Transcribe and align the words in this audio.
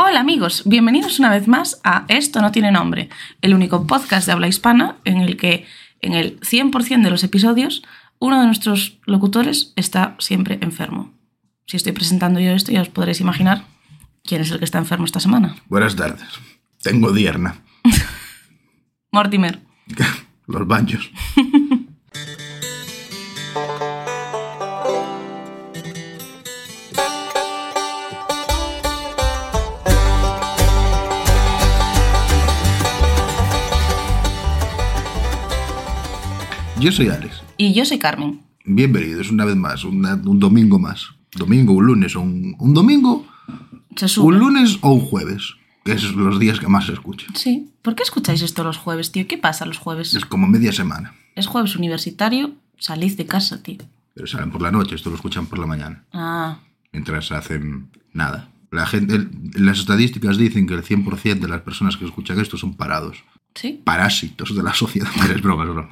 Hola 0.00 0.20
amigos, 0.20 0.62
bienvenidos 0.64 1.18
una 1.18 1.28
vez 1.28 1.48
más 1.48 1.80
a 1.82 2.04
Esto 2.06 2.40
no 2.40 2.52
tiene 2.52 2.70
nombre, 2.70 3.08
el 3.42 3.52
único 3.52 3.84
podcast 3.84 4.26
de 4.26 4.32
habla 4.32 4.46
hispana 4.46 4.94
en 5.04 5.16
el 5.16 5.36
que 5.36 5.66
en 6.00 6.14
el 6.14 6.38
100% 6.38 7.02
de 7.02 7.10
los 7.10 7.24
episodios 7.24 7.82
uno 8.20 8.38
de 8.38 8.46
nuestros 8.46 9.00
locutores 9.06 9.72
está 9.74 10.14
siempre 10.20 10.60
enfermo. 10.60 11.12
Si 11.66 11.76
estoy 11.76 11.90
presentando 11.90 12.38
yo 12.38 12.52
esto 12.52 12.70
ya 12.70 12.80
os 12.80 12.88
podréis 12.88 13.20
imaginar 13.20 13.64
quién 14.22 14.40
es 14.40 14.52
el 14.52 14.60
que 14.60 14.66
está 14.66 14.78
enfermo 14.78 15.04
esta 15.04 15.18
semana. 15.18 15.56
Buenas 15.66 15.96
tardes. 15.96 16.28
Tengo 16.80 17.10
dierna. 17.10 17.56
Mortimer. 19.10 19.58
Los 20.46 20.64
baños. 20.64 21.10
Yo 36.80 36.92
soy 36.92 37.08
Alex. 37.08 37.42
Y 37.56 37.72
yo 37.74 37.84
soy 37.84 37.98
Carmen. 37.98 38.40
Bienvenidos 38.64 39.30
una 39.30 39.44
vez 39.44 39.56
más, 39.56 39.84
una- 39.84 40.14
un 40.14 40.38
domingo 40.38 40.78
más. 40.78 41.08
Domingo, 41.34 41.72
un 41.72 41.86
lunes 41.86 42.16
o 42.16 42.20
un, 42.20 42.54
un 42.58 42.74
domingo, 42.74 43.26
Se 43.96 44.08
sube. 44.08 44.26
un 44.26 44.38
lunes 44.38 44.78
o 44.80 44.92
un 44.92 45.00
jueves, 45.00 45.54
que 45.84 45.92
es 45.92 46.04
los 46.12 46.38
días 46.38 46.58
que 46.60 46.68
más 46.68 46.86
se 46.86 46.92
escucha. 46.92 47.26
Sí. 47.34 47.70
¿Por 47.82 47.94
qué 47.94 48.02
escucháis 48.02 48.42
esto 48.42 48.64
los 48.64 48.76
jueves, 48.78 49.12
tío? 49.12 49.26
¿Qué 49.26 49.38
pasa 49.38 49.66
los 49.66 49.78
jueves? 49.78 50.14
Es 50.14 50.24
como 50.24 50.46
media 50.46 50.72
semana. 50.72 51.14
Es 51.34 51.46
jueves 51.46 51.76
universitario, 51.76 52.52
salid 52.78 53.16
de 53.16 53.26
casa, 53.26 53.62
tío. 53.62 53.78
Pero 54.14 54.26
salen 54.26 54.50
por 54.50 54.62
la 54.62 54.70
noche, 54.70 54.94
esto 54.94 55.10
lo 55.10 55.16
escuchan 55.16 55.46
por 55.46 55.58
la 55.58 55.66
mañana, 55.66 56.04
Ah, 56.12 56.58
mientras 56.92 57.30
hacen 57.32 57.90
nada. 58.12 58.50
La 58.70 58.86
gente, 58.86 59.16
el- 59.16 59.30
las 59.54 59.78
estadísticas 59.78 60.36
dicen 60.38 60.66
que 60.66 60.74
el 60.74 60.82
100% 60.82 61.46
de 61.46 61.48
las 61.52 61.62
personas 61.62 61.96
que 61.96 62.04
escuchan 62.04 62.38
esto 62.40 62.56
son 62.56 62.74
parados, 62.74 63.22
sí. 63.54 63.80
parásitos 63.84 64.54
de 64.56 64.62
la 64.62 64.74
sociedad. 64.74 65.08
Es 65.34 65.42
broma, 65.42 65.64
es 65.64 65.70
broma. 65.70 65.90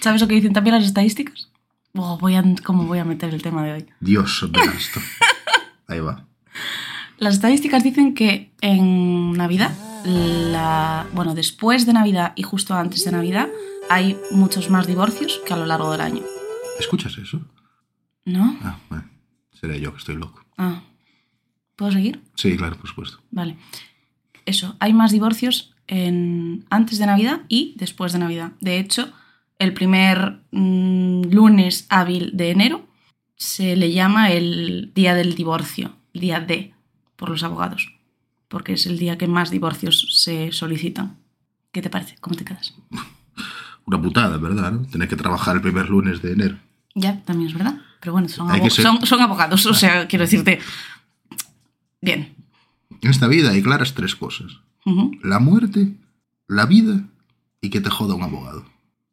¿Sabes 0.00 0.20
lo 0.20 0.28
que 0.28 0.34
dicen 0.34 0.52
también 0.52 0.76
las 0.76 0.84
estadísticas? 0.84 1.50
Oh, 1.94 2.18
voy 2.18 2.36
a, 2.36 2.44
¿Cómo 2.64 2.84
voy 2.84 2.98
a 2.98 3.04
meter 3.04 3.34
el 3.34 3.42
tema 3.42 3.64
de 3.64 3.72
hoy? 3.72 3.86
Dios 4.00 4.48
de 4.50 4.60
esto. 4.60 5.00
Ahí 5.88 6.00
va. 6.00 6.26
Las 7.18 7.34
estadísticas 7.34 7.82
dicen 7.82 8.14
que 8.14 8.52
en 8.60 9.32
Navidad, 9.32 9.76
la, 10.04 11.06
bueno, 11.12 11.34
después 11.34 11.84
de 11.84 11.92
Navidad 11.92 12.32
y 12.36 12.42
justo 12.42 12.74
antes 12.74 13.04
de 13.04 13.12
Navidad, 13.12 13.48
hay 13.90 14.16
muchos 14.30 14.70
más 14.70 14.86
divorcios 14.86 15.40
que 15.44 15.52
a 15.52 15.56
lo 15.56 15.66
largo 15.66 15.90
del 15.90 16.00
año. 16.00 16.22
¿Escuchas 16.78 17.18
eso? 17.18 17.40
¿No? 18.24 18.56
Ah, 18.62 18.78
bueno. 18.88 19.10
Seré 19.52 19.80
yo 19.80 19.92
que 19.92 19.98
estoy 19.98 20.16
loco. 20.16 20.42
Ah. 20.56 20.82
¿Puedo 21.76 21.92
seguir? 21.92 22.22
Sí, 22.36 22.56
claro, 22.56 22.76
por 22.76 22.88
supuesto. 22.88 23.20
Vale. 23.30 23.58
Eso, 24.46 24.76
hay 24.80 24.94
más 24.94 25.12
divorcios 25.12 25.74
en, 25.86 26.64
antes 26.70 26.98
de 26.98 27.06
Navidad 27.06 27.42
y 27.48 27.74
después 27.76 28.12
de 28.12 28.18
Navidad. 28.20 28.52
De 28.60 28.78
hecho, 28.78 29.12
el 29.60 29.72
primer 29.74 30.40
mm, 30.50 31.26
lunes 31.30 31.86
hábil 31.88 32.30
de 32.34 32.50
enero 32.50 32.84
se 33.36 33.76
le 33.76 33.92
llama 33.92 34.32
el 34.32 34.90
día 34.94 35.14
del 35.14 35.34
divorcio, 35.36 35.92
el 36.14 36.20
día 36.20 36.40
D, 36.40 36.74
por 37.16 37.28
los 37.30 37.42
abogados, 37.44 37.92
porque 38.48 38.72
es 38.72 38.86
el 38.86 38.98
día 38.98 39.16
que 39.16 39.28
más 39.28 39.50
divorcios 39.50 40.22
se 40.22 40.50
solicitan. 40.52 41.16
¿Qué 41.72 41.80
te 41.82 41.88
parece? 41.90 42.16
¿Cómo 42.20 42.34
te 42.36 42.44
quedas? 42.44 42.74
Una 43.86 44.00
putada, 44.02 44.36
¿verdad? 44.38 44.72
¿no? 44.72 44.82
Tener 44.86 45.08
que 45.08 45.16
trabajar 45.16 45.56
el 45.56 45.62
primer 45.62 45.88
lunes 45.88 46.20
de 46.20 46.32
enero. 46.32 46.58
Ya, 46.94 47.22
también 47.22 47.48
es 47.48 47.54
verdad. 47.54 47.78
Pero 48.00 48.12
bueno, 48.12 48.28
son, 48.28 48.50
Hay 48.50 48.58
abo- 48.60 48.64
que 48.64 48.70
ser- 48.70 48.82
son, 48.84 49.06
son 49.06 49.20
abogados, 49.20 49.64
o 49.66 49.74
sea, 49.74 50.08
quiero 50.08 50.24
decirte... 50.24 50.58
Bien. 52.00 52.34
En 53.02 53.10
esta 53.10 53.26
vida 53.28 53.50
hay 53.50 53.62
claras 53.62 53.94
tres 53.94 54.14
cosas. 54.16 54.52
La 55.22 55.38
muerte, 55.38 55.92
la 56.48 56.66
vida 56.66 57.04
y 57.60 57.70
que 57.70 57.80
te 57.80 57.90
joda 57.90 58.14
un 58.14 58.22
abogado. 58.22 58.64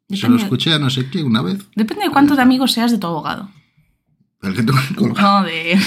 Se 0.08 0.14
lo 0.16 0.20
Depende- 0.34 0.42
escuché 0.44 0.72
a 0.74 0.78
no 0.78 0.88
sé 0.90 1.10
qué 1.10 1.22
una 1.22 1.42
vez. 1.42 1.58
Depende 1.74 2.04
de 2.04 2.10
cuánto 2.10 2.34
de 2.36 2.42
amigos 2.42 2.72
seas 2.72 2.90
de 2.92 2.98
tu 2.98 3.06
abogado. 3.06 3.50
El 4.42 4.54
que 4.54 4.62
tengo 4.62 4.78
que 4.88 4.94
colgar. 4.94 5.22
No, 5.22 5.42
de... 5.44 5.78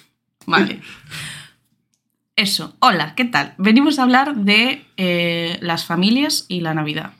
Vale. 0.46 0.80
Eso. 2.36 2.76
Hola, 2.80 3.14
¿qué 3.14 3.24
tal? 3.24 3.54
Venimos 3.58 3.98
a 3.98 4.04
hablar 4.04 4.36
de 4.36 4.84
eh, 4.96 5.58
las 5.60 5.84
familias 5.84 6.44
y 6.48 6.60
la 6.60 6.74
Navidad. 6.74 7.12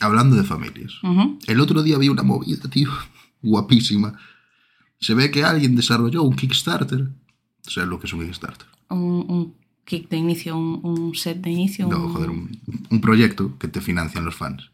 Hablando 0.00 0.36
de 0.36 0.44
familias. 0.44 0.92
El 1.46 1.60
otro 1.60 1.82
día 1.82 1.98
vi 1.98 2.08
una 2.08 2.22
movida, 2.22 2.68
tío. 2.70 2.90
Guapísima. 3.42 4.18
Se 4.98 5.14
ve 5.14 5.30
que 5.30 5.44
alguien 5.44 5.76
desarrolló 5.76 6.22
un 6.22 6.36
Kickstarter. 6.36 7.08
¿Sabes 7.62 7.88
lo 7.88 7.98
que 8.00 8.06
es 8.06 8.12
un 8.12 8.20
Kickstarter? 8.24 8.66
Un, 8.88 8.98
un 9.28 9.54
kick 9.84 10.08
de 10.08 10.16
inicio, 10.16 10.56
un, 10.56 10.80
un 10.82 11.14
set 11.14 11.38
de 11.40 11.50
inicio. 11.50 11.86
No, 11.86 12.06
un- 12.06 12.12
joder, 12.12 12.30
un, 12.30 12.50
un 12.90 13.00
proyecto 13.00 13.56
que 13.58 13.68
te 13.68 13.80
financian 13.80 14.24
los 14.24 14.34
fans. 14.34 14.70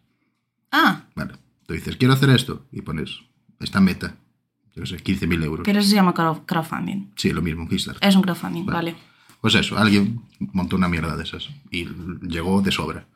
Ah, 0.73 1.05
Vale. 1.15 1.35
Tú 1.67 1.75
dices, 1.75 1.97
quiero 1.97 2.15
hacer 2.15 2.31
esto. 2.31 2.65
Y 2.71 2.83
pones 2.83 3.11
esta 3.61 3.81
meta. 3.81 4.15
Yo 4.75 4.83
qué 4.83 4.87
sé, 4.89 4.97
15.000 5.03 5.43
euros. 5.45 5.65
pero 5.65 5.81
eso 5.81 5.89
se 5.89 5.95
llama 5.97 6.13
crowd- 6.15 6.45
crowdfunding. 6.47 7.13
Sí, 7.17 7.33
lo 7.33 7.43
mismo, 7.43 7.67
Kickstarter. 7.69 8.07
Es 8.09 8.15
un 8.15 8.23
crowdfunding, 8.23 8.67
vale. 8.67 8.95
Pues 9.41 9.55
eso, 9.55 9.79
alguien 9.79 10.21
montó 10.39 10.77
una 10.77 10.89
mierda 10.89 11.17
de 11.17 11.25
esas 11.25 11.49
y 11.71 11.87
llegó 12.29 12.61
de 12.63 12.71
sobra. 12.73 13.07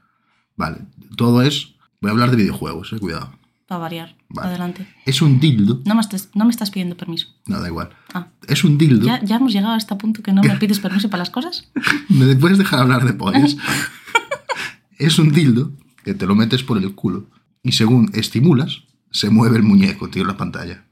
Vale, 0.56 0.78
todo 1.16 1.42
es... 1.42 1.74
Voy 2.00 2.08
a 2.08 2.12
hablar 2.12 2.30
de 2.30 2.36
videojuegos, 2.36 2.92
eh, 2.92 2.98
cuidado. 2.98 3.32
Para 3.66 3.78
variar. 3.80 4.16
Vale. 4.30 4.48
Adelante. 4.48 4.88
Es 5.06 5.20
un 5.22 5.38
dildo... 5.38 5.80
No 5.84 5.94
me, 5.94 6.00
estás, 6.00 6.30
no 6.34 6.44
me 6.44 6.50
estás 6.50 6.70
pidiendo 6.70 6.96
permiso. 6.96 7.28
No, 7.46 7.60
da 7.60 7.68
igual. 7.68 7.90
Ah, 8.14 8.28
Es 8.48 8.64
un 8.64 8.78
dildo... 8.78 9.04
¿ya, 9.06 9.22
ya 9.22 9.36
hemos 9.36 9.52
llegado 9.52 9.74
a 9.74 9.76
este 9.76 9.94
punto 9.96 10.22
que 10.22 10.32
no 10.32 10.42
me 10.42 10.56
pides 10.56 10.80
permiso 10.80 11.08
para 11.10 11.20
las 11.20 11.30
cosas. 11.30 11.70
¿Me 12.08 12.34
puedes 12.36 12.58
dejar 12.58 12.80
hablar 12.80 13.04
de 13.04 13.12
pollas? 13.12 13.56
es 14.98 15.18
un 15.18 15.30
dildo 15.32 15.72
que 16.04 16.14
te 16.14 16.26
lo 16.26 16.34
metes 16.34 16.62
por 16.62 16.78
el 16.78 16.94
culo 16.94 17.26
y 17.62 17.72
según 17.72 18.10
estimulas, 18.14 18.82
se 19.10 19.30
mueve 19.30 19.56
el 19.56 19.62
muñeco, 19.62 20.08
tío, 20.08 20.22
en 20.22 20.28
la 20.28 20.36
pantalla. 20.36 20.84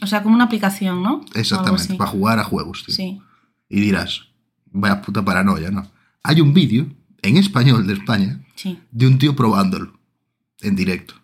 O 0.00 0.06
sea, 0.06 0.22
como 0.22 0.34
una 0.34 0.44
aplicación, 0.44 1.02
¿no? 1.02 1.24
Exactamente, 1.34 1.94
para 1.94 2.10
jugar 2.10 2.38
a 2.38 2.44
juegos, 2.44 2.84
tío. 2.84 2.94
Sí. 2.94 3.20
Y 3.68 3.80
dirás, 3.80 4.28
vaya 4.70 5.02
puta 5.02 5.24
paranoia, 5.24 5.70
¿no? 5.70 5.90
Hay 6.22 6.40
un 6.40 6.54
vídeo 6.54 6.86
en 7.22 7.36
español 7.36 7.86
de 7.86 7.94
España 7.94 8.40
Sí. 8.54 8.78
de 8.90 9.06
un 9.06 9.18
tío 9.18 9.34
probándolo 9.34 9.98
en 10.60 10.76
directo. 10.76 11.14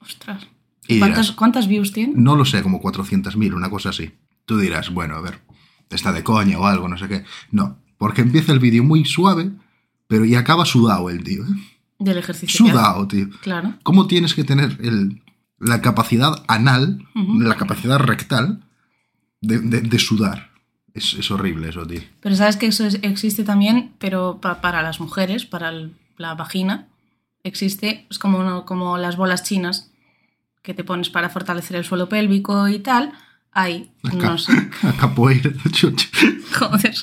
Ostras. 0.00 0.46
Y 0.86 0.98
¿Cuántas, 0.98 1.32
¿Cuántas 1.32 1.66
views 1.68 1.92
tiene? 1.92 2.12
no 2.16 2.36
lo 2.36 2.44
sé, 2.44 2.62
como 2.62 2.80
400.000, 2.80 3.54
una 3.54 3.70
cosa 3.70 3.90
así. 3.90 4.12
Tú 4.44 4.58
dirás, 4.58 4.90
bueno, 4.90 5.14
a 5.16 5.20
ver, 5.20 5.40
está 5.90 6.12
de 6.12 6.22
coña 6.24 6.58
o 6.58 6.66
algo, 6.66 6.88
no 6.88 6.98
sé 6.98 7.08
qué. 7.08 7.24
No, 7.50 7.78
porque 7.96 8.22
empieza 8.22 8.52
el 8.52 8.58
vídeo 8.58 8.82
muy 8.82 9.04
suave, 9.04 9.52
pero 10.08 10.24
y 10.24 10.34
acaba 10.34 10.64
sudado 10.64 11.08
el 11.10 11.22
tío. 11.22 11.44
¿eh? 11.44 11.48
Del 12.00 12.18
ejercicio. 12.18 12.66
Sudado, 12.66 13.06
tío. 13.06 13.28
Claro. 13.42 13.74
¿Cómo 13.84 14.06
tienes 14.08 14.34
que 14.34 14.42
tener 14.42 14.76
el- 14.80 15.22
la 15.58 15.80
capacidad 15.80 16.42
anal, 16.48 17.06
la 17.14 17.54
capacidad 17.56 17.98
rectal 17.98 18.64
de, 19.40 19.58
de- 19.60 19.82
de 19.82 19.98
sudar? 20.00 20.50
Es, 20.94 21.14
es 21.14 21.30
horrible 21.30 21.68
eso, 21.68 21.86
tío. 21.86 22.00
Pero 22.20 22.34
sabes 22.34 22.56
que 22.56 22.66
eso 22.66 22.84
es- 22.84 22.98
existe 23.02 23.44
también, 23.44 23.92
pero 23.98 24.40
pa- 24.40 24.60
para 24.60 24.82
las 24.82 24.98
mujeres, 24.98 25.44
para 25.46 25.68
el- 25.68 25.92
la 26.16 26.34
vagina, 26.34 26.88
existe, 27.44 28.06
es 28.10 28.18
como, 28.18 28.38
uno- 28.38 28.64
como 28.64 28.98
las 28.98 29.16
bolas 29.16 29.42
chinas 29.44 29.90
que 30.62 30.74
te 30.74 30.82
pones 30.84 31.08
para 31.10 31.28
fortalecer 31.30 31.76
el 31.76 31.84
suelo 31.84 32.08
pélvico 32.08 32.66
y 32.68 32.80
tal. 32.80 33.12
Hay, 33.52 33.90
Acá, 34.04 34.16
no 34.30 34.38
sé, 34.38 34.52
a 34.82 34.92
capoeira. 34.92 35.50
joder, 36.58 36.94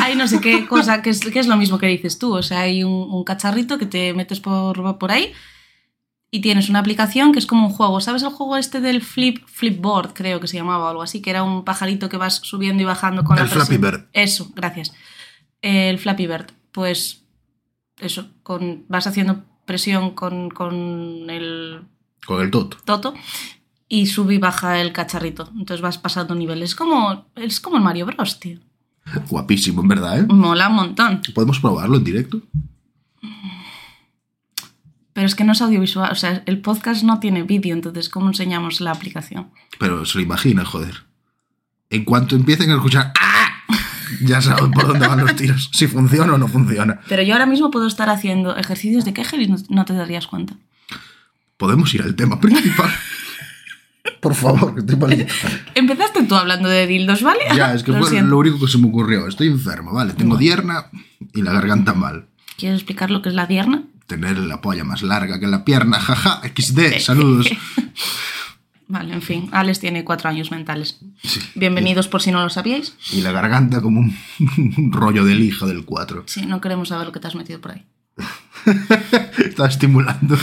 hay 0.00 0.16
no 0.16 0.26
sé 0.28 0.40
qué 0.40 0.66
cosa, 0.66 1.02
que 1.02 1.10
es, 1.10 1.20
que 1.20 1.38
es 1.38 1.46
lo 1.46 1.56
mismo 1.56 1.78
que 1.78 1.86
dices 1.86 2.18
tú. 2.18 2.34
O 2.34 2.42
sea, 2.42 2.60
hay 2.60 2.84
un, 2.84 2.92
un 2.92 3.24
cacharrito 3.24 3.78
que 3.78 3.86
te 3.86 4.14
metes 4.14 4.40
por, 4.40 4.98
por 4.98 5.10
ahí 5.12 5.32
y 6.30 6.40
tienes 6.40 6.70
una 6.70 6.78
aplicación 6.78 7.32
que 7.32 7.38
es 7.38 7.46
como 7.46 7.66
un 7.66 7.72
juego. 7.72 8.00
¿Sabes 8.00 8.22
el 8.22 8.30
juego 8.30 8.56
este 8.56 8.80
del 8.80 9.02
flip, 9.02 9.44
flipboard, 9.46 10.14
creo 10.14 10.40
que 10.40 10.46
se 10.48 10.56
llamaba 10.56 10.86
o 10.86 10.88
algo 10.88 11.02
así? 11.02 11.20
Que 11.20 11.30
era 11.30 11.42
un 11.42 11.64
pajarito 11.64 12.08
que 12.08 12.16
vas 12.16 12.36
subiendo 12.36 12.82
y 12.82 12.86
bajando 12.86 13.22
con 13.22 13.38
El 13.38 13.44
la. 13.44 13.50
Flappy 13.50 13.76
Bird. 13.76 14.06
Eso, 14.12 14.50
gracias. 14.54 14.94
El 15.60 15.98
Flappy 15.98 16.26
Bird. 16.26 16.46
Pues 16.72 17.24
eso, 17.98 18.30
con, 18.42 18.84
vas 18.88 19.06
haciendo 19.06 19.44
presión 19.66 20.12
con, 20.12 20.48
con 20.50 21.28
el 21.28 21.82
Con 22.26 22.40
el 22.40 22.50
toto. 22.50 22.78
toto 22.84 23.14
y 23.88 24.06
sube 24.06 24.34
y 24.34 24.38
baja 24.38 24.80
el 24.80 24.92
cacharrito. 24.94 25.50
Entonces 25.52 25.82
vas 25.82 25.98
pasando 25.98 26.34
niveles. 26.34 26.70
Es 26.70 26.74
como, 26.74 27.26
es 27.36 27.60
como 27.60 27.76
el 27.76 27.82
Mario 27.82 28.06
Bros, 28.06 28.40
tío. 28.40 28.58
Guapísimo, 29.28 29.82
en 29.82 29.88
verdad, 29.88 30.20
¿eh? 30.20 30.26
Mola 30.28 30.68
un 30.68 30.76
montón. 30.76 31.20
¿Podemos 31.34 31.58
probarlo 31.60 31.96
en 31.96 32.04
directo? 32.04 32.40
Pero 35.12 35.26
es 35.26 35.34
que 35.34 35.44
no 35.44 35.52
es 35.52 35.60
audiovisual. 35.60 36.10
O 36.10 36.14
sea, 36.14 36.42
el 36.46 36.60
podcast 36.60 37.02
no 37.02 37.20
tiene 37.20 37.42
vídeo, 37.42 37.74
entonces 37.74 38.08
¿cómo 38.08 38.28
enseñamos 38.28 38.80
la 38.80 38.92
aplicación? 38.92 39.50
Pero 39.78 40.06
se 40.06 40.18
lo 40.18 40.24
imagina, 40.24 40.64
joder. 40.64 41.04
En 41.90 42.04
cuanto 42.04 42.34
empiecen 42.34 42.70
a 42.70 42.76
escuchar 42.76 43.12
¡Ah! 43.20 43.32
Ya 44.20 44.40
saben 44.40 44.70
por 44.70 44.86
dónde 44.86 45.06
van 45.06 45.20
los 45.20 45.34
tiros. 45.36 45.70
Si 45.72 45.86
funciona 45.86 46.34
o 46.34 46.38
no 46.38 46.48
funciona. 46.48 47.00
Pero 47.08 47.22
yo 47.22 47.34
ahora 47.34 47.46
mismo 47.46 47.70
puedo 47.70 47.86
estar 47.86 48.08
haciendo 48.10 48.56
ejercicios 48.56 49.04
de 49.04 49.12
Kegel 49.12 49.42
y 49.42 49.48
no, 49.48 49.56
no 49.68 49.84
te 49.84 49.94
darías 49.94 50.26
cuenta. 50.26 50.54
Podemos 51.56 51.92
ir 51.94 52.02
al 52.02 52.14
tema 52.14 52.40
principal. 52.40 52.90
Por 54.20 54.34
favor, 54.34 54.74
que 54.74 54.80
estoy 54.80 54.96
malito. 55.00 55.32
Empezaste 55.74 56.24
tú 56.24 56.34
hablando 56.34 56.68
de 56.68 56.86
dildos, 56.86 57.22
¿vale? 57.22 57.40
Ya, 57.54 57.74
es 57.74 57.82
que 57.82 57.92
Lo 57.92 57.98
fue 57.98 58.10
siento. 58.10 58.30
lo 58.30 58.38
único 58.38 58.58
que 58.60 58.68
se 58.68 58.78
me 58.78 58.88
ocurrió. 58.88 59.26
Estoy 59.28 59.48
enfermo, 59.48 59.92
¿vale? 59.92 60.12
Tengo 60.14 60.36
dierna 60.36 60.86
y 61.34 61.42
la 61.42 61.52
garganta 61.52 61.94
mal. 61.94 62.26
¿Quieres 62.56 62.78
explicar 62.80 63.10
lo 63.10 63.22
que 63.22 63.28
es 63.28 63.34
la 63.34 63.46
dierna? 63.46 63.84
Tener 64.06 64.36
la 64.38 64.60
polla 64.60 64.84
más 64.84 65.02
larga 65.02 65.38
que 65.40 65.46
la 65.46 65.64
pierna, 65.64 65.98
jaja, 66.00 66.40
XD, 66.54 66.98
saludos. 67.00 67.48
Vale, 68.88 69.14
en 69.14 69.22
fin, 69.22 69.48
Alex 69.52 69.80
tiene 69.80 70.04
cuatro 70.04 70.28
años 70.28 70.50
mentales. 70.50 70.98
Sí. 71.22 71.40
Bienvenidos 71.54 72.08
por 72.08 72.20
si 72.20 72.30
no 72.30 72.42
lo 72.42 72.50
sabíais. 72.50 72.94
Y 73.10 73.22
la 73.22 73.32
garganta 73.32 73.80
como 73.80 74.00
un, 74.00 74.14
un 74.76 74.92
rollo 74.92 75.24
de 75.24 75.34
lija 75.34 75.64
del 75.64 75.86
4. 75.86 76.24
Sí, 76.26 76.44
no 76.44 76.60
queremos 76.60 76.88
saber 76.88 77.06
lo 77.06 77.12
que 77.12 77.20
te 77.20 77.26
has 77.28 77.34
metido 77.34 77.58
por 77.60 77.70
ahí. 77.70 77.86
Está 79.38 79.66
estimulando. 79.66 80.36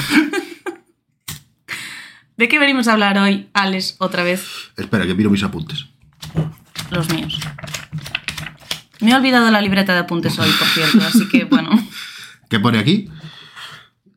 ¿De 2.39 2.47
qué 2.47 2.57
venimos 2.57 2.88
a 2.88 2.94
hablar 2.94 3.18
hoy, 3.18 3.50
Alex, 3.51 3.97
otra 3.97 4.24
vez? 4.24 4.47
Espera, 4.77 5.06
que 5.06 5.13
miro 5.13 5.30
mis 5.30 5.44
apuntes. 5.44 5.88
Los 6.89 7.12
míos. 7.12 7.38
Me 9.01 9.12
he 9.12 9.15
olvidado 9.15 9.51
la 9.51 9.59
libreta 9.59 9.91
de 9.91 10.00
apuntes 10.00 10.39
hoy, 10.39 10.50
por 10.57 10.68
cierto, 10.69 11.06
así 11.06 11.27
que 11.27 11.44
bueno. 11.44 11.69
¿Qué 12.50 12.57
pone 12.62 12.80
aquí? 12.80 13.09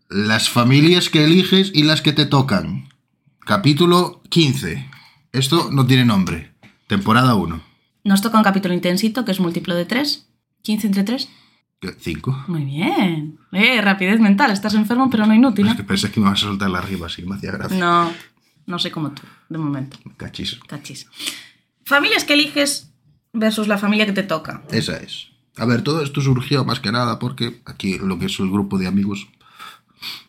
Las 0.09 0.49
familias 0.49 1.09
que 1.09 1.25
eliges 1.25 1.73
y 1.75 1.83
las 1.83 2.01
que 2.01 2.13
te 2.13 2.25
tocan. 2.25 2.91
Capítulo 3.41 4.23
15. 4.29 4.89
Esto 5.33 5.71
no 5.73 5.89
tiene 5.89 6.05
nombre. 6.05 6.53
Temporada 6.87 7.35
1. 7.35 7.61
Nos 8.05 8.23
toca 8.23 8.39
un 8.39 8.45
capítulo 8.45 8.73
intensito 8.73 9.25
que 9.25 9.33
es 9.33 9.41
múltiplo 9.41 9.75
de 9.75 9.85
3. 9.85 10.29
15 10.63 10.87
entre 10.87 11.03
3. 11.03 11.29
5. 11.91 12.45
Muy 12.49 12.65
bien. 12.65 13.39
Eh, 13.51 13.81
rapidez 13.81 14.21
mental. 14.21 14.51
Estás 14.51 14.75
enfermo, 14.75 15.11
pero 15.11 15.27
no 15.27 15.35
inútil. 15.35 15.67
Es 15.67 15.73
¿eh? 15.73 15.77
que 15.77 15.85
pensé 15.85 16.11
que 16.11 16.21
me 16.21 16.27
ibas 16.27 16.43
a 16.43 16.47
soltar 16.47 16.71
la 16.71 16.79
arriba, 16.79 17.07
así 17.07 17.23
que 17.23 17.29
me 17.29 17.37
hacía 17.37 17.51
gracia. 17.53 17.79
No, 17.79 18.13
no 18.67 18.79
soy 18.79 18.91
como 18.91 19.11
tú, 19.11 19.23
de 19.49 19.59
momento. 19.59 19.99
Cachis. 20.17 20.61
Cachis. 20.67 21.09
Familias 21.85 22.25
que 22.25 22.35
eliges 22.35 22.93
versus 23.33 23.67
la 23.67 23.79
familia 23.79 24.07
que 24.07 24.13
te 24.13 24.23
toca. 24.23 24.63
Esa 24.71 24.97
es. 24.97 25.29
A 25.57 25.67
ver, 25.67 25.83
todo 25.83 26.03
esto 26.03 26.21
surgió 26.21 26.65
más 26.65 26.81
que 26.81 26.93
nada 26.93 27.19
porque 27.19 27.61
aquí 27.67 27.99
lo 27.99 28.19
que 28.19 28.27
es 28.27 28.39
el 28.39 28.51
grupo 28.51 28.79
de 28.79 28.87
amigos. 28.87 29.29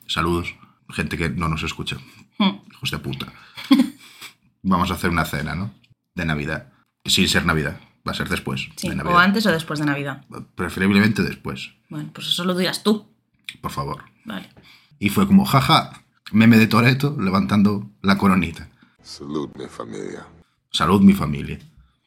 Saludos. 0.07 0.55
Gente 0.89 1.17
que 1.17 1.29
no 1.29 1.47
nos 1.47 1.63
escucha. 1.63 1.97
Hmm. 2.38 2.57
Hijos 2.71 2.91
de 2.91 3.00
puta. 3.00 3.33
Vamos 4.63 4.91
a 4.91 4.95
hacer 4.95 5.09
una 5.09 5.25
cena, 5.25 5.55
¿no? 5.55 5.73
De 6.15 6.25
Navidad. 6.25 6.73
Sin 7.05 7.27
ser 7.27 7.45
Navidad. 7.45 7.79
Va 8.07 8.11
a 8.11 8.15
ser 8.15 8.27
después 8.29 8.67
Sí, 8.75 8.89
de 8.89 8.95
Navidad. 8.95 9.15
o 9.15 9.17
antes 9.19 9.45
o 9.45 9.51
después 9.51 9.79
de 9.79 9.85
Navidad. 9.85 10.25
Preferiblemente 10.55 11.23
después. 11.23 11.71
Bueno, 11.89 12.09
pues 12.13 12.27
eso 12.27 12.44
lo 12.44 12.55
dirás 12.55 12.83
tú. 12.83 13.05
Por 13.61 13.71
favor. 13.71 14.03
Vale. 14.25 14.50
Y 15.00 15.09
fue 15.09 15.25
como, 15.27 15.45
jaja, 15.45 16.03
meme 16.31 16.57
de 16.57 16.67
Toreto 16.67 17.15
levantando 17.19 17.89
la 18.01 18.17
coronita. 18.17 18.69
Salud, 19.01 19.50
mi 19.57 19.65
familia. 19.67 20.25
Salud, 20.71 21.01
mi 21.01 21.13
familia. 21.13 21.59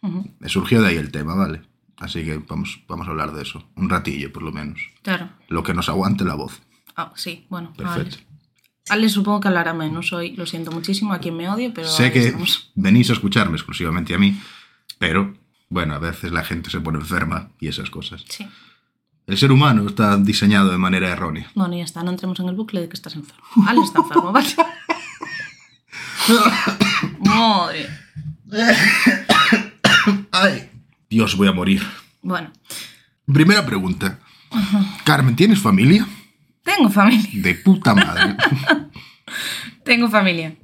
Ujú, 0.03 0.31
Me 0.39 0.49
surgió 0.49 0.83
de 0.83 0.89
ahí 0.89 0.97
el 0.97 1.11
tema, 1.11 1.35
¿vale? 1.35 1.63
Así 1.99 2.25
que 2.25 2.37
vamos, 2.47 2.81
vamos 2.89 3.07
a 3.07 3.11
hablar 3.11 3.33
de 3.33 3.43
eso. 3.43 3.67
Un 3.77 3.89
ratillo, 3.89 4.31
por 4.33 4.43
lo 4.43 4.53
menos. 4.53 4.81
Claro. 5.03 5.31
Lo 5.49 5.63
que 5.63 5.73
nos 5.73 5.89
aguante 5.89 6.25
la 6.25 6.35
voz. 6.35 6.61
Ah, 6.95 7.13
sí, 7.17 7.47
bueno. 7.49 7.73
Perfecto. 7.75 8.17
Alex. 8.17 8.27
Alex 8.91 9.13
supongo 9.13 9.41
que 9.41 9.49
hablará 9.49 9.73
menos 9.73 10.13
hoy. 10.13 10.37
Lo 10.37 10.45
siento 10.47 10.71
muchísimo 10.73 11.13
a 11.15 11.19
quien 11.21 11.37
me 11.37 11.49
odie, 11.49 11.71
pero. 11.71 11.89
sé 11.89 12.13
que 12.13 12.27
estamos. 12.27 12.71
venís 12.75 13.09
a 13.11 13.15
escucharme 13.15 13.57
exclusivamente 13.57 14.15
a 14.15 14.19
mí, 14.19 14.39
pero 14.99 15.35
bueno, 15.69 15.95
a 15.95 15.99
veces 15.99 16.33
la 16.33 16.45
gente 16.45 16.71
se 16.71 16.81
pone 16.81 16.99
enferma 16.99 17.51
y 17.61 17.69
esas 17.69 17.91
cosas. 17.91 18.25
Sí. 18.29 18.47
El 19.27 19.37
ser 19.37 19.51
humano 19.51 19.87
está 19.89 20.17
diseñado 20.17 20.71
de 20.71 20.79
manera 20.79 21.09
errónea. 21.09 21.51
Bueno, 21.55 21.77
ya 21.77 21.85
está. 21.85 22.03
No 22.03 22.11
entremos 22.11 22.39
en 22.41 22.49
el 22.49 22.55
bucle 22.55 22.81
de 22.81 22.89
que 22.89 22.95
estás 22.95 23.17
enfermo. 23.17 23.43
Alex 23.67 23.87
está 23.89 24.01
enfermo, 24.01 24.33
¿vale? 24.33 24.49
Madre. 27.21 27.89
¡Ay! 30.31 30.71
Dios, 31.11 31.37
voy 31.37 31.49
a 31.49 31.53
morir. 31.53 31.83
Bueno, 32.23 32.53
Primera 33.33 33.67
pregunta. 33.67 34.21
Carmen, 35.05 35.35
¿tienes 35.35 35.61
familia? 35.61 36.07
tengo 36.63 36.89
familia. 36.91 37.29
De 37.35 37.55
puta 37.55 37.95
madre. 37.95 38.37
Tengo 39.85 40.09
familia. 40.09 40.57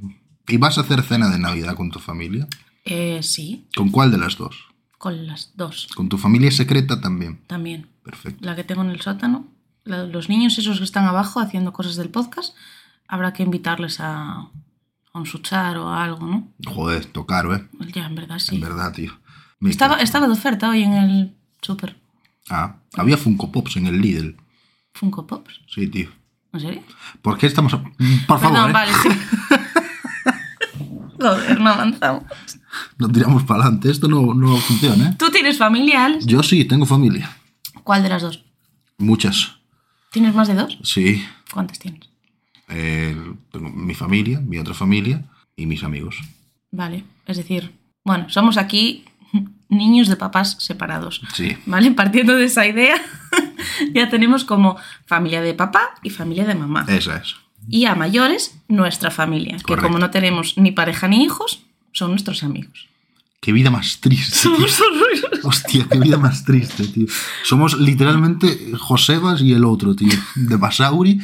¿Y 0.48 0.56
vas 0.56 0.78
a 0.78 0.82
hacer 0.82 1.02
cena 1.02 1.28
de 1.28 1.38
Navidad 1.38 1.75
con 1.76 1.90
tu 1.90 1.98
familia? 2.00 2.46
Eh, 2.84 3.20
sí, 3.22 3.66
¿Con 3.76 3.90
cuál 3.90 4.10
de 4.10 4.19
las 4.19 4.37
dos? 4.37 4.56
Con 5.02 5.26
las 5.26 5.50
dos 5.56 5.88
¿Con 5.96 6.08
tu 6.08 6.16
familia 6.16 6.52
secreta 6.52 7.00
también? 7.00 7.40
también. 7.49 7.88
Perfecto. 8.04 8.38
La 8.46 8.54
que 8.54 8.62
tengo 8.62 8.82
en 8.82 8.90
el 8.90 9.00
sótano. 9.00 9.49
la- 9.84 10.04
los 10.06 10.28
niños 10.28 10.56
esos 10.58 10.78
que 10.78 10.84
están 10.84 11.06
abajo 11.06 11.40
haciendo 11.40 11.72
cosas 11.72 11.96
del 11.96 12.08
podcast, 12.08 12.54
habrá 13.08 13.32
que 13.32 13.43
invitarles 13.43 13.99
a, 13.99 14.12
a 15.12 15.19
un 15.19 15.26
suchar 15.26 15.76
o 15.78 15.88
a 15.88 16.04
algo, 16.04 16.25
¿no? 16.26 16.49
Joder, 16.64 17.04
tocaro, 17.06 17.52
¿eh? 17.56 17.66
Ya, 17.93 18.06
en 18.06 18.14
verdad, 18.14 18.38
sí. 18.38 18.54
En 18.54 18.60
verdad, 18.60 18.93
tío. 18.93 19.12
Me 19.58 19.70
Estaba, 19.70 19.96
estaba 19.96 20.26
de 20.28 20.32
oferta 20.34 20.69
hoy 20.70 20.82
en 20.84 20.93
el 20.93 21.34
súper. 21.60 21.96
Ah, 22.48 22.76
había 22.94 23.16
Funko 23.16 23.50
Pops 23.50 23.76
en 23.78 23.87
el 23.88 24.00
Lidl. 24.00 24.37
Funko 24.94 25.26
Pops. 25.26 25.60
Sí, 25.66 25.88
tío. 25.88 26.10
¿En 26.52 26.60
serio? 26.60 26.82
¿Por 27.22 27.38
qué 27.38 27.46
estamos... 27.48 27.75
a- 27.75 27.82
Por 27.82 28.38
favor, 28.38 28.52
Perdón, 28.52 28.70
¿eh? 28.70 28.72
vale, 28.72 28.93
sí. 29.02 29.08
Joder, 31.22 31.60
no 31.60 31.70
avanzamos. 31.70 32.24
No 32.98 33.08
tiramos 33.08 33.44
para 33.44 33.62
adelante. 33.62 33.90
Esto 33.90 34.08
no, 34.08 34.34
no 34.34 34.56
funciona, 34.56 35.10
¿eh? 35.10 35.14
¿Tú 35.19 35.30
tienes 35.30 35.58
familia, 35.58 36.06
Alex? 36.06 36.26
Yo 36.26 36.42
sí, 36.42 36.64
tengo 36.64 36.84
familia. 36.84 37.36
¿Cuál 37.84 38.02
de 38.02 38.08
las 38.08 38.22
dos? 38.22 38.44
Muchas. 38.98 39.56
¿Tienes 40.10 40.34
más 40.34 40.48
de 40.48 40.54
dos? 40.54 40.78
Sí. 40.82 41.24
¿Cuántas 41.52 41.78
tienes? 41.78 42.08
Eh, 42.69 43.16
tengo 43.50 43.70
mi 43.70 43.94
familia, 43.94 44.40
mi 44.40 44.58
otra 44.58 44.74
familia 44.74 45.24
y 45.56 45.66
mis 45.66 45.84
amigos. 45.84 46.16
Vale, 46.70 47.04
es 47.26 47.36
decir, 47.36 47.72
bueno, 48.04 48.28
somos 48.30 48.56
aquí 48.56 49.04
niños 49.69 50.08
de 50.08 50.16
papás 50.16 50.56
separados. 50.58 51.22
Sí. 51.34 51.56
¿Vale? 51.66 51.90
Partiendo 51.92 52.34
de 52.34 52.44
esa 52.44 52.66
idea, 52.66 52.96
ya 53.94 54.08
tenemos 54.08 54.44
como 54.44 54.76
familia 55.06 55.40
de 55.40 55.54
papá 55.54 55.94
y 56.02 56.10
familia 56.10 56.44
de 56.44 56.54
mamá. 56.54 56.84
Esa 56.88 57.16
es. 57.16 57.36
Y 57.69 57.85
a 57.87 57.94
mayores, 57.94 58.59
nuestra 58.69 59.11
familia, 59.11 59.56
que 59.67 59.76
como 59.76 59.99
no 59.99 60.11
tenemos 60.11 60.59
ni 60.59 60.73
pareja 60.73 61.09
ni 61.09 61.25
hijos, 61.25 61.62
son 61.93 62.11
nuestros 62.11 62.43
amigos. 62.43 62.88
Qué 63.43 63.53
vida 63.53 63.73
más 63.73 63.99
triste, 64.00 64.49
tío. 64.49 64.67
Hostia, 65.43 65.87
qué 65.91 65.99
vida 65.99 66.17
más 66.17 66.44
triste, 66.44 66.87
tío. 66.87 67.09
Somos 67.43 67.76
literalmente 67.76 68.73
Josebas 68.79 69.41
y 69.43 69.53
el 69.53 69.64
otro, 69.64 69.97
tío. 69.97 70.12
De 70.37 70.55
Basauri. 70.55 71.20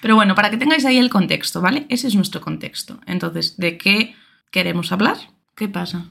Pero 0.00 0.14
bueno, 0.14 0.36
para 0.36 0.50
que 0.50 0.56
tengáis 0.56 0.84
ahí 0.84 0.98
el 0.98 1.10
contexto, 1.10 1.60
¿vale? 1.60 1.84
Ese 1.88 2.06
es 2.06 2.14
nuestro 2.14 2.40
contexto. 2.40 3.00
Entonces, 3.06 3.56
¿de 3.56 3.76
qué 3.76 4.14
queremos 4.52 4.92
hablar? 4.92 5.16
¿Qué 5.56 5.68
pasa? 5.68 6.06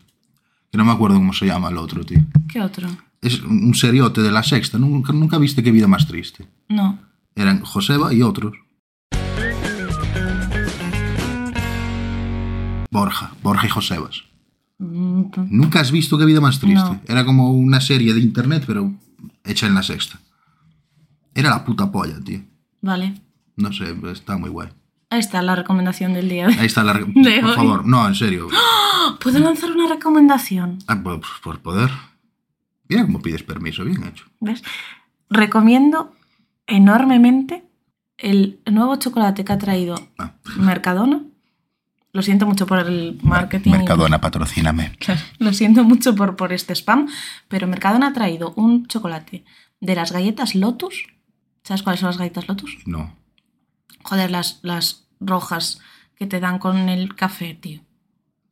Que 0.69 0.77
no 0.77 0.83
me 0.83 0.91
acuerdo 0.91 1.15
cómo 1.15 1.31
se 1.31 1.45
llama 1.45 1.69
el 1.69 1.77
otro, 1.77 2.03
tío. 2.03 2.19
¿Qué 2.51 2.59
otro? 2.59 2.89
Es 3.21 3.39
un 3.41 3.73
seriote 3.75 4.21
de 4.21 4.31
la 4.31 4.43
sexta. 4.43 4.77
Nunca, 4.77 5.13
nunca 5.13 5.37
viste 5.37 5.63
qué 5.63 5.71
vida 5.71 5.87
más 5.87 6.07
triste. 6.07 6.45
No. 6.67 6.99
Eran 7.35 7.61
Joseba 7.61 8.13
y 8.13 8.21
otros. 8.21 8.53
Borja. 12.93 13.31
Borja 13.41 13.65
y 13.67 13.69
Josebas. 13.69 14.23
Mm, 14.77 15.23
Nunca 15.49 15.79
has 15.81 15.91
visto 15.91 16.17
qué 16.17 16.25
vida 16.25 16.39
más 16.41 16.59
triste. 16.59 16.89
No. 16.89 17.01
Era 17.07 17.25
como 17.25 17.51
una 17.51 17.81
serie 17.81 18.13
de 18.13 18.19
internet, 18.21 18.63
pero 18.65 18.91
hecha 19.43 19.67
en 19.67 19.75
la 19.75 19.83
sexta. 19.83 20.19
Era 21.35 21.49
la 21.49 21.65
puta 21.65 21.91
polla, 21.91 22.19
tío. 22.23 22.41
Vale. 22.81 23.15
No 23.55 23.71
sé, 23.73 23.95
está 24.11 24.37
muy 24.37 24.49
guay. 24.49 24.69
Ahí 25.09 25.19
está 25.19 25.41
la 25.41 25.55
recomendación 25.55 26.13
del 26.13 26.27
día 26.27 26.47
de 26.47 26.53
Ahí 26.55 26.65
está 26.65 26.83
la... 26.83 26.93
re- 26.93 27.05
De 27.15 27.39
Por 27.41 27.49
hoy. 27.51 27.55
favor, 27.55 27.85
no, 27.85 28.07
en 28.07 28.15
serio. 28.15 28.47
¿Puedo 29.21 29.39
lanzar 29.39 29.71
una 29.71 29.87
recomendación? 29.87 30.79
Ah, 30.87 31.01
por, 31.03 31.21
por 31.43 31.59
poder. 31.61 31.91
Mira 32.89 33.03
cómo 33.05 33.21
pides 33.21 33.43
permiso, 33.43 33.83
bien 33.85 34.03
hecho. 34.05 34.25
¿Ves? 34.39 34.63
Recomiendo 35.29 36.13
enormemente 36.67 37.63
el 38.17 38.59
nuevo 38.71 38.95
chocolate 38.97 39.43
que 39.45 39.53
ha 39.53 39.57
traído 39.57 39.95
Ah. 40.17 40.33
Mercadona. 40.57 41.21
Lo 42.13 42.21
siento 42.21 42.45
mucho 42.45 42.65
por 42.67 42.79
el 42.79 43.19
marketing. 43.23 43.71
patrocíname. 44.21 44.95
Claro, 44.99 45.21
lo 45.39 45.51
siento 45.51 45.83
mucho 45.83 46.15
por, 46.15 46.35
por 46.35 46.53
este 46.53 46.73
spam, 46.75 47.07
pero 47.47 47.67
Mercadona 47.67 48.07
ha 48.07 48.13
traído 48.13 48.53
un 48.55 48.85
chocolate 48.87 49.43
de 49.81 49.95
las 49.95 50.11
galletas 50.11 50.53
Lotus. 50.55 51.07
¿Sabes 51.63 51.81
cuáles 51.83 51.99
son 52.01 52.07
las 52.07 52.17
galletas 52.17 52.47
Lotus? 52.47 52.77
No. 52.85 53.15
Joder, 54.03 54.29
las, 54.31 54.59
las 54.63 55.07
rojas 55.19 55.79
que 56.15 56.27
te 56.27 56.39
dan 56.39 56.59
con 56.59 56.87
el 56.89 57.15
café, 57.15 57.55
tío. 57.55 57.81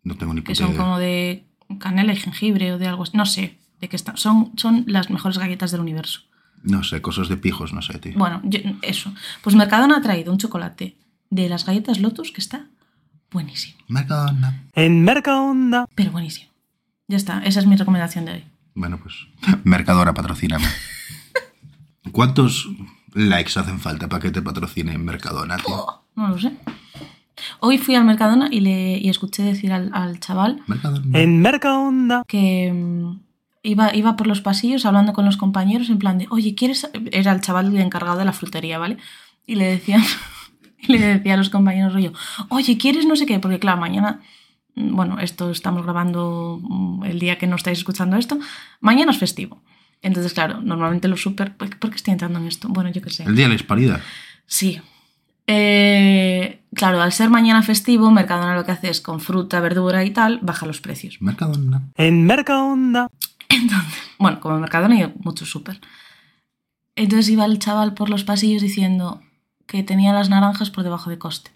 No 0.04 0.16
tengo 0.18 0.34
ni 0.34 0.42
Que 0.42 0.56
son 0.56 0.70
idea. 0.72 0.80
como 0.80 0.98
de 0.98 1.46
canela 1.80 2.14
y 2.14 2.16
jengibre 2.18 2.74
o 2.74 2.78
de 2.80 2.88
algo 2.88 3.04
así. 3.04 3.16
No 3.16 3.26
sé 3.28 3.60
de 3.80 3.90
qué 3.90 3.96
están. 3.96 4.18
Son, 4.18 4.52
son 4.58 4.86
las 4.88 5.10
mejores 5.12 5.38
galletas 5.38 5.72
del 5.72 5.82
universo. 5.82 6.22
No 6.64 6.84
sé, 6.84 7.02
cosas 7.02 7.28
de 7.30 7.38
pijos, 7.38 7.74
no 7.74 7.82
sé, 7.82 8.00
tío. 8.00 8.14
Bueno, 8.16 8.42
yo- 8.44 8.60
eso. 8.82 9.14
Pues 9.44 9.56
Mercadona 9.56 9.98
ha 9.98 10.02
traído 10.02 10.32
un 10.32 10.38
chocolate 10.40 10.98
de 11.30 11.50
las 11.50 11.66
galletas 11.66 12.00
Lotus 12.00 12.32
que 12.32 12.42
está 12.42 12.66
buenísimo. 13.32 13.78
Mercadona. 13.88 14.64
En 14.74 15.04
Mercaonda. 15.04 15.88
Pero 15.96 16.12
buenísimo. 16.12 16.50
Ya 17.08 17.18
está, 17.18 17.40
esa 17.44 17.60
es 17.60 17.66
mi 17.66 17.76
recomendación 17.76 18.26
de 18.26 18.32
hoy. 18.34 18.44
Bueno, 18.76 19.00
pues. 19.02 19.16
Mercadona, 19.64 20.14
patrocíname. 20.14 20.66
¿Cuántos 22.12 22.70
likes 23.14 23.60
hacen 23.60 23.80
falta 23.80 24.08
para 24.08 24.22
que 24.22 24.32
te 24.32 24.42
patrocine 24.42 24.98
Mercadona, 24.98 25.58
tío? 25.58 25.76
Oh, 25.76 26.04
no 26.16 26.30
lo 26.30 26.40
sé. 26.40 26.54
Hoy 27.60 27.78
fui 27.78 27.96
al 27.96 28.06
Mercadona 28.06 28.50
y, 28.52 28.60
le, 28.60 28.98
y 28.98 29.10
escuché 29.10 29.44
decir 29.44 29.74
al, 29.74 29.90
al 29.94 30.20
chaval 30.20 30.62
Mercadona. 30.68 31.20
En 31.20 31.42
Mercaonda. 31.42 32.24
que 32.28 32.72
mm, 32.72 33.20
iba, 33.64 33.96
iba 33.96 34.16
por 34.16 34.28
los 34.28 34.42
pasillos 34.42 34.86
hablando 34.86 35.14
con 35.14 35.26
los 35.26 35.38
compañeros 35.38 35.90
en 35.90 35.98
plan 36.00 36.18
de, 36.18 36.28
oye, 36.30 36.56
¿quieres...? 36.56 36.90
Era 37.12 37.32
el 37.32 37.42
chaval 37.42 37.76
encargado 37.78 38.18
de 38.18 38.26
la 38.26 38.34
frutería, 38.34 38.78
¿vale? 38.78 38.98
Y 39.48 39.56
le 39.56 39.66
decían, 39.66 40.04
y 40.82 40.92
le 40.92 41.00
decía 41.00 41.36
a 41.36 41.38
los 41.38 41.50
compañeros 41.50 41.94
rollo, 41.94 42.14
oye, 42.50 42.78
¿quieres 42.78 43.06
no 43.06 43.16
sé 43.16 43.26
qué? 43.26 43.40
Porque 43.40 43.60
claro, 43.60 43.80
mañana, 43.80 44.22
mm, 44.76 44.96
bueno, 44.96 45.20
esto 45.20 45.52
estamos 45.52 45.84
grabando 45.84 46.60
mm, 46.62 47.04
el 47.06 47.20
día 47.20 47.38
que 47.38 47.48
no 47.48 47.56
estáis 47.56 47.80
escuchando 47.80 48.18
esto, 48.18 48.40
mañana 48.80 49.12
es 49.12 49.18
festivo. 49.18 49.62
Entonces, 50.02 50.34
claro, 50.34 50.62
normalmente 50.62 51.08
los 51.08 51.22
súper... 51.22 51.56
¿Por 51.56 51.90
qué 51.90 51.96
estoy 51.96 52.14
entrando 52.14 52.40
en 52.40 52.48
esto? 52.48 52.68
Bueno, 52.70 52.90
yo 52.92 53.02
qué 53.02 53.12
sé. 53.12 53.24
El 53.24 53.36
día 53.36 53.46
de 53.46 53.50
la 53.50 53.56
hispanidad. 53.56 54.02
Sí. 54.48 54.82
Eh, 55.46 56.62
claro, 56.74 57.02
al 57.02 57.12
ser 57.12 57.30
mañana 57.30 57.62
festivo, 57.62 58.10
Mercadona 58.10 58.56
lo 58.56 58.66
que 58.66 58.72
hace 58.72 58.90
es 58.90 59.00
con 59.00 59.20
fruta, 59.20 59.60
verdura 59.60 60.04
y 60.04 60.10
tal, 60.10 60.40
baja 60.42 60.66
los 60.66 60.82
precios. 60.82 61.22
Mercadona. 61.22 61.92
En 61.96 62.26
Mercaonda. 62.26 63.10
Entonces, 63.50 64.00
bueno, 64.18 64.40
como 64.40 64.56
en 64.56 64.62
Mercadona 64.62 65.00
y 65.00 65.14
mucho 65.24 65.46
súper. 65.46 65.80
Entonces 66.96 67.30
iba 67.30 67.46
el 67.46 67.60
chaval 67.60 67.94
por 67.94 68.10
los 68.10 68.24
pasillos 68.24 68.62
diciendo 68.62 69.22
que 69.72 69.84
tenía 69.84 70.12
las 70.12 70.30
naranjas 70.30 70.70
por 70.70 70.84
debajo 70.84 71.10
de 71.10 71.18
coste. 71.18 71.52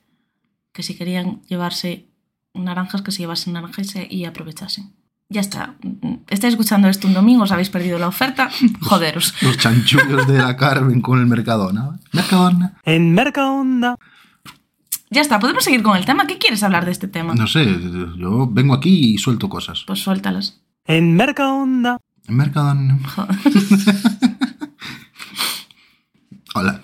Que 0.71 0.83
si 0.83 0.95
querían 0.95 1.41
llevarse 1.49 2.05
naranjas, 2.53 3.01
que 3.01 3.11
se 3.11 3.19
llevasen 3.19 3.51
naranjas 3.53 3.87
y, 3.87 3.89
se- 3.89 4.07
y 4.09 4.23
aprovechasen. 4.23 4.93
Ya 5.27 5.41
está. 5.41 5.75
Estáis 6.29 6.53
escuchando 6.53 6.87
esto 6.87 7.07
un 7.09 7.13
domingo, 7.13 7.43
os 7.43 7.51
habéis 7.51 7.69
perdido 7.69 7.99
la 7.99 8.07
oferta. 8.07 8.49
Joderos. 8.81 9.33
Los 9.41 9.57
chanchullos 9.57 10.25
de 10.27 10.37
la 10.37 10.55
Carmen 10.55 11.01
con 11.01 11.19
el 11.19 11.25
Mercadona. 11.25 11.99
Mercadona. 12.13 12.77
En 12.85 13.13
Mercaonda. 13.13 13.97
Ya 15.09 15.19
está, 15.21 15.37
podemos 15.39 15.65
seguir 15.65 15.83
con 15.83 15.97
el 15.97 16.05
tema. 16.05 16.25
¿Qué 16.25 16.37
quieres 16.37 16.63
hablar 16.63 16.85
de 16.85 16.91
este 16.91 17.09
tema? 17.09 17.35
No 17.35 17.47
sé, 17.47 17.65
yo 18.17 18.47
vengo 18.49 18.73
aquí 18.73 19.13
y 19.15 19.17
suelto 19.17 19.49
cosas. 19.49 19.83
Pues 19.85 19.99
suéltalas. 19.99 20.61
En 20.85 21.15
Mercaonda. 21.15 21.97
Mercadona. 22.29 22.97
Joder. 23.13 23.35
Hola. 26.55 26.81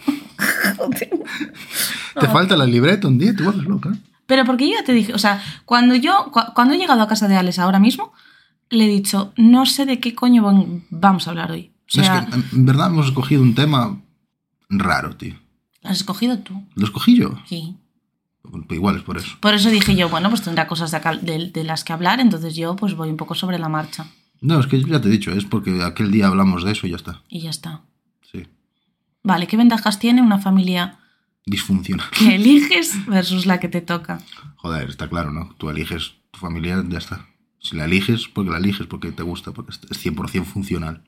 Te 2.19 2.27
falta 2.27 2.55
la 2.57 2.65
libreta 2.65 3.07
un 3.07 3.17
día, 3.17 3.35
te 3.35 3.43
vuelves 3.43 3.65
loca. 3.65 3.91
Pero 4.25 4.45
porque 4.45 4.67
yo 4.67 4.75
ya 4.79 4.83
te 4.83 4.93
dije, 4.93 5.13
o 5.13 5.17
sea, 5.17 5.41
cuando 5.65 5.95
yo, 5.95 6.29
cu- 6.31 6.53
cuando 6.55 6.73
he 6.73 6.77
llegado 6.77 7.01
a 7.01 7.07
casa 7.07 7.27
de 7.27 7.35
Alex 7.35 7.59
ahora 7.59 7.79
mismo, 7.79 8.13
le 8.69 8.85
he 8.85 8.88
dicho, 8.88 9.33
no 9.38 9.65
sé 9.65 9.85
de 9.85 10.00
qué 10.00 10.15
coño 10.15 10.43
vamos 10.89 11.27
a 11.27 11.31
hablar 11.31 11.51
hoy. 11.51 11.71
O 11.88 11.91
sea, 11.91 12.19
es 12.19 12.35
que 12.50 12.55
en 12.55 12.65
verdad 12.65 12.88
hemos 12.88 13.07
escogido 13.07 13.41
un 13.41 13.53
tema 13.55 14.00
raro, 14.69 15.15
tío. 15.17 15.35
¿lo 15.83 15.89
has 15.89 15.97
escogido 15.97 16.38
tú? 16.39 16.63
¿Lo 16.75 16.85
escogí 16.85 17.17
yo? 17.17 17.31
Sí. 17.45 17.75
Pues 18.43 18.63
igual 18.71 18.95
es 18.97 19.01
por 19.03 19.17
eso. 19.17 19.35
Por 19.39 19.53
eso 19.53 19.69
dije 19.69 19.95
yo, 19.95 20.07
bueno, 20.09 20.29
pues 20.29 20.41
tendrá 20.43 20.67
cosas 20.67 20.91
de- 20.91 21.50
de 21.53 21.63
las 21.63 21.83
que 21.83 21.91
hablar, 21.93 22.19
entonces 22.19 22.55
yo 22.55 22.75
pues 22.75 22.95
voy 22.95 23.09
un 23.09 23.17
poco 23.17 23.35
sobre 23.35 23.59
la 23.59 23.67
marcha. 23.69 24.05
No, 24.41 24.59
es 24.59 24.67
que 24.67 24.81
ya 24.83 25.01
te 25.01 25.07
he 25.09 25.11
dicho, 25.11 25.31
es 25.31 25.43
porque 25.45 25.83
aquel 25.83 26.11
día 26.11 26.27
hablamos 26.27 26.63
de 26.63 26.71
eso 26.71 26.88
y 26.88 26.91
ya 26.91 26.95
está. 26.95 27.21
Y 27.29 27.41
ya 27.41 27.50
está. 27.50 27.81
Vale, 29.23 29.47
¿qué 29.47 29.57
ventajas 29.57 29.99
tiene 29.99 30.21
una 30.21 30.39
familia 30.39 30.99
Disfunciona. 31.45 32.03
que 32.17 32.35
eliges 32.35 33.05
versus 33.07 33.45
la 33.45 33.59
que 33.59 33.67
te 33.69 33.81
toca? 33.81 34.19
Joder, 34.57 34.89
está 34.89 35.07
claro, 35.09 35.31
¿no? 35.31 35.53
Tú 35.57 35.69
eliges 35.69 36.13
tu 36.31 36.39
familia, 36.39 36.83
ya 36.87 36.97
está. 36.97 37.27
Si 37.59 37.75
la 37.75 37.85
eliges, 37.85 38.27
porque 38.27 38.49
la 38.51 38.57
eliges, 38.57 38.87
porque 38.87 39.11
te 39.11 39.23
gusta, 39.23 39.51
porque 39.51 39.71
es 39.71 40.05
100% 40.05 40.45
funcional. 40.45 41.03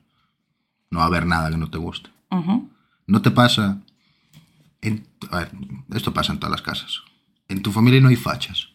No 0.90 0.98
va 0.98 1.04
a 1.04 1.08
haber 1.08 1.26
nada 1.26 1.50
que 1.50 1.56
no 1.56 1.70
te 1.70 1.78
guste. 1.78 2.10
No 3.06 3.22
te 3.22 3.30
pasa... 3.30 3.78
En, 4.80 5.06
a 5.30 5.38
ver, 5.38 5.50
esto 5.94 6.12
pasa 6.12 6.32
en 6.32 6.38
todas 6.38 6.50
las 6.50 6.62
casas. 6.62 7.00
En 7.48 7.62
tu 7.62 7.72
familia 7.72 8.00
no 8.00 8.08
hay 8.08 8.16
fachas. 8.16 8.68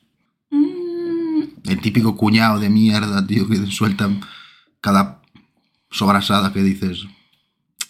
Mm, 0.50 1.42
El 1.66 1.80
típico 1.82 2.16
cuñado 2.16 2.60
de 2.60 2.70
mierda, 2.70 3.26
tío, 3.26 3.48
que 3.48 3.58
sueltan 3.68 4.22
cada 4.82 5.22
sobrasada 5.92 6.52
que 6.52 6.64
dices... 6.64 7.06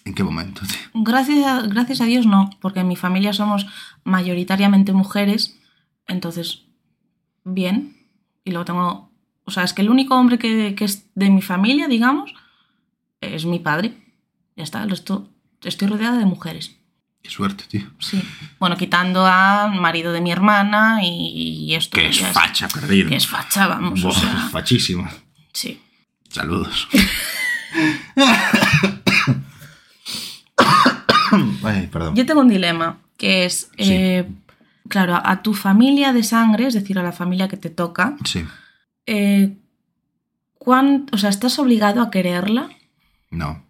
¿En 0.04 0.14
qué 0.14 0.22
momento, 0.24 0.62
tío? 0.66 0.78
Gracias 1.02 1.46
a, 1.46 1.62
gracias 1.62 2.00
a 2.00 2.04
Dios 2.04 2.26
no, 2.26 2.50
porque 2.60 2.80
en 2.80 2.88
mi 2.88 2.96
familia 2.96 3.32
somos 3.32 3.66
mayoritariamente 4.04 4.92
mujeres, 4.92 5.58
entonces, 6.06 6.62
bien. 7.44 7.96
Y 8.44 8.50
luego 8.52 8.64
tengo, 8.64 9.12
o 9.44 9.50
sea, 9.50 9.62
es 9.64 9.72
que 9.74 9.82
el 9.82 9.90
único 9.90 10.14
hombre 10.16 10.38
que, 10.38 10.74
que 10.74 10.84
es 10.86 11.06
de 11.14 11.28
mi 11.30 11.42
familia, 11.42 11.86
digamos, 11.88 12.32
es 13.20 13.44
mi 13.44 13.58
padre. 13.58 13.94
Ya 14.56 14.64
está, 14.64 14.82
el 14.82 14.90
resto, 14.90 15.28
estoy 15.62 15.88
rodeada 15.88 16.18
de 16.18 16.24
mujeres. 16.24 16.76
Qué 17.22 17.28
suerte, 17.28 17.64
tío. 17.68 17.82
Sí. 17.98 18.22
Bueno, 18.58 18.78
quitando 18.78 19.26
al 19.26 19.78
marido 19.78 20.10
de 20.12 20.22
mi 20.22 20.32
hermana 20.32 21.00
y, 21.02 21.66
y 21.68 21.74
esto. 21.74 21.96
Que 21.98 22.08
es 22.08 22.18
facha, 22.28 22.66
perdido. 22.68 23.10
Que 23.10 23.16
es 23.16 23.26
facha, 23.26 23.66
vamos. 23.66 24.00
o 24.00 24.08
Buah, 24.08 24.18
sea, 24.18 24.48
fachísima. 24.50 25.10
sí. 25.52 25.78
Saludos. 26.30 26.88
Ay, 31.62 31.86
perdón. 31.88 32.14
Yo 32.16 32.26
tengo 32.26 32.40
un 32.40 32.48
dilema, 32.48 32.98
que 33.16 33.44
es, 33.44 33.70
Sí. 33.78 33.92
eh, 33.92 34.28
claro, 34.88 35.20
a, 35.22 35.42
tu 35.42 35.54
familia 35.54 36.12
de 36.12 36.22
sangre, 36.22 36.66
es 36.66 36.74
decir, 36.74 36.98
a 36.98 37.02
la 37.02 37.12
familia 37.12 37.48
que 37.48 37.56
te 37.56 37.70
toca, 37.70 38.16
Sí. 38.24 38.44
eh, 39.06 39.56
¿cuán- 40.58 41.06
o 41.12 41.18
sea, 41.18 41.30
¿estás 41.30 41.58
obligado 41.58 42.00
a 42.02 42.10
quererla? 42.10 42.68
No, 43.30 43.62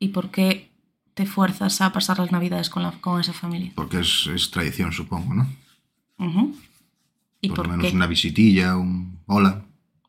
¿Y 0.00 0.08
por 0.08 0.30
qué 0.30 0.70
te 1.14 1.26
fuerzas 1.26 1.80
a 1.80 1.92
pasar 1.92 2.20
las 2.20 2.30
navidades 2.30 2.70
con, 2.70 2.84
la- 2.84 2.92
con 2.92 3.20
esa 3.20 3.32
familia? 3.32 3.72
porque 3.74 3.98
es, 4.00 4.28
es 4.32 4.50
tradición, 4.50 4.92
supongo, 4.92 5.34
¿no? 5.34 5.48
Ujú. 6.18 6.54
¿Y 7.40 7.48
Por 7.48 7.56
por, 7.56 7.66
lo 7.66 7.72
menos 7.72 7.90
qué? 7.90 7.96
una 7.96 8.06
visitilla, 8.06 8.76
un 8.76 9.18
hola. 9.26 9.62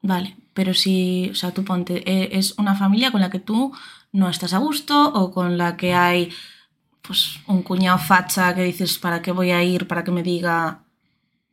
Vale, 0.03 0.35
pero 0.53 0.73
si, 0.75 1.29
o 1.31 1.35
sea, 1.35 1.51
tú 1.51 1.63
ponte, 1.63 2.03
eh, 2.09 2.29
es 2.33 2.53
una 2.59 2.75
familia 2.75 3.11
con 3.11 3.21
la 3.21 3.29
que 3.31 3.39
tú 3.39 3.73
no 4.11 4.29
estás 4.29 4.53
a 4.53 4.57
gusto 4.59 5.11
o 5.13 5.31
con 5.31 5.57
la 5.57 5.75
que 5.77 5.93
hay, 5.93 6.29
pues, 7.09 7.39
un 7.47 7.63
cuñado 7.63 7.97
facha 7.97 8.53
que 8.53 8.61
dices, 8.61 8.99
¿para 8.99 9.23
qué 9.23 9.31
voy 9.31 9.49
a 9.49 9.63
ir? 9.63 9.87
Para 9.87 10.03
que 10.03 10.11
me 10.11 10.21
diga 10.21 10.83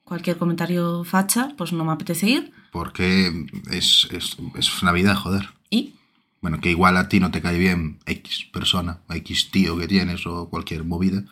cualquier 0.04 0.36
comentario 0.36 1.02
facha, 1.02 1.54
pues 1.56 1.72
no 1.72 1.82
me 1.82 1.92
apetece 1.92 2.28
ir. 2.28 2.52
Porque 2.72 3.46
es, 3.70 4.06
es, 4.10 4.36
es 4.54 4.82
Navidad, 4.82 5.14
joder. 5.16 5.48
Y, 5.70 5.94
Bueno, 6.42 6.60
que 6.60 6.70
igual 6.70 6.98
a 6.98 7.08
ti 7.08 7.20
no 7.20 7.30
te 7.30 7.40
cae 7.40 7.56
bien 7.58 7.98
X 8.04 8.48
persona, 8.52 8.98
X 9.08 9.50
tío 9.50 9.78
que 9.78 9.88
tienes 9.88 10.26
o 10.26 10.50
cualquier 10.50 10.84
movida, 10.84 11.25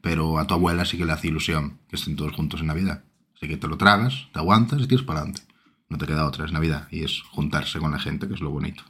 pero 0.00 0.38
a 0.38 0.46
tu 0.46 0.54
abuela 0.54 0.86
sí 0.86 0.96
que 0.96 1.04
le 1.04 1.12
hace 1.12 1.28
ilusión 1.28 1.78
que 1.90 1.96
estén 1.96 2.16
todos 2.16 2.32
juntos 2.32 2.60
en 2.62 2.68
Navidad. 2.68 3.04
Así 3.36 3.46
que 3.46 3.58
te 3.58 3.68
lo 3.68 3.76
tragas, 3.76 4.28
te 4.32 4.38
aguantas 4.38 4.80
y 4.80 4.86
tiras 4.86 5.04
para 5.04 5.18
adelante. 5.20 5.42
No 5.90 5.98
te 5.98 6.06
queda 6.06 6.24
otra, 6.26 6.46
es 6.46 6.52
Navidad 6.52 6.88
y 6.90 7.04
es 7.04 7.20
juntarse 7.30 7.78
con 7.78 7.92
la 7.92 7.98
gente, 7.98 8.26
que 8.26 8.32
es 8.32 8.40
lo 8.40 8.48
bonito. 8.50 8.82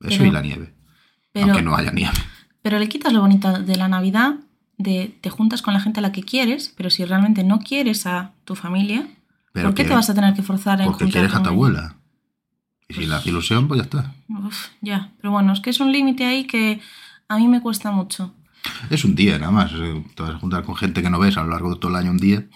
Eso 0.00 0.18
Pero- 0.18 0.26
y 0.26 0.30
la 0.30 0.42
nieve. 0.42 0.72
pero, 1.32 1.46
Aunque 1.46 1.62
no 1.62 1.74
haya 1.74 1.90
nieve. 1.90 2.16
Pero 2.66 2.80
le 2.80 2.88
quitas 2.88 3.12
lo 3.12 3.20
bonito 3.20 3.52
de 3.62 3.76
la 3.76 3.86
Navidad, 3.86 4.40
de 4.76 5.16
te 5.20 5.30
juntas 5.30 5.62
con 5.62 5.72
la 5.72 5.78
gente 5.78 6.00
a 6.00 6.02
la 6.02 6.10
que 6.10 6.24
quieres, 6.24 6.74
pero 6.76 6.90
si 6.90 7.04
realmente 7.04 7.44
no 7.44 7.60
quieres 7.60 8.06
a 8.08 8.32
tu 8.44 8.56
familia, 8.56 9.06
Pero 9.52 9.68
¿por 9.68 9.76
qué 9.76 9.84
te 9.84 9.94
vas 9.94 10.10
a 10.10 10.14
tener 10.14 10.34
que 10.34 10.42
forzar 10.42 10.80
en 10.80 10.86
Porque 10.88 11.08
quieres 11.08 11.32
a 11.32 11.44
tu 11.44 11.50
abuela. 11.50 11.94
Y 12.88 12.94
si 12.94 13.06
le 13.06 13.14
hace 13.14 13.28
ilusión, 13.28 13.68
pues 13.68 13.78
ya 13.78 13.84
está. 13.84 14.14
Uf, 14.28 14.70
ya, 14.80 15.12
pero 15.20 15.30
bueno, 15.30 15.52
es 15.52 15.60
que 15.60 15.70
es 15.70 15.78
un 15.78 15.92
límite 15.92 16.24
ahí 16.24 16.44
que 16.44 16.80
a 17.28 17.36
mí 17.38 17.46
me 17.46 17.60
cuesta 17.60 17.92
mucho. 17.92 18.34
Es 18.90 19.04
un 19.04 19.14
día 19.14 19.38
nada 19.38 19.52
más. 19.52 19.70
eh, 19.72 20.04
Te 20.16 20.24
vas 20.24 20.34
a 20.34 20.38
juntar 20.40 20.64
con 20.64 20.74
gente 20.74 21.02
que 21.02 21.08
no 21.10 21.20
ves 21.20 21.36
a 21.36 21.44
lo 21.44 21.50
largo 21.50 21.72
de 21.72 21.78
todo 21.78 21.92
el 21.92 21.96
año 21.98 22.10
un 22.10 22.18
día. 22.18 22.48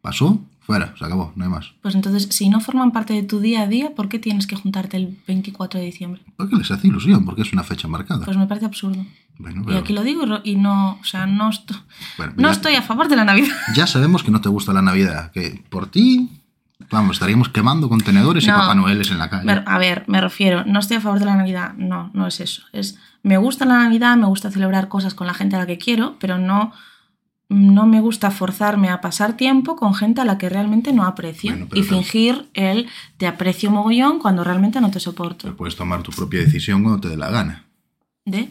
Pasó, 0.00 0.40
fuera, 0.76 0.94
se 0.98 1.04
acabó, 1.04 1.32
no 1.36 1.44
hay 1.44 1.50
más. 1.50 1.72
Pues 1.82 1.94
entonces, 1.94 2.28
si 2.30 2.48
no 2.48 2.60
forman 2.60 2.92
parte 2.92 3.12
de 3.14 3.22
tu 3.22 3.40
día 3.40 3.62
a 3.62 3.66
día, 3.66 3.94
¿por 3.94 4.08
qué 4.08 4.18
tienes 4.18 4.46
que 4.46 4.56
juntarte 4.56 4.96
el 4.96 5.18
24 5.26 5.78
de 5.80 5.86
diciembre? 5.86 6.22
Porque 6.36 6.56
les 6.56 6.70
hace 6.70 6.86
ilusión, 6.88 7.24
porque 7.24 7.42
es 7.42 7.52
una 7.52 7.62
fecha 7.62 7.88
marcada. 7.88 8.24
Pues 8.24 8.36
me 8.36 8.46
parece 8.46 8.66
absurdo. 8.66 9.04
bueno, 9.38 9.62
Y 9.62 9.64
pero- 9.66 9.78
aquí 9.78 9.92
lo 9.92 10.02
digo 10.02 10.24
y 10.44 10.56
no, 10.56 10.98
o 11.00 11.04
sea, 11.04 11.26
no, 11.26 11.50
esto- 11.50 11.74
bueno, 12.16 12.32
no 12.36 12.48
ya, 12.48 12.52
estoy 12.52 12.74
a 12.76 12.82
favor 12.82 13.08
de 13.08 13.16
la 13.16 13.24
Navidad. 13.24 13.54
ya 13.76 13.86
sabemos 13.86 14.22
que 14.22 14.30
no 14.30 14.40
te 14.40 14.48
gusta 14.48 14.72
la 14.72 14.82
Navidad. 14.82 15.30
Que 15.32 15.62
por 15.68 15.86
ti, 15.90 16.30
vamos, 16.90 17.16
estaríamos 17.16 17.48
quemando 17.48 17.88
contenedores 17.88 18.44
y. 18.44 18.48
Papá 18.48 18.74
Noeles 18.74 19.10
en 19.10 19.18
la 19.18 19.28
calle. 19.30 19.44
Me- 19.44 19.62
a 19.66 19.78
ver, 19.78 20.04
me 20.06 20.20
refiero, 20.20 20.64
no 20.64 20.80
estoy 20.80 20.96
a 20.96 21.00
favor 21.00 21.18
de 21.18 21.26
la 21.26 21.36
Navidad, 21.36 21.74
no, 21.76 22.10
no 22.14 22.26
es 22.26 22.40
eso. 22.40 22.62
Es, 22.72 22.98
me 23.22 23.36
gusta 23.36 23.64
la 23.66 23.78
Navidad, 23.78 24.16
me 24.16 24.26
gusta 24.26 24.50
celebrar 24.50 24.88
cosas 24.88 25.14
con 25.14 25.26
la 25.26 25.34
gente 25.34 25.56
a 25.56 25.58
la 25.60 25.66
que 25.66 25.78
quiero, 25.78 26.16
pero 26.18 26.38
no, 26.38 26.72
no 27.52 27.86
me 27.86 28.00
gusta 28.00 28.30
forzarme 28.30 28.88
a 28.88 29.00
pasar 29.00 29.36
tiempo 29.36 29.76
con 29.76 29.94
gente 29.94 30.20
a 30.20 30.24
la 30.24 30.38
que 30.38 30.48
realmente 30.48 30.92
no 30.92 31.04
aprecio 31.04 31.50
Bueno, 31.50 31.66
pero 31.68 31.80
y 31.80 31.84
fingir 31.84 32.48
el 32.54 32.88
te 33.18 33.26
aprecio 33.26 33.70
mogollón 33.70 34.18
cuando 34.18 34.42
realmente 34.44 34.80
no 34.80 34.88
te 34.88 34.94
Pero 34.94 35.00
soporto. 35.00 35.56
puedes 35.56 35.76
tomar 35.76 36.02
tu 36.02 36.10
propia 36.12 36.40
decisión 36.40 36.82
cuando 36.82 37.00
te 37.00 37.08
dé 37.08 37.16
la 37.16 37.30
gana. 37.30 37.64
¿De? 38.24 38.48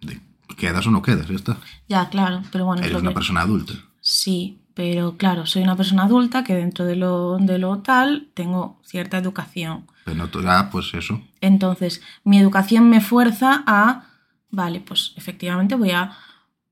De 0.00 0.20
quedas 0.56 0.86
o 0.86 0.90
no 0.90 1.02
quedas, 1.02 1.28
ya 1.28 1.34
está. 1.36 1.58
Ya, 1.88 2.08
claro, 2.08 2.42
pero 2.50 2.64
bueno, 2.64 2.82
es 2.82 2.88
Eres 2.88 3.00
una 3.00 3.10
que- 3.10 3.14
persona 3.14 3.40
adulta. 3.42 3.74
Sí, 4.00 4.58
pero 4.74 5.16
claro, 5.16 5.44
soy 5.46 5.62
una 5.62 5.76
persona 5.76 6.04
adulta 6.04 6.44
que 6.44 6.54
dentro 6.54 6.84
de 6.84 6.96
lo, 6.96 7.36
de 7.38 7.58
lo 7.58 7.78
tal 7.78 8.28
tengo 8.34 8.78
cierta 8.84 9.18
educación. 9.18 9.86
Pero 10.04 10.16
no 10.16 10.28
te 10.30 10.40
da, 10.42 10.70
pues 10.70 10.94
eso. 10.94 11.20
Entonces, 11.40 12.00
mi 12.24 12.38
educación 12.38 12.88
me 12.88 13.00
fuerza 13.00 13.62
a, 13.66 14.06
vale, 14.50 14.80
pues 14.80 15.12
efectivamente 15.16 15.74
voy 15.74 15.90
a 15.90 16.12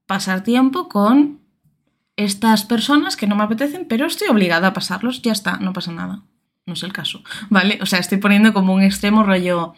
pasar 0.06 0.42
tiempo 0.42 0.88
con 0.88 1.40
estas 2.16 2.64
personas 2.64 3.16
que 3.16 3.26
no 3.26 3.36
me 3.36 3.44
apetecen, 3.44 3.86
pero 3.88 4.06
estoy 4.06 4.28
obligada 4.28 4.68
a 4.68 4.72
pasarlos, 4.72 5.22
ya 5.22 5.32
está, 5.32 5.58
no 5.58 5.72
pasa 5.72 5.92
nada. 5.92 6.22
No 6.64 6.72
es 6.72 6.82
el 6.82 6.92
caso, 6.92 7.22
¿vale? 7.48 7.78
O 7.80 7.86
sea, 7.86 8.00
estoy 8.00 8.18
poniendo 8.18 8.52
como 8.52 8.74
un 8.74 8.82
extremo 8.82 9.22
rollo... 9.22 9.74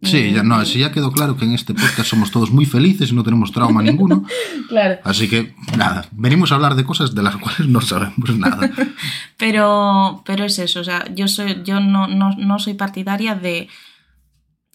Sí, 0.00 0.32
ya, 0.32 0.42
no, 0.42 0.64
sí, 0.64 0.80
ya 0.80 0.90
quedó 0.90 1.12
claro 1.12 1.36
que 1.36 1.44
en 1.44 1.52
este 1.52 1.74
podcast 1.74 2.08
somos 2.08 2.32
todos 2.32 2.50
muy 2.50 2.66
felices 2.66 3.12
y 3.12 3.14
no 3.14 3.22
tenemos 3.22 3.52
trauma 3.52 3.82
ninguno. 3.82 4.24
Claro. 4.68 4.98
Así 5.04 5.28
que, 5.28 5.54
nada, 5.76 6.06
venimos 6.12 6.50
a 6.50 6.54
hablar 6.54 6.74
de 6.76 6.84
cosas 6.84 7.14
de 7.14 7.22
las 7.22 7.36
cuales 7.36 7.68
no 7.68 7.82
sabemos 7.82 8.36
nada. 8.38 8.70
Pero, 9.36 10.22
pero 10.24 10.44
es 10.44 10.58
eso, 10.58 10.80
o 10.80 10.84
sea, 10.84 11.04
yo 11.14 11.28
soy, 11.28 11.62
yo 11.62 11.80
no, 11.80 12.06
no, 12.06 12.30
no 12.38 12.58
soy 12.58 12.74
partidaria 12.74 13.34
de, 13.34 13.68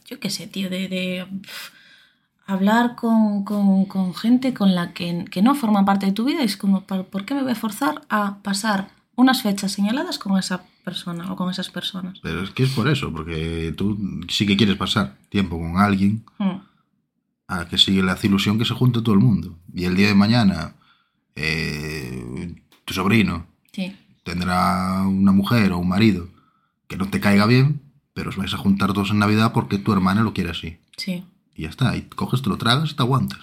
yo 0.06 0.20
qué 0.20 0.30
sé, 0.30 0.46
tío, 0.46 0.70
de, 0.70 1.26
hablar 2.48 2.96
con, 2.96 3.44
con- 3.44 3.86
con 3.86 4.14
gente 4.16 4.54
con 4.54 4.74
la 4.74 4.94
que, 4.94 5.26
que 5.30 5.42
no 5.42 5.54
forma 5.54 5.86
parte 5.86 6.06
de 6.08 6.12
tu 6.14 6.24
vida. 6.26 6.42
Es 6.44 6.58
como, 6.58 6.82
¿por 6.82 7.26
qué 7.26 7.34
me 7.36 7.44
voy 7.44 7.52
a 7.52 7.56
forzar 7.56 8.02
a 8.10 8.38
pasar 8.42 8.90
unas 9.16 9.42
fechas 9.44 9.72
señaladas 9.74 10.18
con 10.18 10.38
esa 10.38 10.64
persona 10.84 11.32
o 11.32 11.36
con 11.36 11.50
esas 11.52 11.70
personas? 11.70 12.20
Pero 12.24 12.42
es 12.44 12.50
que 12.52 12.64
es 12.64 12.70
por 12.72 12.88
eso, 12.88 13.12
porque 13.12 13.74
tú 13.78 13.98
sí 14.30 14.46
que 14.48 14.56
quieres 14.58 14.78
pasar 14.78 15.16
tiempo 15.30 15.58
con 15.60 15.78
alguien 15.78 16.24
Mm, 16.40 16.58
a 17.50 17.66
que 17.68 17.78
sigue 17.78 18.02
hace 18.10 18.28
ilusión 18.28 18.58
que 18.58 18.66
se 18.66 18.74
junte 18.74 19.02
todo 19.02 19.14
el 19.16 19.22
mundo. 19.22 19.58
Y 19.74 19.86
el 19.86 19.96
día 19.96 20.08
de 20.08 20.16
mañana, 20.16 20.74
eh, 21.36 22.56
tu 22.86 22.94
sobrino 22.94 23.46
Sí, 23.72 23.96
tendrá 24.24 25.04
una 25.08 25.32
mujer 25.32 25.72
o 25.72 25.78
un 25.78 25.88
marido 25.90 26.28
que 26.88 26.98
no 26.98 27.08
te 27.10 27.20
caiga 27.20 27.46
bien, 27.46 27.82
pero 28.14 28.30
os 28.30 28.38
vais 28.38 28.54
a 28.54 28.58
juntar 28.58 28.92
todos 28.94 29.12
en 29.12 29.20
Navidad 29.20 29.52
porque 29.54 29.78
tu 29.78 29.94
hermana 29.94 30.22
lo 30.24 30.34
quiere 30.34 30.50
así. 30.52 30.78
sí, 30.98 31.24
Y 31.58 31.64
ya 31.64 31.70
está, 31.70 31.96
y 31.98 32.04
coges, 32.04 32.42
te 32.42 32.50
lo 32.50 32.58
tragas 32.58 32.92
y 32.92 32.94
te 32.96 33.02
aguantas. 33.04 33.40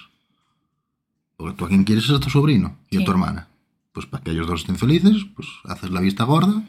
Porque 1.36 1.56
tú 1.56 1.64
a 1.64 1.68
quien 1.68 1.84
quieres 1.84 2.04
es 2.04 2.10
a 2.12 2.20
tu 2.20 2.30
sobrino 2.30 2.78
y 2.90 2.96
Sí. 2.96 3.02
a 3.02 3.04
tu 3.04 3.10
hermana. 3.10 3.48
Pues 3.92 4.06
para 4.06 4.22
que 4.24 4.30
ellos 4.30 4.46
dos 4.46 4.60
estén 4.60 4.76
felices, 4.78 5.26
pues 5.34 5.48
haces 5.64 5.90
la 5.90 6.00
vista 6.00 6.24
gorda, 6.24 6.62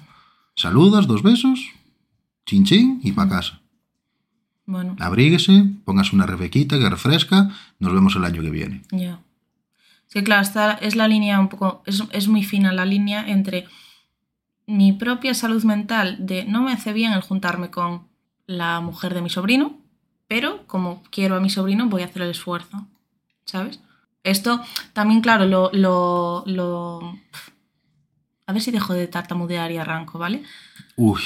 saludas, 0.56 1.08
dos 1.08 1.22
besos, 1.24 1.60
chin 2.46 2.66
chin 2.66 3.00
y 3.04 3.12
para 3.14 3.30
casa. 3.30 3.62
bueno, 4.68 4.96
Abríguese, 5.00 5.66
pongas 5.86 6.12
una 6.14 6.26
rebequita 6.26 6.80
que 6.80 6.90
refresca, 6.90 7.52
nos 7.80 7.94
vemos 7.94 8.16
el 8.16 8.26
año 8.26 8.42
que 8.42 8.50
viene. 8.50 8.82
ya. 8.92 9.20
Es 10.08 10.14
que 10.14 10.24
claro, 10.24 10.42
esta 10.44 10.74
es 10.74 10.96
la 10.96 11.08
línea 11.08 11.40
un 11.40 11.50
poco, 11.50 11.84
es, 11.86 12.04
es 12.12 12.28
muy 12.28 12.44
fina 12.44 12.72
la 12.74 12.86
línea 12.86 13.28
entre 13.28 13.68
mi 14.68 14.94
propia 14.94 15.34
salud 15.36 15.64
mental 15.64 16.18
de 16.26 16.46
no 16.46 16.62
me 16.64 16.72
hace 16.72 16.94
bien 16.94 17.12
el 17.14 17.22
juntarme 17.22 17.70
con 17.70 18.08
la 18.48 18.82
mujer 18.82 19.14
de 19.14 19.22
mi 19.22 19.30
sobrino, 19.30 19.78
pero 20.28 20.66
como 20.68 21.04
quiero 21.12 21.36
a 21.36 21.40
mi 21.40 21.50
sobrino 21.50 21.88
voy 21.88 22.02
a 22.02 22.06
hacer 22.06 22.22
el 22.24 22.32
esfuerzo, 22.32 22.88
¿sabes? 23.46 23.80
Esto 24.24 24.62
también, 24.94 25.22
claro, 25.22 25.46
lo... 25.46 25.70
lo, 25.74 26.44
lo- 26.48 27.18
A 28.48 28.54
ver 28.54 28.62
si 28.62 28.72
dejo 28.72 28.94
de 28.94 29.08
tartamudear 29.08 29.72
y 29.72 29.78
arranco, 29.78 30.18
¿vale? 30.20 30.44
Uy, 30.96 31.22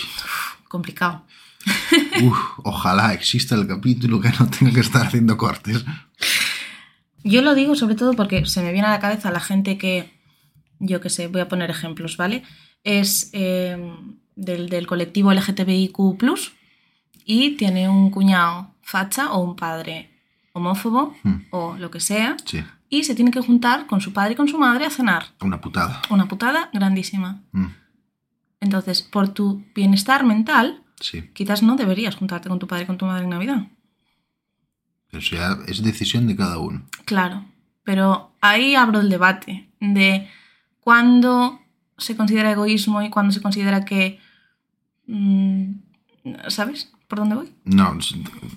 Complicado. 0.68 1.26
uf, 2.24 2.38
ojalá 2.64 3.14
exista 3.14 3.56
el 3.56 3.68
capítulo 3.68 4.20
que 4.22 4.30
no 4.40 4.50
tenga 4.50 4.74
que 4.74 4.80
estar 4.82 5.06
haciendo 5.08 5.38
cortes. 5.38 5.84
Yo 7.24 7.42
lo 7.42 7.54
digo 7.56 7.76
sobre 7.76 7.96
todo 7.96 8.14
porque 8.14 8.46
se 8.46 8.62
me 8.62 8.72
viene 8.72 8.88
a 8.88 8.92
la 8.92 9.00
cabeza 9.00 9.32
la 9.32 9.40
gente 9.42 9.78
que, 9.78 10.14
yo 10.80 11.02
qué 11.02 11.10
sé, 11.10 11.28
voy 11.28 11.42
a 11.42 11.48
poner 11.50 11.70
ejemplos, 11.70 12.16
¿vale? 12.18 12.44
Es 12.84 13.30
eh, 13.34 13.78
del, 14.36 14.70
del 14.70 14.88
colectivo 14.88 15.32
LGTBIQ 15.34 15.98
y 17.26 17.52
tiene 17.58 17.90
un 17.90 18.10
cuñado 18.10 18.74
facha 18.92 19.32
o 19.34 19.40
un 19.50 19.56
padre 19.56 19.96
homófobo 20.54 21.14
Hmm. 21.24 21.40
o 21.52 21.76
lo 21.78 21.90
que 21.92 22.00
sea 22.00 22.36
Sí, 22.46 22.64
y 22.90 23.04
se 23.04 23.14
tiene 23.16 23.32
que 23.32 23.40
juntar 23.42 23.86
con 23.88 24.02
su 24.02 24.12
padre 24.14 24.34
y 24.34 24.36
con 24.36 24.48
su 24.48 24.58
madre 24.58 24.86
a 24.86 24.90
cenar. 24.90 25.24
una 25.42 25.62
putada. 25.62 26.02
Una 26.10 26.28
putada 26.28 26.70
grandísima. 26.74 27.30
Mm, 27.52 27.68
Entonces, 28.62 29.02
por 29.04 29.30
tu 29.30 29.64
bienestar 29.76 30.24
mental, 30.26 30.82
sí, 31.00 31.18
quizás 31.34 31.62
no 31.64 31.76
deberías 31.76 32.16
juntarte 32.16 32.50
con 32.50 32.60
tu 32.60 32.68
padre 32.68 32.84
y 32.84 32.88
con 32.88 32.98
tu 32.98 33.06
madre 33.06 33.24
en 33.24 33.30
Navidad. 33.30 33.62
eso 35.12 35.36
ya 35.36 35.58
es 35.68 35.82
decisión 35.84 36.28
de 36.28 36.36
cada 36.36 36.58
uno. 36.60 36.82
Claro, 37.06 37.46
pero 37.84 38.32
ahí 38.42 38.76
abro 38.76 39.00
el 39.00 39.10
debate 39.10 39.70
de 39.80 40.28
cuándo 40.82 41.60
se 41.98 42.16
considera 42.16 42.52
egoísmo 42.52 43.02
y 43.02 43.10
cuándo 43.10 43.32
se 43.34 43.42
considera 43.42 43.86
que... 43.86 44.20
mm, 45.08 45.72
¿Sabes 46.48 46.92
por 47.10 47.20
dónde 47.20 47.36
voy? 47.36 47.52
No, 47.66 47.98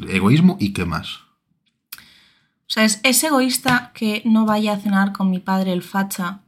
egoísmo 0.08 0.56
y 0.60 0.72
qué 0.72 0.84
más. 0.84 1.18
O 1.96 2.74
sea, 2.74 2.84
¿es, 2.84 3.00
es 3.02 3.24
egoísta 3.24 3.90
que 3.94 4.22
no 4.24 4.46
vaya 4.46 4.74
a 4.74 4.78
cenar 4.78 5.12
con 5.12 5.30
mi 5.30 5.40
padre 5.40 5.72
el 5.72 5.82
facha 5.82 6.40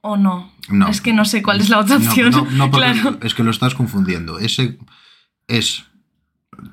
o 0.00 0.16
no? 0.16 0.50
No. 0.68 0.88
Es 0.88 1.00
que 1.00 1.12
no 1.12 1.24
sé 1.24 1.42
cuál 1.42 1.60
es 1.60 1.68
la 1.68 1.78
otra 1.78 1.96
opción. 1.98 2.30
no, 2.32 2.44
no, 2.50 2.70
claro. 2.70 3.18
es 3.22 3.34
que 3.34 3.44
lo 3.44 3.50
estás 3.50 3.74
confundiendo. 3.74 4.38
Ese 4.38 4.78
es 5.46 5.84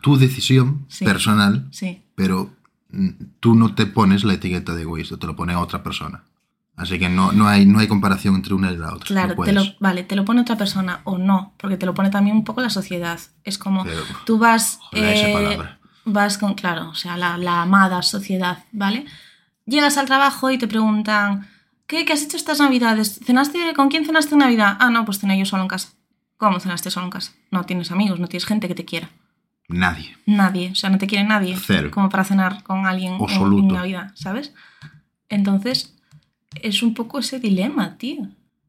tu 0.02 0.18
decisión 0.18 0.86
Sí. 0.90 1.06
personal, 1.06 1.68
Sí, 1.72 2.02
pero 2.16 2.50
mm, 2.90 3.10
tú 3.40 3.56
no 3.56 3.76
te 3.76 3.86
pones 3.86 4.24
la 4.24 4.34
etiqueta 4.34 4.74
de 4.74 4.82
egoísta, 4.82 5.18
te 5.18 5.28
lo 5.28 5.36
pone 5.36 5.56
otra 5.56 5.84
persona. 5.84 6.24
Así 6.78 7.00
que 7.00 7.10
no, 7.10 7.32
no, 7.32 7.48
hay, 7.48 7.66
no 7.66 7.80
hay 7.80 7.88
comparación 7.88 8.36
entre 8.36 8.54
una 8.54 8.72
y 8.72 8.78
la 8.78 8.94
otra. 8.94 9.06
claro, 9.08 9.36
no 9.36 9.44
te 9.44 9.52
lo, 9.52 9.64
vale, 9.80 10.04
te 10.04 10.16
lo 10.16 10.24
pone 10.24 10.42
otra 10.42 10.56
persona 10.58 11.02
o 11.06 11.18
no, 11.18 11.54
porque 11.58 11.76
te 11.76 11.86
lo 11.88 11.94
pone 11.96 12.12
también 12.12 12.36
un 12.38 12.44
poco 12.44 12.62
la 12.62 12.70
sociedad. 12.70 13.20
Es 13.44 13.58
como 13.58 13.84
Pero- 13.84 14.04
tú 14.26 14.38
vas... 14.38 14.80
Esa 14.92 15.30
eh, 15.30 15.34
palabra. 15.34 15.80
vas 16.06 16.38
con, 16.38 16.54
claro, 16.54 16.90
o 16.90 16.96
sea, 16.96 17.18
la, 17.18 17.38
la 17.40 17.64
amada 17.64 18.02
sociedad, 18.04 18.64
¿vale? 18.72 19.06
Llegas 19.66 19.98
al 19.98 20.06
trabajo 20.06 20.52
y 20.52 20.60
te 20.60 20.68
preguntan, 20.68 21.48
¿qué, 21.88 22.06
¿qué 22.06 22.14
has 22.14 22.22
hecho 22.22 22.38
estas 22.38 22.60
navidades? 22.60 23.20
¿Cenaste, 23.26 23.74
¿Con 23.76 23.90
quién 23.90 24.06
cenaste 24.06 24.36
en 24.36 24.40
Navidad? 24.40 24.78
Ah, 24.80 24.92
no, 24.92 25.04
pues 25.04 25.18
cené 25.20 25.38
yo 25.40 25.46
solo 25.46 25.64
en 25.64 25.68
casa. 25.70 25.90
¿Cómo 26.38 26.60
cenaste 26.60 26.92
solo 26.92 27.08
en 27.08 27.12
casa? 27.12 27.32
No 27.50 27.64
tienes 27.64 27.92
amigos, 27.92 28.20
no 28.20 28.28
tienes 28.28 28.46
gente 28.46 28.68
que 28.68 28.76
te 28.76 28.86
quiera. 28.86 29.10
Nadie. 29.68 30.16
Nadie, 30.28 30.70
o 30.72 30.76
sea, 30.76 30.92
no 30.92 31.00
te 31.00 31.08
quiere 31.08 31.26
nadie. 31.26 31.58
Cero. 31.58 31.90
Como 31.92 32.08
para 32.10 32.24
cenar 32.24 32.62
con 32.64 32.86
alguien 32.86 33.18
en- 33.28 33.54
en. 33.54 33.68
Navidad, 33.68 34.12
¿sabes? 34.14 34.54
Entonces, 35.28 35.97
es 36.64 36.82
un 36.84 36.94
poco 36.94 37.20
ese 37.20 37.40
dilema, 37.40 37.98
tío. 37.98 38.28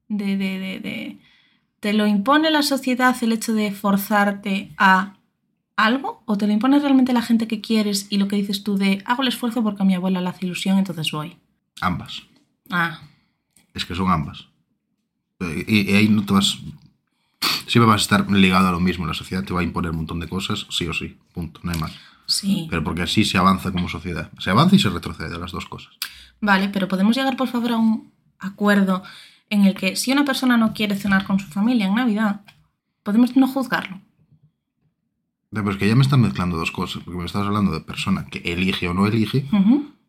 De, 0.08 0.36
de, 0.36 0.58
de, 0.58 0.80
de- 0.80 1.18
¿Te 1.80 1.92
lo 1.92 2.06
impone 2.06 2.50
la 2.50 2.62
sociedad 2.62 3.16
el 3.22 3.32
hecho 3.32 3.52
de 3.54 3.70
forzarte 3.72 4.72
a 4.78 5.14
algo? 5.76 6.22
¿O 6.26 6.36
te 6.36 6.46
lo 6.46 6.52
impone 6.52 6.78
realmente 6.80 7.12
la 7.12 7.22
gente 7.22 7.46
que 7.46 7.60
quieres 7.60 8.06
y 8.10 8.18
lo 8.18 8.26
que 8.26 8.34
dices 8.36 8.64
tú 8.64 8.76
de 8.76 9.00
hago 9.04 9.22
el 9.22 9.28
esfuerzo 9.28 9.62
porque 9.62 9.82
a 9.82 9.86
mi 9.86 9.94
abuela 9.94 10.20
le 10.20 10.28
hace 10.28 10.46
ilusión, 10.46 10.78
entonces 10.78 11.10
voy? 11.12 11.36
Ambas. 11.80 12.22
Ah, 12.70 13.00
Es 13.74 13.84
que 13.84 13.94
son 13.94 14.10
ambas. 14.10 14.46
Y, 15.40 15.92
y 15.92 15.94
ahí 15.94 16.08
no 16.08 16.24
te 16.26 16.32
vas. 16.32 16.58
Siempre 17.68 17.86
vas 17.88 18.00
a 18.00 18.02
estar 18.02 18.30
ligado 18.32 18.66
a 18.68 18.72
lo 18.72 18.80
mismo. 18.80 19.06
La 19.06 19.14
sociedad 19.14 19.44
te 19.44 19.52
va 19.54 19.60
a 19.60 19.62
imponer 19.64 19.92
un 19.92 19.98
montón 19.98 20.18
de 20.18 20.28
cosas, 20.28 20.66
sí 20.70 20.86
o 20.88 20.92
sí. 20.92 21.16
Punto. 21.32 21.60
No 21.62 21.70
hay 21.70 21.78
más. 21.78 21.92
Sí. 22.28 22.68
Pero 22.70 22.84
porque 22.84 23.02
así 23.02 23.24
se 23.24 23.38
avanza 23.38 23.72
como 23.72 23.88
sociedad. 23.88 24.30
Se 24.38 24.50
avanza 24.50 24.76
y 24.76 24.78
se 24.78 24.90
retrocede, 24.90 25.36
las 25.36 25.50
dos 25.50 25.66
cosas. 25.66 25.92
Vale, 26.40 26.68
pero 26.68 26.86
podemos 26.86 27.16
llegar, 27.16 27.36
por 27.36 27.48
favor, 27.48 27.72
a 27.72 27.76
un 27.78 28.12
acuerdo 28.38 29.02
en 29.50 29.64
el 29.64 29.74
que 29.74 29.96
si 29.96 30.12
una 30.12 30.24
persona 30.24 30.56
no 30.56 30.72
quiere 30.72 30.94
cenar 30.94 31.24
con 31.24 31.40
su 31.40 31.48
familia 31.48 31.86
en 31.86 31.96
Navidad, 31.96 32.42
podemos 33.02 33.36
no 33.36 33.48
juzgarlo. 33.48 34.00
Pero 35.50 35.70
es 35.70 35.76
que 35.78 35.88
ya 35.88 35.96
me 35.96 36.02
están 36.02 36.20
mezclando 36.20 36.56
dos 36.56 36.70
cosas. 36.70 37.02
Porque 37.02 37.18
me 37.18 37.24
estás 37.24 37.46
hablando 37.46 37.72
de 37.72 37.80
persona 37.80 38.26
que 38.26 38.52
elige 38.52 38.88
o 38.88 38.94
no 38.94 39.06
elige. 39.06 39.46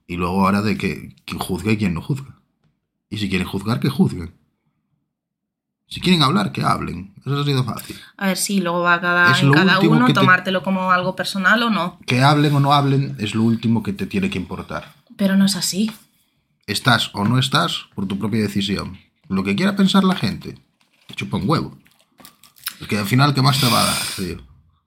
Y 0.05 0.17
luego 0.17 0.45
ahora 0.45 0.61
de 0.61 0.77
que 0.77 1.15
quién 1.25 1.39
juzga 1.39 1.71
y 1.71 1.77
quién 1.77 1.93
no 1.93 2.01
juzga. 2.01 2.41
Y 3.09 3.17
si 3.17 3.29
quieren 3.29 3.47
juzgar, 3.47 3.79
que 3.79 3.89
juzguen. 3.89 4.33
Si 5.89 5.99
quieren 6.01 6.21
hablar, 6.21 6.51
que 6.51 6.61
hablen. 6.63 7.13
Eso 7.25 7.39
ha 7.41 7.43
sido 7.43 7.63
fácil. 7.63 7.99
A 8.17 8.27
ver, 8.27 8.37
sí, 8.37 8.61
luego 8.61 8.81
va 8.81 9.01
cada, 9.01 9.31
Es 9.31 9.41
en 9.41 9.47
lo 9.47 9.53
cada 9.53 9.79
uno 9.79 10.05
te- 10.05 10.13
tomártelo 10.13 10.61
como 10.63 10.91
algo 10.91 11.15
personal 11.15 11.61
o 11.63 11.69
no. 11.71 11.99
Que 12.05 12.21
hablen 12.21 12.53
o 12.55 12.59
no 12.59 12.73
hablen 12.73 13.15
es 13.19 13.33
lo 13.35 13.41
último 13.43 13.81
que 13.81 13.91
te 13.93 14.05
tiene 14.05 14.29
que 14.29 14.37
importar. 14.37 14.93
Pero 15.17 15.35
no 15.35 15.45
es 15.45 15.55
así. 15.55 15.91
Estás 16.67 17.09
o 17.13 17.23
no 17.25 17.39
estás 17.39 17.85
por 17.95 18.07
tu 18.07 18.19
propia 18.19 18.41
decisión. 18.41 18.99
Lo 19.27 19.43
que 19.43 19.55
quiera 19.55 19.75
pensar 19.75 20.03
la 20.03 20.15
gente, 20.15 20.57
te 21.07 21.13
chupa 21.15 21.37
un 21.37 21.49
huevo. 21.49 21.75
Es 22.79 22.87
que 22.87 22.97
al 22.97 23.05
final, 23.07 23.33
¿qué 23.33 23.41
más 23.41 23.59
te 23.59 23.67
va 23.67 23.81
a 23.81 23.85
dar, 23.85 23.97
tío? 24.15 24.37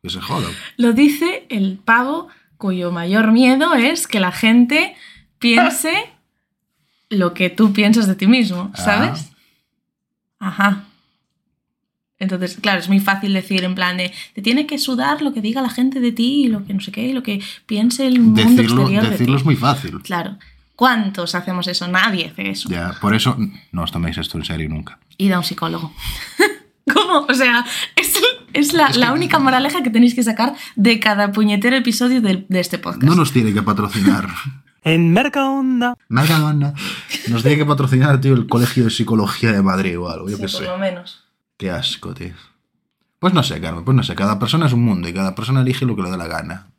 Que 0.02 0.08
se 0.10 0.20
jodan. 0.20 0.52
Lo 0.76 0.92
dice 0.92 1.46
el 1.50 1.78
pavo 1.84 2.28
cuyo 2.56 2.92
mayor 2.92 3.32
miedo 3.32 3.74
es 3.74 4.06
que 4.06 4.20
la 4.20 4.30
gente 4.32 4.94
piense 5.40 5.92
lo 7.10 7.34
que 7.34 7.50
tú 7.50 7.72
piensas 7.72 8.06
de 8.06 8.14
ti 8.14 8.28
mismo, 8.28 8.70
¿sabes? 8.76 9.30
Ajá. 10.38 10.84
Entonces, 12.22 12.56
claro, 12.60 12.78
es 12.80 12.88
muy 12.88 13.00
fácil 13.00 13.32
decir 13.34 13.64
en 13.64 13.74
plan 13.74 13.96
de, 13.96 14.12
te 14.34 14.42
tiene 14.42 14.66
que 14.66 14.78
sudar 14.78 15.20
lo 15.22 15.32
que 15.34 15.40
diga 15.40 15.60
la 15.60 15.68
gente 15.70 16.00
de 16.00 16.12
ti 16.12 16.44
y 16.44 16.48
lo 16.48 16.64
que 16.64 16.72
no 16.74 16.80
sé 16.80 16.92
qué, 16.92 17.02
y 17.08 17.12
lo 17.12 17.22
que 17.22 17.40
piense 17.66 18.06
el 18.06 18.20
mundo 18.20 18.40
Decirlo, 18.42 18.62
exterior 18.82 19.02
de 19.04 19.10
decirlo 19.10 19.34
ti. 19.36 19.40
es 19.40 19.44
muy 19.44 19.56
fácil. 19.56 20.00
Claro. 20.02 20.36
¿Cuántos 20.76 21.34
hacemos 21.34 21.66
eso? 21.68 21.86
Nadie 21.88 22.28
hace 22.28 22.48
eso. 22.50 22.68
Ya, 22.68 22.94
por 23.00 23.14
eso 23.14 23.36
no 23.72 23.82
os 23.82 23.92
toméis 23.92 24.16
esto 24.18 24.38
en 24.38 24.44
serio 24.44 24.68
nunca. 24.68 24.98
Id 25.18 25.32
a 25.32 25.38
un 25.38 25.44
psicólogo. 25.44 25.92
¿Cómo? 26.92 27.26
O 27.28 27.34
sea, 27.34 27.64
es, 27.96 28.14
es 28.52 28.72
la, 28.72 28.88
la 28.90 29.12
única 29.12 29.38
moraleja 29.38 29.82
que 29.82 29.90
tenéis 29.90 30.14
que 30.14 30.22
sacar 30.22 30.54
de 30.74 30.98
cada 30.98 31.30
puñetero 31.32 31.76
episodio 31.76 32.20
del- 32.20 32.46
de, 32.48 32.60
este 32.60 32.78
podcast. 32.78 33.02
No 33.04 33.14
nos 33.14 33.32
tiene 33.32 33.52
que 33.52 33.62
patrocinar 33.62 34.28
En 34.84 35.12
Mercaonda. 35.12 35.94
Mercadona. 36.08 36.74
Nos 37.28 37.42
tiene 37.42 37.56
que 37.58 37.64
patrocinar, 37.66 38.20
tío, 38.20 38.34
el 38.34 38.48
Colegio 38.48 38.82
de 38.84 38.90
Psicología 38.90 39.52
de 39.52 39.62
Madrid 39.62 39.96
o 39.98 40.08
algo, 40.10 40.28
yo 40.28 40.36
Sí, 40.36 40.42
qué 40.42 40.48
por 40.48 40.60
sé. 40.60 40.64
lo 40.66 40.78
menos. 40.78 41.22
Qué 41.62 41.70
asco, 41.70 42.12
tío. 42.12 42.32
Pues 43.20 43.32
no 43.34 43.44
sé, 43.44 43.60
Carmen, 43.60 43.84
pues 43.84 43.94
no 43.96 44.02
sé. 44.02 44.16
Cada 44.16 44.36
persona 44.40 44.66
es 44.66 44.72
un 44.72 44.82
mundo 44.82 45.08
y 45.08 45.12
cada 45.12 45.36
persona 45.36 45.60
elige 45.60 45.86
lo 45.86 45.94
que 45.94 46.02
le 46.02 46.10
da 46.10 46.16
la 46.16 46.26
gana. 46.26 46.72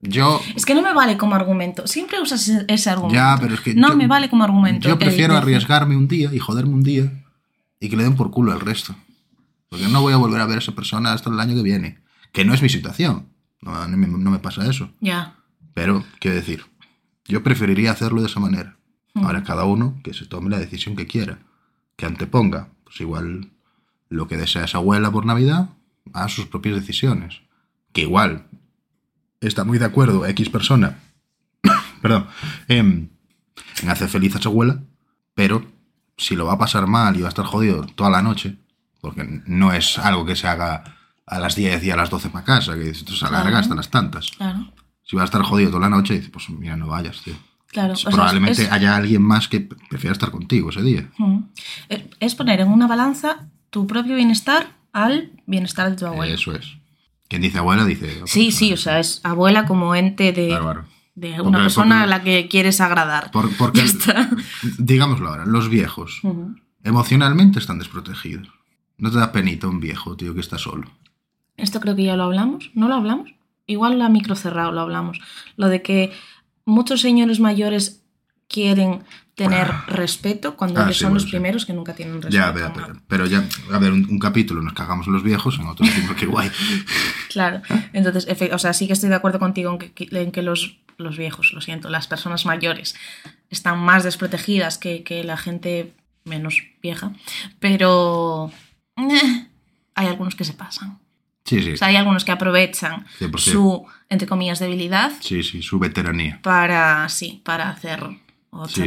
Yo, 0.00 0.40
Es 0.56 0.66
que 0.66 0.74
no 0.74 0.82
me 0.82 0.92
vale 0.92 1.16
como 1.16 1.36
argumento. 1.36 1.86
Siempre 1.86 2.20
usas 2.20 2.48
ese, 2.66 2.90
argumento. 2.90 3.14
Ya, 3.14 3.36
pero 3.40 3.54
es 3.54 3.60
que 3.60 3.76
No 3.76 3.90
yo- 3.90 3.96
me 3.96 4.08
vale 4.08 4.28
como 4.28 4.42
argumento. 4.42 4.88
yo 4.88 4.98
prefiero 4.98 5.36
arriesgarme 5.36 5.96
un 5.96 6.08
día 6.08 6.34
y 6.34 6.40
joderme 6.40 6.74
un 6.74 6.82
día 6.82 7.12
y 7.78 7.88
que 7.88 7.96
le 7.96 8.02
den 8.02 8.16
por 8.16 8.32
culo 8.32 8.50
al 8.50 8.58
resto. 8.58 8.96
Porque 9.68 9.86
no 9.86 10.00
voy 10.02 10.12
a 10.12 10.16
volver 10.16 10.40
a 10.40 10.46
ver 10.46 10.56
a 10.56 10.58
esa 10.58 10.72
persona 10.72 11.12
hasta 11.12 11.30
el 11.30 11.38
año 11.38 11.54
que 11.54 11.62
viene. 11.62 12.00
Que 12.32 12.44
no 12.44 12.54
es 12.54 12.60
mi 12.60 12.68
situación. 12.68 13.28
No, 13.62 13.86
no 13.86 13.96
me, 13.96 14.08
no 14.08 14.32
me 14.32 14.40
pasa 14.40 14.68
eso. 14.68 14.90
Ya. 15.00 15.36
Pero, 15.74 16.02
quiero 16.18 16.36
decir, 16.36 16.64
yo 17.24 17.44
preferiría 17.44 17.92
hacerlo 17.92 18.20
de 18.20 18.26
esa 18.26 18.40
manera. 18.40 18.78
Mm. 19.14 19.24
Ahora, 19.26 19.44
cada 19.44 19.64
uno 19.64 20.00
que 20.02 20.12
se 20.12 20.26
tome 20.26 20.50
la 20.50 20.58
decisión 20.58 20.96
que 20.96 21.06
quiera. 21.06 21.38
Que 21.94 22.06
anteponga, 22.06 22.70
pues 22.82 23.00
igual, 23.00 23.52
lo 24.08 24.26
que 24.28 24.36
desea 24.36 24.64
esa 24.64 24.78
abuela 24.78 25.10
por 25.10 25.26
Navidad 25.26 25.70
a 26.12 26.28
sus 26.28 26.46
propias 26.46 26.74
decisiones. 26.76 27.40
Que 27.92 28.02
igual 28.02 28.46
está 29.40 29.64
muy 29.64 29.78
de 29.78 29.84
acuerdo 29.84 30.26
X 30.26 30.48
persona, 30.50 30.98
perdón, 32.02 32.26
en, 32.68 33.10
en 33.82 33.90
hacer 33.90 34.08
feliz 34.08 34.34
a 34.36 34.40
su 34.42 34.48
abuela, 34.48 34.80
pero 35.34 35.64
si 36.16 36.34
lo 36.36 36.46
va 36.46 36.54
a 36.54 36.58
pasar 36.58 36.86
mal 36.86 37.16
y 37.16 37.20
va 37.20 37.26
a 37.26 37.30
estar 37.30 37.44
jodido 37.44 37.84
toda 37.86 38.10
la 38.10 38.22
noche, 38.22 38.56
porque 39.00 39.42
no 39.46 39.72
es 39.72 39.98
algo 39.98 40.24
que 40.26 40.34
se 40.36 40.48
haga 40.48 40.96
a 41.26 41.38
las 41.38 41.54
10 41.54 41.84
y 41.84 41.90
a 41.90 41.96
las 41.96 42.10
12 42.10 42.30
para 42.30 42.44
casa, 42.44 42.74
que 42.74 42.90
esto 42.90 43.12
se 43.14 43.24
alarga 43.26 43.50
Claro. 43.50 43.58
hasta 43.58 43.74
las 43.74 43.90
tantas. 43.90 44.30
Claro. 44.32 44.72
Si 45.04 45.14
va 45.16 45.22
a 45.22 45.24
estar 45.26 45.42
jodido 45.42 45.70
toda 45.70 45.82
la 45.82 45.90
noche, 45.96 46.14
dice, 46.14 46.30
pues 46.30 46.48
mira, 46.50 46.76
no 46.76 46.88
vayas, 46.88 47.22
tío. 47.22 47.34
Claro. 47.68 47.92
o 47.92 47.96
sea, 47.96 48.10
Probablemente 48.10 48.62
es- 48.62 48.72
haya 48.72 48.96
alguien 48.96 49.22
más 49.22 49.46
que 49.48 49.60
prefiera 49.60 50.12
estar 50.12 50.30
contigo 50.30 50.70
ese 50.70 50.82
día. 50.82 51.08
Es 52.18 52.34
poner 52.34 52.60
en 52.60 52.68
una 52.68 52.86
balanza 52.86 53.46
tu 53.70 53.86
propio 53.86 54.16
bienestar 54.16 54.76
al 54.92 55.30
bienestar 55.46 55.90
de 55.90 55.96
tu 55.96 56.06
abuela. 56.06 56.32
Eso 56.34 56.52
es. 56.54 56.76
Quien 57.28 57.42
dice 57.42 57.58
abuela 57.58 57.84
dice... 57.84 58.22
Sí, 58.26 58.50
sí, 58.52 58.72
o 58.72 58.76
sea, 58.76 58.98
es 59.00 59.20
abuela 59.22 59.66
como 59.66 59.94
ente 59.94 60.32
de, 60.32 60.48
Bárbaro. 60.48 60.86
de 61.14 61.28
Porque- 61.32 61.42
una 61.48 61.58
persona 61.58 62.00
porque- 62.00 62.04
a 62.04 62.18
la 62.18 62.22
que 62.24 62.48
quieres 62.48 62.80
agradar. 62.80 63.30
Por- 63.30 63.50
porque, 63.58 63.82
está. 63.82 64.30
digámoslo 64.78 65.28
ahora, 65.28 65.44
los 65.46 65.68
viejos 65.68 66.20
emocionalmente 66.84 67.58
están 67.58 67.78
desprotegidos. 67.78 68.48
No 68.96 69.10
te 69.10 69.18
da 69.18 69.30
penita 69.32 69.68
un 69.68 69.78
viejo, 69.80 70.16
tío, 70.16 70.34
que 70.34 70.40
está 70.40 70.58
solo. 70.58 70.90
Esto 71.56 71.80
creo 71.80 71.94
que 71.96 72.04
ya 72.04 72.16
lo 72.16 72.24
hablamos. 72.24 72.70
¿No 72.74 72.88
lo 72.88 72.94
hablamos? 72.94 73.30
Igual 73.66 73.98
la 73.98 74.08
micro 74.08 74.34
cerrado 74.34 74.72
lo 74.72 74.80
hablamos. 74.80 75.20
Lo 75.56 75.68
de 75.68 75.82
que 75.82 76.12
muchos 76.64 77.00
señores 77.02 77.38
mayores 77.40 78.02
quieren 78.48 79.02
tener 79.34 79.70
respeto 79.86 80.56
cuando 80.56 80.80
Ah, 80.80 80.84
ellos 80.84 80.96
sí, 80.96 81.00
son 81.02 81.10
bueno, 81.10 81.14
los 81.16 81.22
sí. 81.24 81.30
primeros 81.30 81.64
que 81.66 81.72
nunca 81.72 81.94
tienen 81.94 82.20
respeto. 82.20 82.34
Ya, 82.34 82.52
pero, 82.52 82.72
pero, 82.74 83.00
pero 83.06 83.26
ya, 83.26 83.44
a 83.72 83.78
ver, 83.78 83.92
un, 83.92 84.04
un 84.10 84.18
capítulo 84.18 84.60
nos 84.62 84.72
cagamos 84.72 85.06
los 85.06 85.22
viejos, 85.22 85.58
en 85.60 85.66
otro 85.68 85.86
decimos 85.86 86.16
que 86.16 86.26
guay. 86.26 86.50
Claro. 87.28 87.62
Entonces, 87.92 88.26
efe- 88.26 88.52
o 88.52 88.58
sea, 88.58 88.72
sí 88.72 88.86
que 88.88 88.94
estoy 88.94 89.10
de 89.10 89.14
acuerdo 89.14 89.38
contigo 89.38 89.70
en 89.70 89.78
que, 89.78 89.92
que- 89.92 90.08
en 90.20 90.32
que 90.32 90.42
los, 90.42 90.78
los 90.96 91.16
viejos, 91.16 91.52
lo 91.52 91.60
siento, 91.60 91.88
las 91.88 92.08
personas 92.08 92.46
mayores 92.46 92.96
están 93.50 93.78
más 93.78 94.02
desprotegidas 94.02 94.76
que, 94.78 95.04
que 95.04 95.22
la 95.22 95.36
gente 95.36 95.92
menos 96.24 96.62
vieja, 96.82 97.12
pero 97.60 98.50
eh, 98.96 99.46
hay 99.94 100.06
algunos 100.06 100.34
que 100.34 100.44
se 100.44 100.52
pasan. 100.54 100.98
Sí, 101.44 101.62
sí, 101.62 101.72
O 101.72 101.76
sea, 101.76 101.88
hay 101.88 101.96
algunos 101.96 102.24
que 102.26 102.32
aprovechan 102.32 103.06
100%. 103.20 103.38
su, 103.38 103.86
entre 104.10 104.28
comillas, 104.28 104.58
debilidad 104.58 105.12
sí, 105.20 105.42
sí, 105.42 105.62
su 105.62 105.78
veteranía. 105.78 106.40
para, 106.42 107.08
sí, 107.08 107.40
para 107.44 107.70
hacer 107.70 108.04
o 108.50 108.66
Sí, 108.68 108.82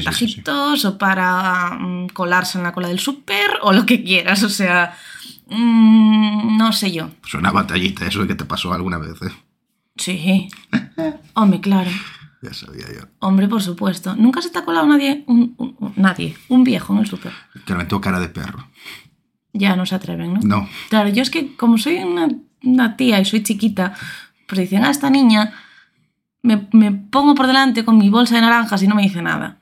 o 0.86 0.97
para 0.97 1.78
mm, 1.80 2.08
colarse 2.10 2.58
en 2.58 2.63
la 2.63 2.74
cola 2.74 2.88
del 2.88 3.00
súper 3.00 3.52
o 3.62 3.71
lo 3.74 3.86
que 3.86 4.04
quieras. 4.04 4.43
O 4.43 4.50
sea, 4.50 4.95
mm, 5.47 6.58
no 6.58 6.71
sé 6.74 6.91
yo. 6.91 7.10
Pues 7.21 7.34
una 7.36 7.52
batallita, 7.52 8.06
eso 8.06 8.21
de 8.21 8.28
que 8.28 8.36
te 8.36 8.45
pasó 8.45 8.74
alguna 8.74 8.97
vez, 8.97 9.21
¿eh? 9.21 9.32
Sí. 9.97 10.47
Hombre, 11.34 11.60
claro. 11.62 11.89
Ya 12.41 12.54
sabía 12.54 12.86
yo. 12.91 13.08
Hombre, 13.19 13.47
por 13.47 13.62
supuesto. 13.62 14.15
Nunca 14.15 14.41
se 14.41 14.50
te 14.50 14.58
ha 14.58 14.65
colado 14.65 14.88
nadie, 14.88 15.24
un, 15.28 15.54
un- 15.58 15.76
un- 15.80 15.93
nadie, 15.95 16.36
un 16.50 16.63
viejo 16.63 16.93
en 16.93 17.00
el 17.00 17.06
súper. 17.08 17.32
Que 17.65 17.76
le 17.76 17.86
tengo 17.86 18.02
cara 18.02 18.19
de 18.19 18.30
perro. 18.30 18.67
Ya 19.54 19.76
no 19.76 19.86
se 19.86 19.93
atreven, 19.95 20.34
¿no? 20.34 20.39
No. 20.43 20.69
Claro, 20.89 21.10
yo 21.10 21.21
es 21.21 21.30
que 21.30 21.56
como 21.56 21.78
soy 21.78 21.97
una, 21.97 22.30
una 22.63 22.95
tía 22.97 23.19
y 23.19 23.26
soy 23.26 23.43
chiquita, 23.43 23.93
pues 24.47 24.62
dicen, 24.62 24.84
ah, 24.86 24.89
esta 24.89 25.10
niña, 25.10 25.54
me, 26.43 26.67
me 26.73 26.91
pongo 26.91 27.36
por 27.36 27.47
delante 27.47 27.86
con 27.86 27.97
mi 27.97 28.10
bolsa 28.10 28.36
de 28.36 28.41
naranjas 28.41 28.82
y 28.84 28.88
no 28.88 28.95
me 28.95 29.04
dice 29.04 29.21
nada. 29.21 29.58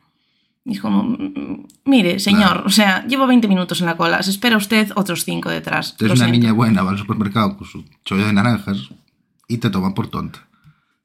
Y 0.65 0.73
es 0.73 0.81
como, 0.81 1.03
mm, 1.03 1.65
mire, 1.85 2.19
señor, 2.19 2.51
Claro. 2.51 2.63
o 2.65 2.69
sea, 2.69 3.05
llevo 3.07 3.25
20 3.27 3.47
minutos 3.47 3.79
en 3.79 3.87
la 3.87 3.97
cola, 3.97 4.21
se 4.23 4.31
espera 4.31 4.57
usted 4.57 4.91
otros 4.95 5.23
5 5.25 5.49
detrás. 5.49 5.95
Eres 5.99 6.11
una 6.11 6.25
siento. 6.25 6.31
niña 6.39 6.51
buena, 6.53 6.83
va 6.83 6.91
al 6.91 6.97
supermercado 6.97 7.57
con 7.57 7.67
su 7.67 7.83
chollo 8.05 8.25
de 8.27 8.33
naranjas 8.33 8.89
y 9.47 9.57
te 9.57 9.69
toman 9.69 9.93
por 9.93 10.07
tonta. 10.07 10.45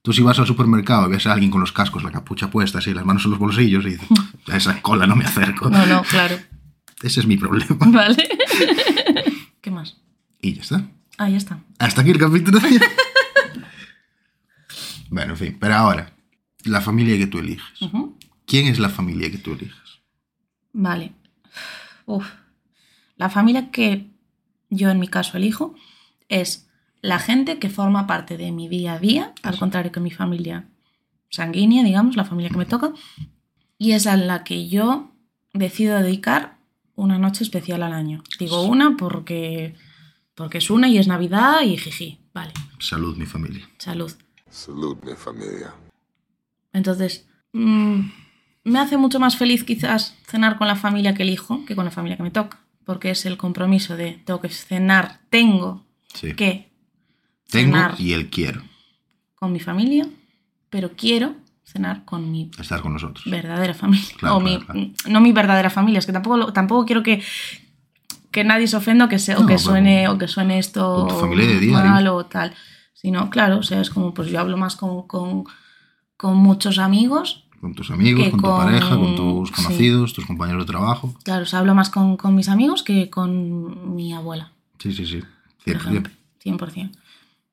Tú 0.02 0.12
si 0.12 0.20
vas 0.22 0.38
al 0.38 0.46
supermercado 0.46 1.06
y 1.08 1.12
ves 1.12 1.26
a 1.26 1.32
alguien 1.32 1.50
con 1.50 1.62
los 1.62 1.72
cascos, 1.72 2.02
la 2.02 2.10
capucha 2.10 2.50
puesta, 2.50 2.78
así, 2.78 2.92
las 2.92 3.06
manos 3.06 3.24
en 3.24 3.30
los 3.30 3.40
bolsillos 3.40 3.86
y 3.86 3.90
dices, 3.90 4.08
a 4.52 4.56
esa 4.56 4.82
cola 4.82 5.06
no 5.06 5.16
me 5.16 5.24
acerco. 5.24 5.70
No, 5.70 5.86
no, 5.86 6.02
claro. 6.02 6.36
Ese 7.02 7.20
es 7.20 7.26
mi 7.26 7.38
problema. 7.38 7.76
Vale. 7.86 8.28
¿Qué 9.62 9.70
más? 9.70 9.96
Y 10.42 10.52
ya 10.54 10.60
está. 10.62 10.82
Ah, 11.16 11.30
ya 11.30 11.38
está. 11.38 11.58
Hasta 11.78 12.02
aquí 12.02 12.10
el 12.10 12.18
capítulo. 12.18 12.58
bueno, 15.14 15.32
en 15.34 15.38
fin, 15.38 15.56
pero 15.60 15.74
ahora, 15.74 16.12
la 16.64 16.80
familia 16.80 17.16
que 17.16 17.26
tú 17.26 17.38
eliges. 17.38 17.64
¿Quién 18.46 18.66
es 18.66 18.78
la 18.78 18.88
familia 18.88 19.30
que 19.30 19.38
tú 19.38 19.52
eliges? 19.52 20.00
Vale. 20.72 21.12
Uf. 22.06 22.26
La 23.16 23.30
familia 23.30 23.70
que 23.70 24.10
yo 24.70 24.90
en 24.90 24.98
mi 24.98 25.06
caso 25.06 25.36
elijo 25.36 25.74
es 26.28 26.68
la 27.00 27.18
gente 27.20 27.58
que 27.60 27.70
forma 27.70 28.06
parte 28.06 28.36
de 28.36 28.50
mi 28.50 28.68
día 28.68 28.94
a 28.94 28.98
día, 28.98 29.32
al 29.42 29.56
contrario 29.56 29.92
que 29.92 30.00
mi 30.00 30.10
familia 30.10 30.66
sanguínea, 31.30 31.84
digamos, 31.84 32.16
la 32.16 32.24
familia 32.24 32.50
que 32.50 32.56
me 32.58 32.66
toca, 32.66 32.92
y 33.78 33.92
es 33.92 34.06
a 34.06 34.16
la 34.16 34.42
que 34.42 34.68
yo 34.68 35.12
decido 35.52 36.00
dedicar 36.00 36.58
una 36.96 37.18
noche 37.18 37.44
especial 37.44 37.82
al 37.82 37.92
año. 37.92 38.22
Digo 38.38 38.62
una 38.62 38.96
porque, 38.96 39.74
porque 40.34 40.58
es 40.58 40.70
una 40.70 40.88
y 40.88 40.98
es 40.98 41.06
Navidad 41.06 41.62
y 41.62 41.76
jiji. 41.76 42.18
Vale, 42.32 42.52
Salud, 42.80 43.16
mi 43.16 43.26
familia. 43.26 43.68
salud. 43.78 44.12
Salud, 44.58 44.96
mi 45.04 45.14
familia. 45.14 45.74
Entonces, 46.72 47.26
mm, 47.52 48.00
me 48.64 48.78
hace 48.78 48.96
mucho 48.96 49.18
más 49.18 49.36
feliz 49.36 49.64
quizás 49.64 50.16
cenar 50.28 50.58
con 50.58 50.68
la 50.68 50.76
familia 50.76 51.12
que 51.14 51.24
elijo 51.24 51.64
que 51.66 51.74
con 51.74 51.84
la 51.84 51.90
familia 51.90 52.16
que 52.16 52.22
me 52.22 52.30
toca, 52.30 52.60
porque 52.84 53.10
es 53.10 53.26
el 53.26 53.36
compromiso 53.36 53.96
de 53.96 54.12
tengo 54.24 54.40
que 54.40 54.48
cenar, 54.50 55.18
tengo 55.28 55.84
Sí. 56.14 56.34
que 56.34 56.70
Tengo 57.50 57.72
cenar 57.74 57.94
y 58.00 58.12
el 58.12 58.30
quiero 58.30 58.62
con 59.34 59.52
mi 59.52 59.58
familia, 59.58 60.06
pero 60.70 60.92
quiero 60.96 61.34
cenar 61.64 62.04
con 62.04 62.30
mi 62.30 62.50
estar 62.58 62.80
con 62.80 62.92
nosotros. 62.92 63.24
verdadera 63.28 63.74
familia. 63.74 64.06
Claro, 64.18 64.36
o 64.36 64.40
mi- 64.40 64.60
claro. 64.60 64.80
No 65.08 65.20
mi 65.20 65.32
verdadera 65.32 65.68
familia, 65.68 65.98
es 65.98 66.06
que 66.06 66.12
tampoco, 66.12 66.36
lo- 66.36 66.52
tampoco 66.52 66.86
quiero 66.86 67.02
que, 67.02 67.20
que 68.30 68.44
nadie 68.44 68.68
se 68.68 68.76
ofenda 68.76 69.06
o 69.06 69.08
que, 69.08 69.18
se, 69.18 69.34
o 69.34 69.40
No, 69.40 69.46
que 69.46 69.54
pero- 69.54 69.58
suene, 69.64 70.08
o 70.08 70.16
que 70.16 70.28
suene 70.28 70.58
esto 70.60 70.94
Con 71.00 71.08
tu 71.08 71.14
familia 71.20 71.46
de 71.46 71.58
diario. 71.58 71.90
mal 71.90 72.06
o 72.06 72.24
tal. 72.26 72.54
Sino, 72.94 73.28
claro, 73.28 73.58
o 73.58 73.62
sea, 73.62 73.80
es 73.82 73.90
como, 73.90 74.14
pues 74.14 74.30
yo 74.30 74.40
hablo 74.40 74.56
más 74.56 74.76
con, 74.76 75.06
con, 75.06 75.44
con 76.16 76.36
muchos 76.38 76.78
amigos 76.78 77.44
Con 77.60 77.74
tus 77.74 77.90
amigos, 77.90 78.28
con 78.30 78.40
tu 78.40 78.46
pareja, 78.48 78.96
con 78.96 79.14
tus 79.16 79.48
sí. 79.50 79.54
conocidos, 79.54 80.14
tus 80.14 80.24
compañeros 80.24 80.64
de 80.66 80.72
trabajo. 80.72 81.14
Claro, 81.24 81.42
o 81.42 81.46
sea, 81.46 81.58
hablo 81.58 81.74
más 81.74 81.90
con, 81.90 82.16
con 82.16 82.34
mis 82.34 82.48
amigos 82.48 82.82
que 82.82 83.10
con 83.10 83.94
mi 83.94 84.12
abuela, 84.14 84.52
Sí, 84.78 84.92
sí, 84.92 85.04
sí. 85.06 85.20
por 85.64 85.74
100%. 85.74 85.76
ejemplo. 85.76 86.12
100%. 86.42 86.90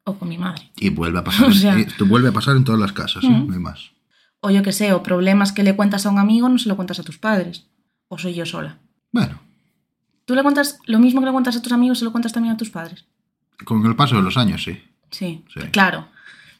O 0.04 0.14
con 0.16 0.30
mi 0.30 0.38
madre. 0.38 0.72
Y 0.78 0.90
vuelve 0.90 1.20
a 1.20 1.24
pasar. 1.26 1.50
O 1.50 1.54
sea- 1.54 1.78
esto 1.78 2.06
vuelve 2.06 2.30
a 2.30 2.34
pasar 2.34 2.56
en 2.56 2.64
todas 2.64 2.80
las 2.80 2.94
casas, 2.94 3.24
¿eh? 3.24 3.28
Ujú. 3.28 3.48
no 3.48 3.54
hay 3.54 3.60
más. 3.60 3.92
O 4.40 4.50
yo 4.50 4.64
que 4.64 4.72
sé, 4.72 4.94
o 4.94 5.04
problemas 5.04 5.52
que 5.52 5.64
le 5.64 5.76
cuentas 5.76 6.06
a 6.06 6.10
un 6.10 6.18
amigo 6.18 6.50
no 6.50 6.58
se 6.58 6.68
lo 6.70 6.76
cuentas 6.76 7.00
a 7.00 7.04
tus 7.04 7.18
padres. 7.20 7.68
O 8.08 8.18
soy 8.18 8.34
yo 8.34 8.46
sola. 8.46 8.80
Bueno, 9.12 9.40
¿Tú 10.26 10.36
le 10.36 10.44
cuentas 10.44 10.80
lo 10.86 11.00
mismo 11.00 11.20
que 11.20 11.26
le 11.26 11.32
cuentas 11.32 11.56
a 11.58 11.62
tus 11.62 11.72
amigos, 11.74 12.00
se 12.00 12.06
lo 12.06 12.12
cuentas 12.12 12.32
también 12.32 12.54
a 12.54 12.58
tus 12.58 12.70
padres? 12.70 13.06
con 13.66 13.86
el 13.86 13.96
paso 13.96 14.16
de 14.16 14.22
los 14.22 14.38
años, 14.38 14.64
sí. 14.64 14.80
Sí, 15.12 15.44
Sí. 15.54 15.60
claro. 15.72 16.08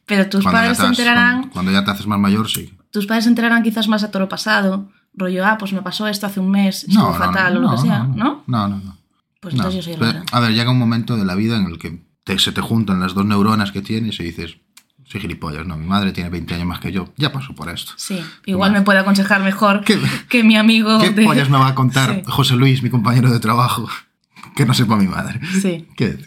Pero 0.06 0.28
tus 0.30 0.42
Cuando 0.44 0.60
padres 0.60 0.78
se 0.78 0.86
enterarán, 0.86 1.34
Cuando, 1.40 1.54
cuando 1.54 1.72
ya 1.72 1.84
te 1.86 1.92
haces 1.92 2.08
más 2.08 2.20
mayor, 2.20 2.50
sí. 2.50 2.74
tus 2.92 3.06
padres 3.06 3.24
se 3.26 3.30
enterarán 3.30 3.64
quizás 3.64 3.88
más 3.88 4.04
a 4.04 4.12
toro 4.12 4.28
pasado. 4.30 4.90
Rollo, 5.14 5.46
ah, 5.46 5.58
pues 5.58 5.74
me 5.74 5.82
pasó 5.82 6.08
esto 6.08 6.26
hace 6.28 6.40
un 6.40 6.50
mes, 6.52 6.84
estuvo 6.86 7.14
fatal 7.14 7.58
o 7.58 7.60
lo 7.62 7.72
que 7.72 7.78
sea, 7.78 8.04
¿no? 8.04 8.44
No, 8.48 8.68
no, 8.68 8.78
no. 8.78 8.98
Pues 9.42 9.54
No. 9.56 9.60
entonces 9.64 9.86
yo 9.86 9.92
soy 9.92 10.00
Pero, 10.00 10.12
rara. 10.20 10.26
A 10.32 10.40
ver, 10.40 10.54
llega 10.54 10.72
un 10.72 10.78
momento 10.80 11.18
de 11.18 11.26
la 11.26 11.36
vida 11.36 11.58
en 11.58 11.66
el 11.66 11.80
que 11.80 12.02
te- 12.24 12.40
se 12.40 12.52
te 12.52 12.62
juntan 12.62 13.00
las 13.00 13.14
dos 13.14 13.26
neuronas 13.26 13.72
que 13.72 13.82
tienes 13.82 14.20
y 14.20 14.24
dices, 14.24 14.58
soy 15.06 15.20
gilipollas, 15.22 15.66
no, 15.66 15.76
mi 15.78 15.86
madre 15.86 16.12
tiene 16.14 16.30
20 16.30 16.54
años 16.56 16.68
más 16.68 16.80
que 16.80 16.92
yo, 16.92 17.10
ya 17.18 17.32
pasó 17.34 17.54
por 17.54 17.70
esto. 17.70 17.92
Sí, 17.98 18.22
igual 18.46 18.72
me 18.72 18.82
puede 18.84 19.00
aconsejar 19.00 19.44
mejor 19.44 19.84
¿Qué- 19.84 20.00
que 20.30 20.44
mi 20.44 20.56
amigo. 20.56 21.00
¿Qué 21.00 21.10
de- 21.10 21.26
pollas 21.26 21.50
me 21.50 21.58
va 21.58 21.68
a 21.68 21.76
contar 21.76 22.16
Sí. 22.26 22.32
José 22.32 22.56
Luis, 22.56 22.82
mi 22.84 22.90
compañero 22.90 23.30
de 23.32 23.40
trabajo, 23.40 23.90
que 24.56 24.66
no 24.66 24.74
sepa 24.74 24.96
mi 24.96 25.08
madre? 25.08 25.42
Sí, 25.62 25.88
¿Qué? 25.98 26.18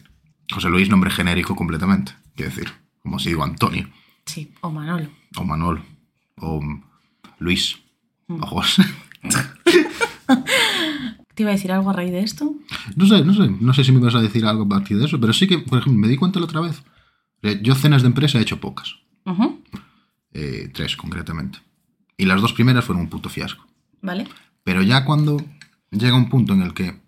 José 0.50 0.68
Luis, 0.68 0.88
nombre 0.88 1.10
genérico 1.10 1.54
completamente. 1.56 2.12
¿Qué 2.36 2.44
decir? 2.44 2.68
Como 3.02 3.18
si 3.18 3.28
digo 3.30 3.44
Antonio, 3.44 3.88
sí, 4.24 4.52
o 4.60 4.70
Manolo. 4.70 5.08
o 5.36 5.44
Manolo, 5.44 5.82
o 6.36 6.60
Luis. 7.38 7.78
Mm. 8.28 8.42
Ojos. 8.42 8.76
¿Te 11.34 11.42
iba 11.42 11.50
a 11.50 11.54
decir 11.54 11.72
algo 11.72 11.90
a 11.90 11.92
raíz 11.92 12.12
de 12.12 12.20
esto? 12.20 12.54
No 12.96 13.06
sé, 13.06 13.24
no 13.24 13.34
sé. 13.34 13.48
No 13.60 13.74
sé 13.74 13.82
si 13.84 13.92
me 13.92 13.98
vas 14.00 14.14
a 14.14 14.20
decir 14.20 14.46
algo 14.46 14.64
a 14.64 14.68
partir 14.68 14.98
de 14.98 15.06
eso, 15.06 15.20
pero 15.20 15.32
sí 15.32 15.46
que, 15.48 15.58
por 15.58 15.78
ejemplo, 15.80 16.00
me 16.00 16.08
di 16.08 16.16
cuenta 16.16 16.38
la 16.38 16.44
otra 16.46 16.60
vez. 16.60 16.82
Eh, 17.42 17.58
Yo 17.62 17.74
cenas 17.74 18.02
de 18.02 18.08
empresa 18.08 18.38
he 18.38 18.42
hecho 18.42 18.60
pocas. 18.60 18.94
Eh, 20.32 20.70
tres, 20.72 20.96
concretamente. 20.96 21.58
Y 22.16 22.26
las 22.26 22.40
dos 22.40 22.52
primeras 22.52 22.84
fueron 22.84 23.02
un 23.02 23.10
puto 23.10 23.28
fiasco. 23.28 23.66
¿Vale? 24.00 24.28
Pero 24.62 24.82
ya 24.82 25.04
cuando 25.04 25.44
llega 25.90 26.16
un 26.16 26.28
punto 26.28 26.52
en 26.54 26.62
el 26.62 26.72
que 26.72 27.00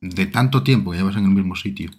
de 0.00 0.26
tanto 0.26 0.62
tiempo 0.62 0.90
que 0.90 0.98
llevas 0.98 1.16
en 1.16 1.24
el 1.24 1.30
mismo 1.30 1.56
sitio 1.56 1.90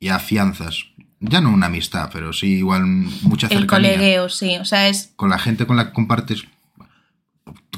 y 0.00 0.08
afianzas, 0.08 0.86
ya 1.20 1.40
no 1.40 1.50
una 1.50 1.66
amistad, 1.66 2.10
pero 2.12 2.32
sí 2.32 2.54
igual 2.54 2.84
mucha 2.86 3.46
El 3.48 3.58
cercanía 3.60 3.90
colegueo, 3.92 4.28
sí. 4.28 4.56
O 4.58 4.64
sea, 4.64 4.88
es. 4.88 5.12
con 5.16 5.30
la 5.30 5.38
gente 5.38 5.66
con 5.66 5.76
la 5.76 5.86
que 5.88 5.92
compartes 5.92 6.44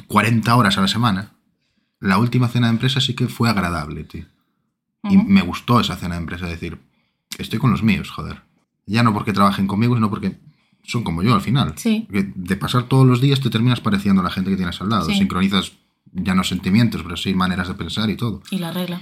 40 0.07 0.55
horas 0.57 0.79
a 0.79 0.81
la 0.81 0.89
semana, 0.89 1.33
la 2.01 2.19
última 2.19 2.49
cena 2.49 2.67
de 2.69 2.73
empresa 2.75 3.01
sí 3.01 3.15
que 3.15 3.29
fue 3.29 3.49
agradable, 3.51 4.05
tío. 4.05 4.25
Y 5.05 5.17
Ujú. 5.17 5.29
me 5.29 5.43
gustó 5.43 5.81
esa 5.81 5.97
cena 5.97 6.15
de 6.15 6.21
empresa, 6.21 6.47
decir, 6.47 6.79
estoy 7.39 7.59
con 7.59 7.71
los 7.73 7.83
míos, 7.83 8.11
joder. 8.11 8.41
Ya 8.87 9.03
no 9.03 9.13
porque 9.13 9.33
trabajen 9.33 9.67
conmigo, 9.67 9.95
sino 9.95 10.11
porque 10.11 10.37
son 10.85 11.03
como 11.05 11.23
yo 11.23 11.35
al 11.35 11.41
final. 11.41 11.75
Sí. 11.77 12.07
De 12.09 12.57
pasar 12.57 12.85
todos 12.85 13.07
los 13.07 13.21
días 13.21 13.41
te 13.41 13.51
terminas 13.51 13.81
pareciendo 13.81 14.21
a 14.21 14.25
la 14.25 14.31
gente 14.31 14.51
que 14.51 14.57
tienes 14.57 14.81
al 14.81 14.89
lado. 14.89 15.07
Sí. 15.07 15.15
Sincronizas 15.17 15.73
ya 16.13 16.35
no 16.35 16.45
sentimientos, 16.45 17.03
pero 17.03 17.17
sí 17.17 17.35
maneras 17.35 17.69
de 17.69 17.75
pensar 17.75 18.11
y 18.11 18.17
todo. 18.17 18.43
Y 18.51 18.59
la 18.59 18.71
regla. 18.73 19.01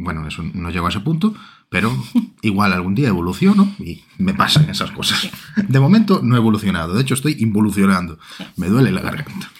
Bueno, 0.00 0.26
eso 0.28 0.42
no 0.54 0.70
llego 0.70 0.86
a 0.86 0.90
ese 0.90 1.00
punto, 1.00 1.34
pero 1.68 1.92
igual 2.42 2.72
algún 2.72 2.94
día 2.94 3.08
evoluciono 3.08 3.74
y 3.78 4.04
me 4.18 4.32
pasan 4.32 4.70
esas 4.70 4.92
cosas. 4.92 5.28
De 5.56 5.80
momento 5.80 6.20
no 6.22 6.36
he 6.36 6.38
evolucionado, 6.38 6.94
de 6.94 7.02
hecho 7.02 7.14
estoy 7.14 7.36
involucionando. 7.40 8.18
Me 8.56 8.68
duele 8.68 8.92
la 8.92 9.00
garganta. 9.00 9.50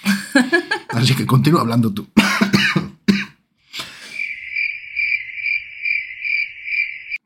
Así 0.90 1.14
que 1.14 1.26
continúa 1.26 1.62
hablando 1.62 1.92
tú. 1.92 2.08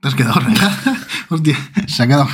¿Te 0.00 0.08
has 0.08 0.14
quedado 0.16 0.40
rayada? 0.40 0.96
Hostia, 1.28 1.56
se 1.86 2.02
ha 2.02 2.06
quedado 2.08 2.26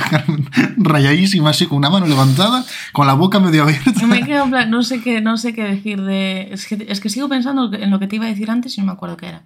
rayadísima 0.77 1.51
así 1.51 1.67
con 1.67 1.77
una 1.77 1.91
mano 1.91 2.07
levantada, 2.07 2.65
con 2.93 3.05
la 3.05 3.13
boca 3.13 3.39
medio 3.39 3.61
abierta. 3.63 4.07
Me 4.07 4.23
quedo 4.23 4.45
en 4.45 4.49
plan, 4.49 4.71
no 4.71 4.81
sé 4.81 5.01
qué, 5.01 5.21
no 5.21 5.37
sé 5.37 5.53
qué 5.53 5.63
decir 5.65 6.01
de. 6.01 6.49
Es 6.51 6.65
que, 6.65 6.87
es 6.89 6.99
que 6.99 7.09
sigo 7.09 7.29
pensando 7.29 7.71
en 7.73 7.91
lo 7.91 7.99
que 7.99 8.07
te 8.07 8.15
iba 8.15 8.25
a 8.25 8.29
decir 8.29 8.49
antes 8.49 8.75
y 8.75 8.81
no 8.81 8.87
me 8.87 8.93
acuerdo 8.93 9.17
qué 9.17 9.27
era. 9.27 9.45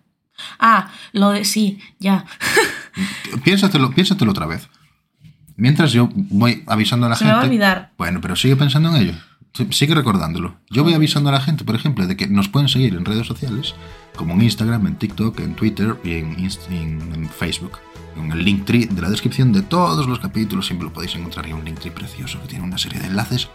Ah, 0.59 0.91
lo 1.11 1.29
de. 1.31 1.45
Sí, 1.45 1.79
ya. 1.99 2.25
Piénsatelo, 3.43 3.91
piénsatelo 3.91 4.31
otra 4.31 4.45
vez. 4.45 4.69
Mientras 5.55 5.91
yo 5.93 6.09
voy 6.13 6.63
avisando 6.67 7.05
a 7.05 7.09
la 7.09 7.15
Se 7.15 7.23
me 7.25 7.29
gente. 7.29 7.37
va 7.37 7.41
a 7.43 7.45
olvidar. 7.47 7.91
Bueno, 7.97 8.21
pero 8.21 8.35
sigue 8.35 8.55
pensando 8.55 8.89
en 8.89 8.95
ello. 9.01 9.13
Sigue 9.69 9.93
recordándolo. 9.93 10.55
Yo 10.71 10.83
voy 10.83 10.95
avisando 10.95 11.29
a 11.29 11.33
la 11.33 11.39
gente, 11.41 11.63
por 11.63 11.75
ejemplo, 11.75 12.07
de 12.07 12.17
que 12.17 12.27
nos 12.27 12.49
pueden 12.49 12.69
seguir 12.69 12.95
en 12.95 13.05
redes 13.05 13.27
sociales, 13.27 13.75
como 14.15 14.33
en 14.33 14.41
Instagram, 14.41 14.87
en 14.87 14.95
TikTok, 14.95 15.39
en 15.41 15.53
Twitter 15.55 15.95
y 16.03 16.13
en, 16.13 16.35
Inst- 16.37 16.67
en- 16.71 17.13
en 17.13 17.29
Facebook. 17.29 17.77
En 18.15 18.31
el 18.31 18.43
Linktree 18.43 18.87
de 18.87 19.01
la 19.01 19.09
descripción 19.11 19.53
de 19.53 19.61
todos 19.61 20.07
los 20.07 20.19
capítulos 20.19 20.65
siempre 20.65 20.87
lo 20.87 20.93
podéis 20.93 21.15
encontrar 21.15 21.45
en 21.45 21.53
un 21.53 21.65
Linktree 21.65 21.91
precioso 21.91 22.41
que 22.41 22.47
tiene 22.47 22.63
una 22.63 22.77
serie 22.79 22.99
de 22.99 23.07
enlaces. 23.07 23.47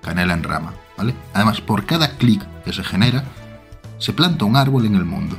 Canela 0.00 0.34
en 0.34 0.42
rama, 0.44 0.74
¿vale? 0.96 1.14
Además, 1.32 1.60
por 1.60 1.86
cada 1.86 2.16
clic 2.16 2.44
que 2.64 2.72
se 2.72 2.84
genera, 2.84 3.24
se 3.98 4.12
planta 4.12 4.44
un 4.44 4.56
árbol 4.56 4.86
en 4.86 4.94
el 4.94 5.04
mundo. 5.04 5.36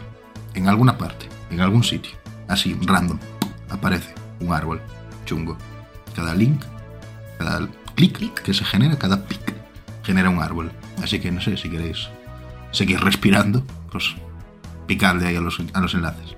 En 0.56 0.68
alguna 0.68 0.98
parte, 0.98 1.28
en 1.52 1.62
algún 1.62 1.84
sitio. 1.84 2.12
Así, 2.48 2.76
random. 2.82 3.20
Aparece 3.70 4.14
un 4.40 4.54
árbol 4.54 4.82
chungo. 5.26 5.58
Cada 6.16 6.34
link, 6.34 6.64
cada 7.38 7.68
clic 7.96 8.42
que 8.42 8.54
se 8.54 8.64
genera, 8.64 8.98
cada 8.98 9.26
pic, 9.26 9.54
genera 10.04 10.30
un 10.30 10.42
árbol. 10.42 10.72
Así 11.04 11.20
que 11.20 11.32
no 11.32 11.42
sé 11.42 11.58
si 11.58 11.70
queréis 11.70 12.10
seguir 12.72 13.00
respirando, 13.02 13.64
pues 13.92 14.16
picadle 14.88 15.28
ahí 15.28 15.36
a 15.36 15.42
los, 15.42 15.60
a 15.74 15.82
los 15.82 15.94
enlaces. 15.94 16.36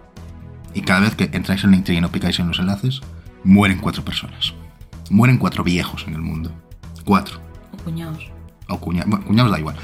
Y 0.74 0.82
cada 0.82 1.02
vez 1.02 1.16
que 1.16 1.30
entráis 1.34 1.64
en 1.64 1.72
Linktree 1.72 1.98
y 1.98 2.02
no 2.02 2.12
picáis 2.12 2.40
en 2.40 2.48
los 2.48 2.60
enlaces, 2.60 3.02
mueren 3.44 3.80
cuatro 3.80 4.04
personas. 4.04 4.54
Mueren 5.10 5.38
cuatro 5.38 5.64
viejos 5.64 6.06
en 6.08 6.14
el 6.14 6.22
mundo. 6.22 6.52
Cuatro. 7.06 7.40
O 7.74 7.78
cuñados. 7.84 8.30
O 8.68 8.80
cuñados. 8.80 9.10
Bueno, 9.10 9.26
cuñados 9.26 9.52
da 9.52 9.60
igual. 9.60 9.76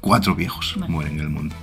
Cuatro 0.00 0.34
viejos 0.34 0.74
Vale. 0.76 0.92
mueren 0.92 1.14
en 1.14 1.20
el 1.20 1.28
mundo. 1.28 1.54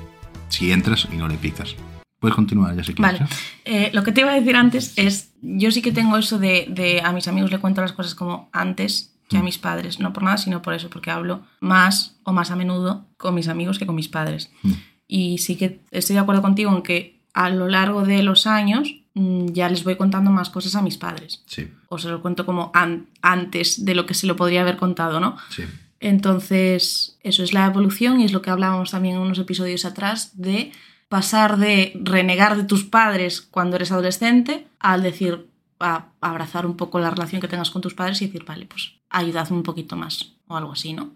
Si 0.50 0.72
entras 0.72 1.08
y 1.12 1.18
no 1.18 1.28
le 1.28 1.36
picas. 1.38 1.76
Puedes 2.20 2.36
continuar 2.36 2.76
ya 2.76 2.84
si 2.84 2.94
quieres. 2.94 3.20
Vale. 3.20 3.32
¿eh? 3.66 3.92
Lo 3.94 4.04
que 4.04 4.12
te 4.12 4.22
iba 4.22 4.32
a 4.32 4.36
decir 4.40 4.56
antes 4.56 4.94
es. 4.98 5.32
Yo 5.42 5.72
sí 5.72 5.82
que 5.82 5.92
tengo 5.92 6.18
eso 6.18 6.40
de, 6.40 6.66
de 6.70 7.02
a 7.02 7.12
mis 7.12 7.28
amigos 7.28 7.52
le 7.52 7.60
cuento 7.60 7.82
las 7.82 7.92
cosas 7.94 8.16
como 8.16 8.50
antes 8.52 9.14
que 9.30 9.38
a 9.38 9.44
mis 9.44 9.58
padres. 9.58 10.00
No 10.00 10.14
por 10.14 10.24
nada, 10.24 10.38
sino 10.38 10.62
por 10.62 10.74
eso, 10.74 10.90
porque 10.90 11.12
hablo 11.12 11.42
más 11.60 12.16
o 12.24 12.32
más 12.34 12.50
a 12.50 12.56
menudo 12.56 13.06
con 13.18 13.36
mis 13.36 13.48
amigos 13.50 13.78
que 13.78 13.86
con 13.86 13.96
mis 13.96 14.08
padres. 14.08 14.50
Mm. 14.64 14.72
Y 15.08 15.38
sí 15.38 15.56
que 15.58 15.82
estoy 15.92 16.16
de 16.16 16.20
acuerdo 16.22 16.42
contigo 16.42 16.76
en 16.76 16.82
que 16.82 17.20
a 17.34 17.50
lo 17.50 17.68
largo 17.68 18.04
de 18.04 18.24
los 18.24 18.48
años 18.48 18.96
mm, 19.14 19.48
ya 19.54 19.70
les 19.70 19.84
voy 19.84 19.96
contando 19.96 20.32
más 20.32 20.50
cosas 20.50 20.74
a 20.76 20.82
mis 20.82 20.98
padres. 20.98 21.44
Sí, 21.46 21.68
O 21.90 21.98
se 22.00 22.10
lo 22.10 22.22
cuento 22.22 22.46
como 22.48 22.72
an- 22.74 23.08
antes 23.22 23.86
de 23.86 23.94
lo 23.94 24.06
que 24.08 24.14
se 24.16 24.26
lo 24.28 24.36
podría 24.36 24.62
haber 24.62 24.78
contado, 24.78 25.20
¿no? 25.20 25.38
sí. 25.50 25.64
Entonces, 26.00 27.18
eso 27.24 27.44
es 27.44 27.54
la 27.54 27.66
evolución 27.66 28.20
y 28.20 28.26
es 28.26 28.32
lo 28.32 28.42
que 28.42 28.50
hablábamos 28.50 28.92
también 28.92 29.16
en 29.16 29.22
unos 29.22 29.40
episodios 29.40 29.86
atrás 29.86 30.32
de 30.40 30.72
pasar 31.10 31.58
de 31.58 31.94
renegar 32.04 32.58
de 32.58 32.64
tus 32.64 32.84
padres 32.84 33.42
cuando 33.42 33.76
eres 33.76 33.92
adolescente 33.92 34.68
al 34.80 35.04
decir, 35.04 35.48
a 35.80 36.08
abrazar 36.22 36.66
un 36.66 36.76
poco 36.76 37.00
la 37.00 37.10
relación 37.10 37.42
que 37.42 37.48
tengas 37.48 37.70
con 37.70 37.82
tus 37.82 37.94
padres 37.94 38.22
y 38.22 38.26
decir, 38.28 38.46
vale, 38.46 38.66
pues 38.66 38.94
ayudadme 39.10 39.58
un 39.58 39.64
poquito 39.64 39.96
más 39.96 40.34
o 40.48 40.58
algo 40.58 40.72
así, 40.72 40.94
¿no? 40.94 41.12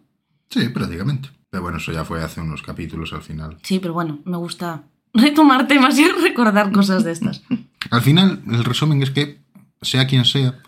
Sí, 0.49 0.69
prácticamente. 0.69 1.29
Pero 1.49 1.63
bueno, 1.63 1.77
eso 1.77 1.91
ya 1.91 2.05
fue 2.05 2.23
hace 2.23 2.41
unos 2.41 2.61
capítulos 2.61 3.11
al 3.13 3.21
final. 3.21 3.57
Sí, 3.63 3.79
pero 3.79 3.93
bueno, 3.93 4.19
me 4.25 4.37
gusta 4.37 4.83
retomar 5.13 5.67
temas 5.67 5.97
y 5.97 6.07
recordar 6.07 6.71
cosas 6.71 7.03
de 7.03 7.11
estas. 7.11 7.43
Al 7.89 8.01
final, 8.01 8.41
el 8.47 8.63
resumen 8.63 9.01
es 9.01 9.09
que, 9.09 9.41
sea 9.81 10.05
quien 10.05 10.23
sea, 10.23 10.59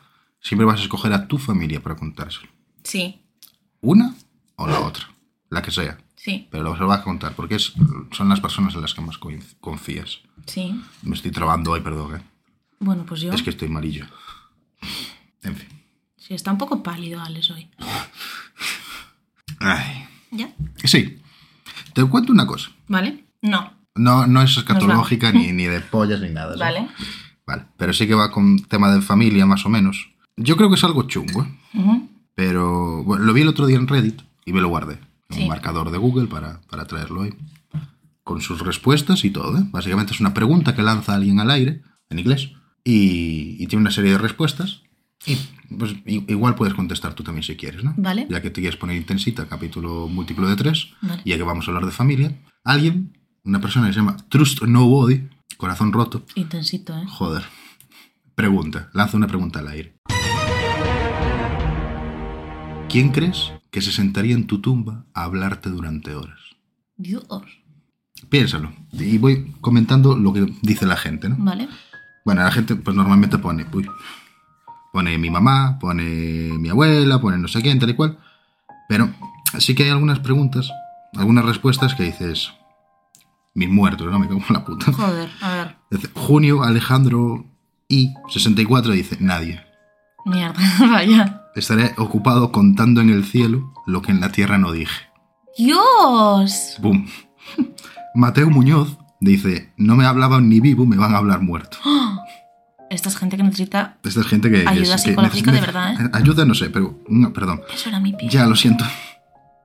siempre 0.42 0.66
vas 0.66 0.80
a 0.80 0.84
escoger 0.84 1.14
a 1.14 1.28
tu 1.28 1.38
familia 1.38 1.82
para 1.82 1.96
contárselo. 1.96 2.50
Sí, 2.84 3.22
Una 3.82 4.16
o 4.56 4.68
la 4.68 4.80
otra, 4.82 5.10
la 5.50 5.62
que 5.62 5.72
sea. 5.72 6.00
Sí, 6.24 6.48
Pero 6.52 6.64
lo 6.64 6.88
vas 6.88 7.00
a 7.00 7.04
contar 7.04 7.34
porque 7.36 7.56
es, 7.56 7.74
son 8.12 8.30
las 8.30 8.40
personas 8.40 8.74
en 8.76 8.82
las 8.82 8.94
que 8.94 9.02
más 9.02 9.18
confías. 9.60 10.20
sí. 10.46 10.82
Me 11.02 11.16
estoy 11.16 11.32
trabando 11.32 11.72
hoy, 11.72 11.82
perdón, 11.82 12.16
¿eh? 12.16 12.22
Bueno, 12.80 13.06
pues 13.06 13.22
yo... 13.22 13.32
Es 13.34 13.42
que 13.44 13.50
estoy 13.50 13.68
amarillo. 13.68 14.06
En 15.42 15.56
fin. 15.56 15.70
Sí, 16.18 16.34
está 16.34 16.52
un 16.52 16.58
poco 16.58 16.82
pálido 16.82 17.22
Alex 17.22 17.52
hoy. 17.52 17.70
Ay. 19.60 20.06
¿Ya? 20.32 20.54
Sí. 20.84 21.22
Te 21.94 22.04
cuento 22.06 22.32
una 22.32 22.48
cosa. 22.48 22.72
¿Vale? 22.88 23.26
No. 23.42 23.74
No, 23.96 24.26
no 24.28 24.42
es 24.42 24.58
escatológica 24.58 25.32
ni, 25.32 25.52
ni 25.52 25.66
de 25.66 25.80
pollas 25.82 26.22
ni 26.22 26.30
nada. 26.30 26.54
¿sí? 26.54 26.60
Vale. 26.60 26.88
Vale. 27.46 27.66
Pero 27.78 27.94
sí 27.94 28.08
que 28.08 28.16
va 28.16 28.32
con 28.32 28.60
tema 28.64 28.92
de 28.94 29.02
familia, 29.02 29.46
más 29.46 29.66
o 29.66 29.70
menos. 29.70 30.10
Yo 30.38 30.56
creo 30.58 30.70
que 30.70 30.76
es 30.76 30.84
algo 30.84 31.04
chungo, 31.04 31.44
¿eh? 31.44 32.08
Pero 32.36 33.04
bueno, 33.04 33.26
lo 33.26 33.34
vi 33.34 33.42
el 33.42 33.48
otro 33.50 33.68
día 33.68 33.78
en 33.78 33.88
Reddit 33.88 34.22
y 34.46 34.54
me 34.54 34.62
lo 34.62 34.70
guardé. 34.70 35.00
Sí. 35.34 35.42
un 35.44 35.48
marcador 35.50 35.92
de 35.92 35.98
Google 35.98 36.28
para, 36.28 36.62
para 36.70 36.86
traerlo 36.86 37.22
hoy. 37.22 37.36
Con 38.24 38.42
sus 38.42 38.62
respuestas 38.62 39.26
y 39.26 39.32
todo. 39.32 39.58
¿eh? 39.58 39.64
Básicamente 39.72 40.14
es 40.14 40.20
una 40.22 40.34
pregunta 40.34 40.76
que 40.76 40.82
lanza 40.82 41.14
alguien 41.16 41.40
al 41.40 41.52
aire, 41.52 41.82
en 42.10 42.20
inglés, 42.20 42.52
y, 42.84 43.62
y 43.62 43.68
tiene 43.68 43.82
una 43.82 43.92
serie 43.92 44.12
de 44.12 44.18
respuestas. 44.18 44.82
Y 45.26 45.38
pues 45.78 45.96
igual 46.06 46.56
puedes 46.56 46.74
contestar 46.74 47.14
tú 47.14 47.24
también 47.24 47.44
si 47.44 47.56
quieres, 47.56 47.84
¿no? 47.84 47.94
Vale. 47.98 48.28
Ya 48.30 48.42
que 48.42 48.50
te 48.50 48.62
quieres 48.62 48.78
poner 48.78 48.96
intensita, 48.98 49.48
capítulo 49.48 50.08
múltiplo 50.08 50.48
de 50.48 50.56
tres, 50.56 50.90
Vale. 51.02 51.22
ya 51.26 51.38
que 51.38 51.44
vamos 51.44 51.66
a 51.68 51.72
hablar 51.72 51.86
de 51.86 51.92
familia, 51.92 52.38
alguien, 52.66 53.18
una 53.46 53.60
persona 53.62 53.88
que 53.88 53.94
se 53.94 54.00
llama 54.00 54.18
Trust 54.30 54.64
Nobody, 54.64 55.28
corazón 55.58 55.94
roto, 55.94 56.26
Intensito, 56.36 56.98
¿eh? 56.98 57.06
joder, 57.08 57.44
pregunta, 58.36 58.90
lanza 58.94 59.16
una 59.18 59.28
pregunta 59.28 59.60
al 59.60 59.70
aire. 59.70 59.96
¿Quién 62.90 63.10
crees 63.12 63.52
que 63.74 63.82
se 63.82 63.92
sentaría 63.92 64.36
en 64.36 64.46
tu 64.46 64.62
tumba 64.62 65.08
a 65.16 65.24
hablarte 65.24 65.70
durante 65.70 66.14
horas? 66.14 66.40
Dios. 66.96 67.26
Piénsalo. 68.30 68.72
Y 68.92 69.18
voy 69.18 69.52
comentando 69.62 70.16
lo 70.16 70.32
que 70.32 70.46
dice 70.62 70.86
la 70.86 70.96
gente, 70.96 71.28
¿no? 71.28 71.38
Vale. 71.40 71.68
Bueno, 72.24 72.44
la 72.44 72.52
gente 72.52 72.76
pues 72.76 72.96
normalmente 72.96 73.40
pone, 73.40 73.66
uy, 73.74 73.90
pone 74.94 75.18
mi 75.18 75.32
mamá, 75.32 75.80
pone 75.80 76.04
mi 76.04 76.70
abuela, 76.70 77.20
pone 77.20 77.40
no 77.40 77.48
sé 77.48 77.64
quién, 77.64 77.80
tal 77.80 77.90
y 77.90 77.96
cual. 77.96 78.20
Pero 78.88 79.10
sí 79.58 79.74
que 79.74 79.86
hay 79.86 79.90
algunas 79.90 80.20
preguntas, 80.20 80.72
algunas 81.16 81.44
respuestas 81.44 81.96
que 81.96 82.04
dices, 82.04 82.54
mis 83.56 83.70
muertos, 83.70 84.06
¿no? 84.06 84.20
Me 84.20 84.28
cago 84.28 84.44
en 84.48 84.54
la 84.54 84.64
puta. 84.64 84.94
Joder, 84.94 85.32
a 85.42 85.76
ver. 85.90 86.10
Junio 86.14 86.62
Alejandro 86.62 87.44
I, 87.88 88.14
64, 88.30 88.94
dice, 88.94 89.18
nadie. 89.20 89.64
Mierda, 90.26 90.60
vaya. 90.80 91.42
Estaré 91.56 91.94
ocupado 91.98 92.52
contando 92.52 93.02
en 93.02 93.10
el 93.10 93.26
cielo 93.26 93.74
lo 93.86 94.02
que 94.02 94.12
en 94.12 94.20
la 94.22 94.30
tierra 94.32 94.58
no 94.58 94.72
dije. 94.72 95.08
¡Dios! 95.58 96.78
¡Bum! 96.80 97.06
Mateo 98.16 98.50
Muñoz 98.50 98.98
dice, 99.20 99.72
no 99.78 99.96
me 99.96 100.06
hablaban 100.06 100.50
ni 100.50 100.60
vivo, 100.60 100.86
me 100.86 100.98
van 100.98 101.14
a 101.14 101.18
hablar 101.18 101.42
muerto. 101.42 101.78
Esta 102.90 103.10
es 103.10 103.18
gente 103.18 103.38
que 103.38 103.44
necesita. 103.44 103.98
Esta 104.04 104.22
es 104.22 104.28
gente 104.28 104.52
que... 104.52 104.66
Ayuda 104.68 104.96
que- 104.98 105.02
que 105.04 105.10
psicológica 105.10 105.52
de 105.52 105.58
neces- 105.58 105.66
verdad, 105.66 106.02
¿eh? 106.06 106.10
Ayuda 106.14 106.46
no 106.46 106.54
sé, 106.54 106.70
pero... 106.70 107.00
No, 107.08 107.34
perdón. 107.34 107.62
Eso 107.74 107.90
era 107.90 108.00
mi 108.00 108.14
pie. 108.14 108.30
Ya 108.30 108.46
lo 108.46 108.56
siento. 108.56 108.86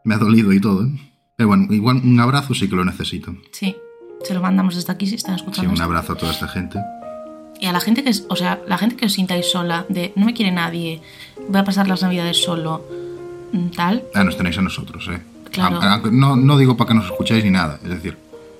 Me 0.04 0.14
ha 0.14 0.18
dolido 0.18 0.50
y 0.52 0.60
todo. 0.60 0.84
¿eh? 0.86 0.90
Pero 1.36 1.48
bueno, 1.48 1.66
igual 1.74 1.96
un 2.02 2.18
abrazo 2.20 2.54
sí 2.54 2.68
que 2.70 2.76
lo 2.76 2.84
necesito. 2.86 3.34
Sí, 3.52 3.76
se 4.24 4.32
lo 4.32 4.40
mandamos 4.40 4.76
desde 4.76 4.92
aquí 4.92 5.06
si 5.06 5.16
están 5.16 5.34
Sí, 5.36 5.40
escuchando. 5.42 5.68
un 5.70 5.74
esto. 5.74 5.84
abrazo 5.84 6.12
a 6.14 6.16
toda 6.16 6.32
esta 6.32 6.48
gente. 6.48 6.80
Y 7.60 7.66
a 7.66 7.72
la 7.72 7.80
gente 7.80 8.04
que 8.04 8.10
es, 8.10 8.24
o 8.28 8.36
sea, 8.36 8.60
la 8.66 8.78
gente 8.78 8.96
que 8.96 9.06
os 9.06 9.12
sintáis 9.12 9.50
sola, 9.50 9.84
de 9.88 10.12
no 10.16 10.26
me 10.26 10.34
quiere 10.34 10.52
nadie, 10.52 11.00
voy 11.48 11.60
a 11.60 11.64
pasar 11.64 11.88
las 11.88 12.02
navidades 12.02 12.36
solo, 12.36 12.84
mm, 13.52 13.68
tal. 13.70 14.04
Ah, 14.14 14.24
nos 14.24 14.36
tenéis 14.36 14.58
a 14.58 14.62
nosotros, 14.62 15.08
¿eh? 15.10 15.20
Claro. 15.50 15.80
Ah, 15.82 16.00
ah, 16.04 16.08
no, 16.10 16.36
no 16.36 16.58
digo 16.58 16.76
para 16.76 16.88
que 16.88 16.94
nos 16.94 17.06
escuchéis 17.06 17.44
ni 17.44 17.50
nada. 17.50 17.80
Es 17.82 17.90
decir, 17.90 18.16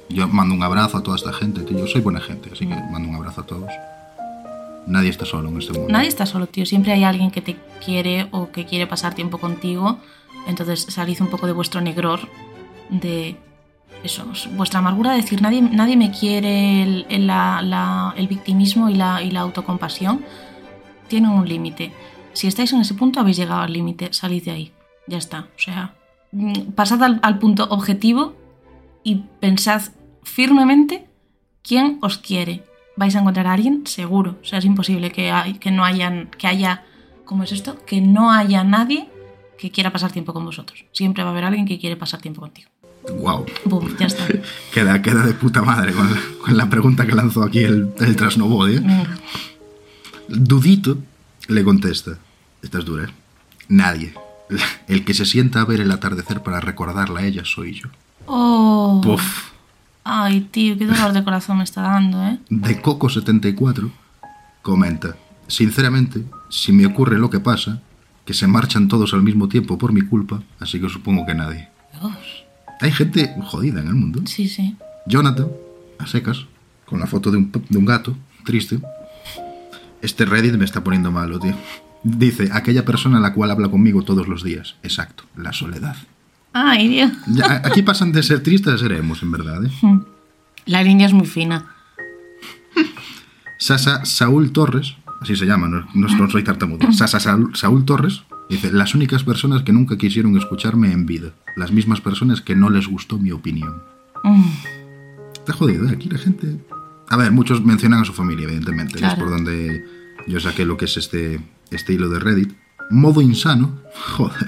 yo 0.08 0.26
mando 0.26 0.54
un 0.54 0.62
abrazo 0.62 0.98
a 0.98 1.02
toda 1.02 1.16
esta 1.16 1.32
gente. 1.32 1.64
Yo 1.70 1.87
soy 1.87 2.00
buena 2.00 2.20
gente, 2.20 2.50
así 2.52 2.66
que 2.66 2.74
mando 2.74 3.08
un 3.08 3.14
abrazo 3.16 3.42
a 3.42 3.46
todos. 3.46 3.70
Nadie 4.87 5.11
está 5.11 5.26
solo 5.26 5.50
en 5.50 5.58
este 5.58 5.74
mundo. 5.74 5.92
Nadie 5.92 6.08
está 6.08 6.24
solo, 6.24 6.46
tío. 6.46 6.64
Siempre 6.64 6.92
hay 6.92 7.04
alguien 7.04 7.30
que 7.30 7.42
te 7.42 7.56
quiere 7.84 8.28
o 8.30 8.50
que 8.50 8.64
quiere 8.64 8.87
pasar 8.87 9.14
tiempo 9.14 9.38
contigo. 9.38 9.98
Entonces 10.46 10.87
salid 10.88 11.20
un 11.20 11.28
poco 11.28 11.46
de 11.46 11.52
vuestro 11.52 11.80
negror, 11.82 12.20
de 12.88 13.37
eso, 14.04 14.24
vuestra 14.52 14.78
amargura 14.78 15.11
de 15.12 15.16
decir 15.22 15.42
nadie, 15.42 15.61
nadie 15.61 15.96
me 15.96 16.11
quiere, 16.11 16.82
el, 16.82 17.06
el- 17.08 18.28
victimismo 18.28 18.88
y 18.88 18.94
la, 18.94 19.22
y 19.22 19.30
la 19.30 19.40
autocompasión 19.40 20.24
tienen 21.08 21.30
un 21.30 21.48
límite. 21.48 21.92
Si 22.32 22.46
estáis 22.46 22.72
en 22.72 22.80
ese 22.80 22.94
punto, 22.94 23.18
habéis 23.20 23.37
llegado 23.37 23.62
al 23.62 23.72
límite, 23.72 24.12
salid 24.12 24.44
de 24.44 24.50
ahí. 24.50 24.72
Ya 25.06 25.18
está. 25.18 25.48
O 25.56 25.58
sea, 25.58 25.94
mm, 26.32 26.72
pasad 26.74 27.02
al, 27.02 27.18
al 27.22 27.38
punto 27.38 27.66
objetivo 27.70 28.37
y 29.02 29.16
pensad 29.40 29.82
firmemente 30.22 31.08
quién 31.62 31.98
os 32.02 32.18
quiere. 32.18 32.62
Vais 32.96 33.16
a 33.16 33.20
encontrar 33.20 33.46
a 33.46 33.52
alguien 33.54 33.87
seguro. 33.87 34.37
O 34.42 34.44
sea, 34.44 34.58
es 34.58 34.64
imposible 34.64 35.11
que, 35.11 35.30
hay- 35.30 35.54
que 35.54 35.70
no 35.70 35.84
hayan, 35.84 36.28
que 36.38 36.46
haya, 36.46 36.84
¿cómo 37.24 37.42
es 37.42 37.52
esto? 37.52 37.78
Que 37.87 38.00
no 38.00 38.30
haya 38.30 38.62
nadie 38.64 39.08
que 39.58 39.70
quiera 39.72 39.90
pasar 39.90 40.12
tiempo 40.12 40.32
con 40.32 40.44
vosotros. 40.44 40.84
Siempre 40.92 41.24
va 41.24 41.30
a 41.30 41.32
haber 41.32 41.44
alguien 41.44 41.66
que 41.66 41.78
quiere 41.80 41.96
pasar 41.96 42.20
tiempo 42.20 42.40
contigo. 42.42 42.70
Wow. 43.11 43.47
Boom, 43.64 43.97
ya 43.99 44.07
está. 44.07 44.27
Queda, 44.73 45.01
queda 45.03 45.25
de 45.25 45.35
puta 45.35 45.62
madre 45.62 45.92
con 45.92 46.11
la, 46.11 46.21
con 46.44 46.57
la 46.57 46.68
pregunta 46.68 47.07
que 47.07 47.14
lanzó 47.14 47.42
aquí 47.42 47.61
el, 47.61 47.92
el 47.99 48.16
Trasnobody. 48.16 48.77
¿eh? 48.77 48.81
Mm, 48.81 50.44
Dudito 50.44 50.99
le 51.49 51.64
contesta. 51.64 52.18
Esta 52.62 52.79
es 52.79 52.85
dura, 52.85 53.05
¿eh? 53.05 53.12
Nadie. 53.68 54.14
El 54.87 55.05
que 55.05 55.14
se 55.14 55.27
sienta 55.27 55.61
a 55.61 55.64
ver 55.64 55.81
el 55.81 55.90
atardecer 55.90 56.42
para 56.42 56.61
recordarla 56.61 57.21
a 57.21 57.25
ella 57.25 57.44
soy 57.44 57.75
yo. 57.75 57.88
Oh. 58.27 59.01
Puf. 59.03 59.53
Ay, 60.05 60.40
tío, 60.40 60.79
qué 60.79 60.87
dolor 60.87 61.12
de 61.12 61.23
corazón 61.23 61.59
me 61.59 61.64
está 61.64 61.83
dando, 61.83 62.23
¿eh? 62.25 62.38
De 62.49 62.81
Coco74 62.81 63.90
comenta, 64.62 65.16
sinceramente, 65.47 66.25
si 66.49 66.73
me 66.73 66.87
ocurre 66.87 67.18
lo 67.18 67.31
que 67.31 67.40
pasa, 67.40 67.81
que 68.25 68.35
se 68.35 68.47
marchan 68.47 68.88
todos 68.88 69.12
al 69.14 69.23
mismo 69.23 69.49
tiempo 69.49 69.79
por 69.79 69.92
mi 69.92 70.03
culpa, 70.03 70.42
así 70.61 70.81
que 70.81 70.88
supongo 70.88 71.27
que 71.27 71.35
nadie. 71.35 71.68
Dios. 72.01 72.38
Hay 72.80 72.92
gente 72.92 73.34
jodida 73.42 73.80
en 73.80 73.88
el 73.88 73.94
mundo. 73.94 74.22
Sí, 74.26 74.48
sí. 74.48 74.76
Jonathan, 75.06 75.48
a 75.98 76.06
secas, 76.06 76.46
con 76.84 77.00
la 77.00 77.06
foto 77.06 77.30
de 77.30 77.38
un, 77.38 77.50
de 77.68 77.78
un 77.78 77.84
gato, 77.84 78.16
triste. 78.44 78.78
Este 80.02 80.24
Reddit 80.24 80.54
me 80.54 80.64
está 80.64 80.84
poniendo 80.84 81.10
malo, 81.10 81.38
tío. 81.40 81.54
Dice, 82.04 82.50
aquella 82.52 82.84
persona 82.84 83.18
la 83.18 83.32
cual 83.34 83.50
habla 83.50 83.68
conmigo 83.68 84.02
todos 84.02 84.28
los 84.28 84.44
días. 84.44 84.76
Exacto, 84.82 85.24
la 85.36 85.52
soledad. 85.52 85.96
Ay, 86.52 86.88
Dios. 86.88 87.12
Ya, 87.26 87.62
aquí 87.64 87.82
pasan 87.82 88.12
de 88.12 88.22
ser 88.22 88.42
tristes 88.42 88.72
a 88.74 88.78
ser 88.78 88.92
emos, 88.92 89.22
en 89.22 89.30
verdad, 89.32 89.64
¿eh? 89.64 89.70
La 90.66 90.82
línea 90.82 91.06
es 91.06 91.12
muy 91.12 91.26
fina. 91.26 91.66
Sasa 93.58 94.04
Saúl 94.04 94.52
Torres, 94.52 94.94
así 95.20 95.34
se 95.34 95.44
llama, 95.46 95.66
no, 95.68 95.86
no- 95.94 96.08
no 96.08 96.30
soy 96.30 96.44
tartamudo. 96.44 96.92
Sasa 96.92 97.18
Saúl, 97.18 97.54
Saúl 97.56 97.84
Torres 97.84 98.22
dice: 98.48 98.72
Las 98.72 98.94
únicas 98.94 99.24
personas 99.24 99.62
que 99.62 99.72
nunca 99.72 99.96
quisieron 99.96 100.37
escucharme 100.37 100.92
en 100.92 101.06
vida. 101.06 101.32
Las 101.56 101.72
mismas 101.72 102.00
personas 102.00 102.40
que 102.40 102.54
no 102.56 102.70
les 102.70 102.87
gustó 102.88 103.18
mi 103.18 103.30
opinión. 103.32 103.82
Mm, 104.24 104.42
Está 105.34 105.52
jodido, 105.52 105.87
¿eh? 105.88 105.92
Aquí 105.92 106.08
la 106.08 106.18
gente. 106.18 106.56
A 107.08 107.16
ver, 107.16 107.32
muchos 107.32 107.64
mencionan 107.64 108.02
a 108.02 108.04
su 108.04 108.12
familia, 108.12 108.44
evidentemente. 108.44 108.92
y 108.94 108.96
Es 108.96 109.00
Claro. 109.00 109.18
por 109.18 109.30
donde 109.30 109.82
yo 110.26 110.40
saqué 110.40 110.64
lo 110.66 110.76
que 110.76 110.84
es 110.84 110.96
este, 110.98 111.40
este 111.70 111.94
hilo 111.94 112.08
de 112.11 112.18
Reddit. 112.18 112.52
Modo 112.90 113.22
insano. 113.22 113.78
Joder. 114.16 114.46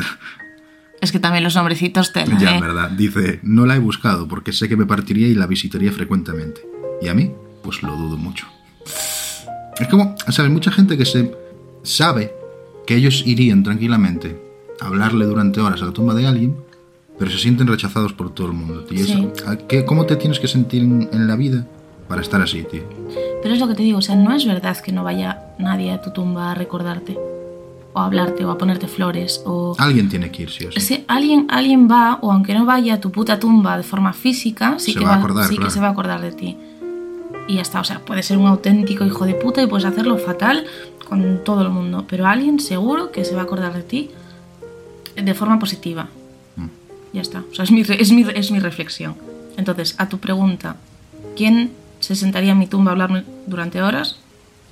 Es 1.00 1.12
que 1.12 1.18
también 1.18 1.42
los 1.44 1.56
hombrecitos 1.56 2.12
te 2.12 2.24
Ya, 2.38 2.56
en 2.56 2.60
verdad. 2.60 2.90
Dice: 2.90 3.40
No 3.42 3.64
la 3.64 3.76
he 3.76 3.78
buscado 3.78 4.28
porque 4.28 4.52
sé 4.52 4.68
que 4.68 4.76
me 4.76 4.84
partiría 4.86 5.28
y 5.28 5.34
la 5.34 5.46
visitaría 5.46 5.90
frecuentemente. 5.92 6.60
Y 7.00 7.08
a 7.08 7.14
mí, 7.14 7.32
pues 7.62 7.82
lo 7.82 7.96
dudo 7.96 8.18
mucho. 8.18 8.46
Es 9.78 9.88
como, 9.88 10.14
¿sabes? 10.28 10.50
Mucha 10.52 10.70
gente 10.70 10.98
que 10.98 11.06
se 11.06 11.34
sabe 11.82 12.30
que 12.90 12.96
ellos 12.96 13.22
irían 13.24 13.62
tranquilamente 13.62 14.36
a 14.80 14.86
hablarle 14.88 15.24
durante 15.24 15.60
horas 15.60 15.80
a 15.80 15.84
la 15.84 15.92
tumba 15.92 16.12
de 16.12 16.26
alguien, 16.26 16.56
pero 17.20 17.30
se 17.30 17.38
sienten 17.38 17.68
rechazados 17.68 18.12
por 18.12 18.34
todo 18.34 18.48
el 18.48 18.52
mundo, 18.54 18.82
tío. 18.82 19.06
Sí. 19.06 19.12
Eso- 19.12 19.48
¿a 19.48 19.56
qué- 19.56 19.84
¿Cómo 19.84 20.06
te 20.06 20.16
tienes 20.16 20.40
que 20.40 20.48
sentir 20.48 20.82
en, 20.82 21.28
la 21.28 21.36
vida 21.36 21.64
para 22.08 22.20
estar 22.20 22.42
así, 22.42 22.64
tío? 22.64 22.82
Pero 23.44 23.54
es 23.54 23.60
lo 23.60 23.68
que 23.68 23.76
te 23.76 23.84
digo, 23.84 23.98
o 23.98 24.02
sea, 24.02 24.16
no 24.16 24.34
es 24.34 24.44
verdad 24.44 24.76
que 24.78 24.90
no 24.90 25.04
vaya 25.04 25.54
nadie 25.60 25.92
a 25.92 26.02
tu 26.02 26.10
tumba 26.10 26.50
a 26.50 26.54
recordarte, 26.56 27.16
o 27.92 28.00
a 28.00 28.06
hablarte, 28.06 28.44
o 28.44 28.50
a 28.50 28.58
ponerte 28.58 28.88
flores, 28.88 29.40
o... 29.46 29.76
Alguien 29.78 30.08
tiene 30.08 30.32
que 30.32 30.42
ir, 30.42 30.50
sí 30.50 30.66
o 30.66 30.72
sí. 30.72 30.80
Si 30.80 31.04
alguien, 31.06 31.46
alguien 31.48 31.88
va, 31.88 32.18
o 32.22 32.32
aunque 32.32 32.54
no 32.54 32.66
vaya 32.66 32.94
a 32.94 33.00
tu 33.00 33.12
puta 33.12 33.38
tumba 33.38 33.76
de 33.76 33.84
forma 33.84 34.12
física, 34.12 34.80
sí, 34.80 34.94
Se 34.94 34.98
que, 34.98 35.04
va 35.04 35.14
a 35.14 35.18
acordar, 35.18 35.44
sí 35.44 35.54
claro. 35.54 35.68
que 35.68 35.74
se 35.74 35.78
va 35.78 35.86
a 35.86 35.90
acordar 35.92 36.20
de 36.20 36.32
ti. 36.32 36.56
Y 37.46 37.54
ya 37.54 37.62
está, 37.62 37.78
o 37.80 37.84
sea, 37.84 38.00
puede 38.00 38.24
ser 38.24 38.36
un 38.36 38.48
auténtico 38.48 39.04
hijo 39.06 39.26
de 39.26 39.34
puta 39.34 39.62
y 39.62 39.68
puedes 39.68 39.84
hacerlo 39.84 40.18
fatal 40.18 40.64
con 41.10 41.44
todo 41.44 41.60
el 41.62 41.68
mundo, 41.68 42.06
pero 42.08 42.26
alguien 42.26 42.60
seguro 42.60 43.10
que 43.12 43.24
se 43.26 43.34
va 43.34 43.42
a 43.42 43.44
acordar 43.44 43.74
de 43.74 43.82
ti 43.82 44.10
de 45.16 45.34
forma 45.34 45.58
positiva. 45.58 46.08
Mm. 46.56 46.66
Ya 47.12 47.20
está, 47.20 47.42
o 47.50 47.54
sea, 47.54 47.64
es 47.64 47.72
mi, 47.72 47.82
es 47.82 48.12
mi, 48.12 48.24
es 48.34 48.50
mi 48.50 48.60
reflexión. 48.60 49.16
Entonces, 49.58 49.96
a 49.98 50.08
tu 50.08 50.18
pregunta, 50.18 50.76
¿quién 51.36 51.72
se 51.98 52.14
sentaría 52.14 52.52
en 52.52 52.58
mi 52.58 52.66
tumba 52.68 52.92
a 52.92 52.92
hablarme 52.92 53.24
durante 53.46 53.82
horas? 53.82 54.16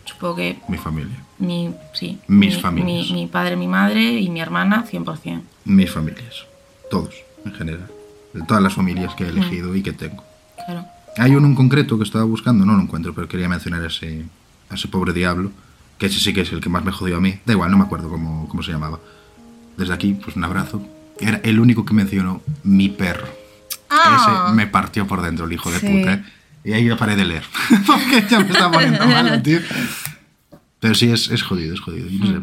Supongo 0.07 0.37
que 0.37 0.59
Mi 0.68 0.79
familia. 0.79 1.16
mi, 1.38 1.74
sí, 1.92 2.18
Mis 2.29 2.55
mi, 2.57 2.62
familias. 2.62 3.11
mi, 3.11 3.12
mi 3.12 3.27
padre, 3.27 3.57
mi 3.57 3.66
madre 3.66 4.01
y 4.20 4.31
mi 4.31 4.40
hermana, 4.40 4.87
100%. 4.90 5.42
Mis 5.66 5.90
familias. 5.90 6.46
Todos, 6.90 7.14
en 7.44 7.53
general. 7.53 7.90
De 8.33 8.42
todas 8.44 8.62
las 8.62 8.72
familias 8.74 9.14
que 9.16 9.24
he 9.24 9.29
elegido 9.29 9.74
y 9.74 9.83
que 9.83 9.92
tengo. 9.92 10.22
Claro. 10.64 10.87
Hay 11.18 11.35
uno 11.35 11.48
en 11.48 11.55
concreto 11.57 11.98
que 11.98 12.05
estaba 12.05 12.24
buscando, 12.24 12.64
no 12.64 12.74
lo 12.77 12.83
encuentro, 12.83 13.12
pero 13.12 13.27
quería 13.29 13.48
mencionar 13.48 13.83
a 13.83 13.88
ese, 13.88 14.24
a 14.70 14.77
ese 14.77 14.87
pobre 14.88 15.12
diablo, 15.12 15.51
que 15.98 16.06
ese 16.06 16.20
sí 16.20 16.32
que 16.32 16.42
es 16.42 16.52
el 16.52 16.61
que 16.61 16.68
más 16.68 16.84
me 16.84 16.92
jodió 16.92 17.16
a 17.16 17.20
mí. 17.20 17.38
Da 17.44 17.52
igual, 17.52 17.70
no 17.70 17.78
me 17.78 17.84
acuerdo 17.84 18.08
cómo, 18.08 18.48
cómo 18.48 18.62
se 18.62 18.72
llamaba. 18.72 19.00
Desde 19.76 19.92
aquí, 19.92 20.14
pues 20.14 20.37
un 20.37 20.44
abrazo. 20.44 20.87
Era 21.20 21.38
el 21.44 21.58
único 21.61 21.84
que 21.84 21.94
mencionó 21.94 22.42
mi 22.62 22.88
perro. 22.88 23.26
Ah. 23.90 24.46
Ese 24.48 24.54
me 24.56 24.66
partió 24.66 25.06
por 25.06 25.22
dentro, 25.22 25.46
el 25.46 25.52
hijo 25.52 25.70
de 25.70 25.80
Sí. 25.80 25.87
puta. 25.87 26.14
¿eh? 26.14 26.24
Y 26.64 26.72
ahí 26.72 26.84
yo 26.84 26.96
paré 26.96 27.16
de 27.16 27.24
leer. 27.24 27.44
Porque 27.87 28.24
ya 28.28 28.40
me 28.40 28.50
está 28.50 28.70
poniendo 28.70 29.06
malo, 29.06 29.40
tío. 29.42 29.61
Pero 30.80 30.94
sí, 30.94 31.11
es, 31.11 31.30
es 31.30 31.42
jodido, 31.42 31.74
es 31.74 31.80
jodido. 31.80 32.08
No 32.11 32.26
sé, 32.26 32.40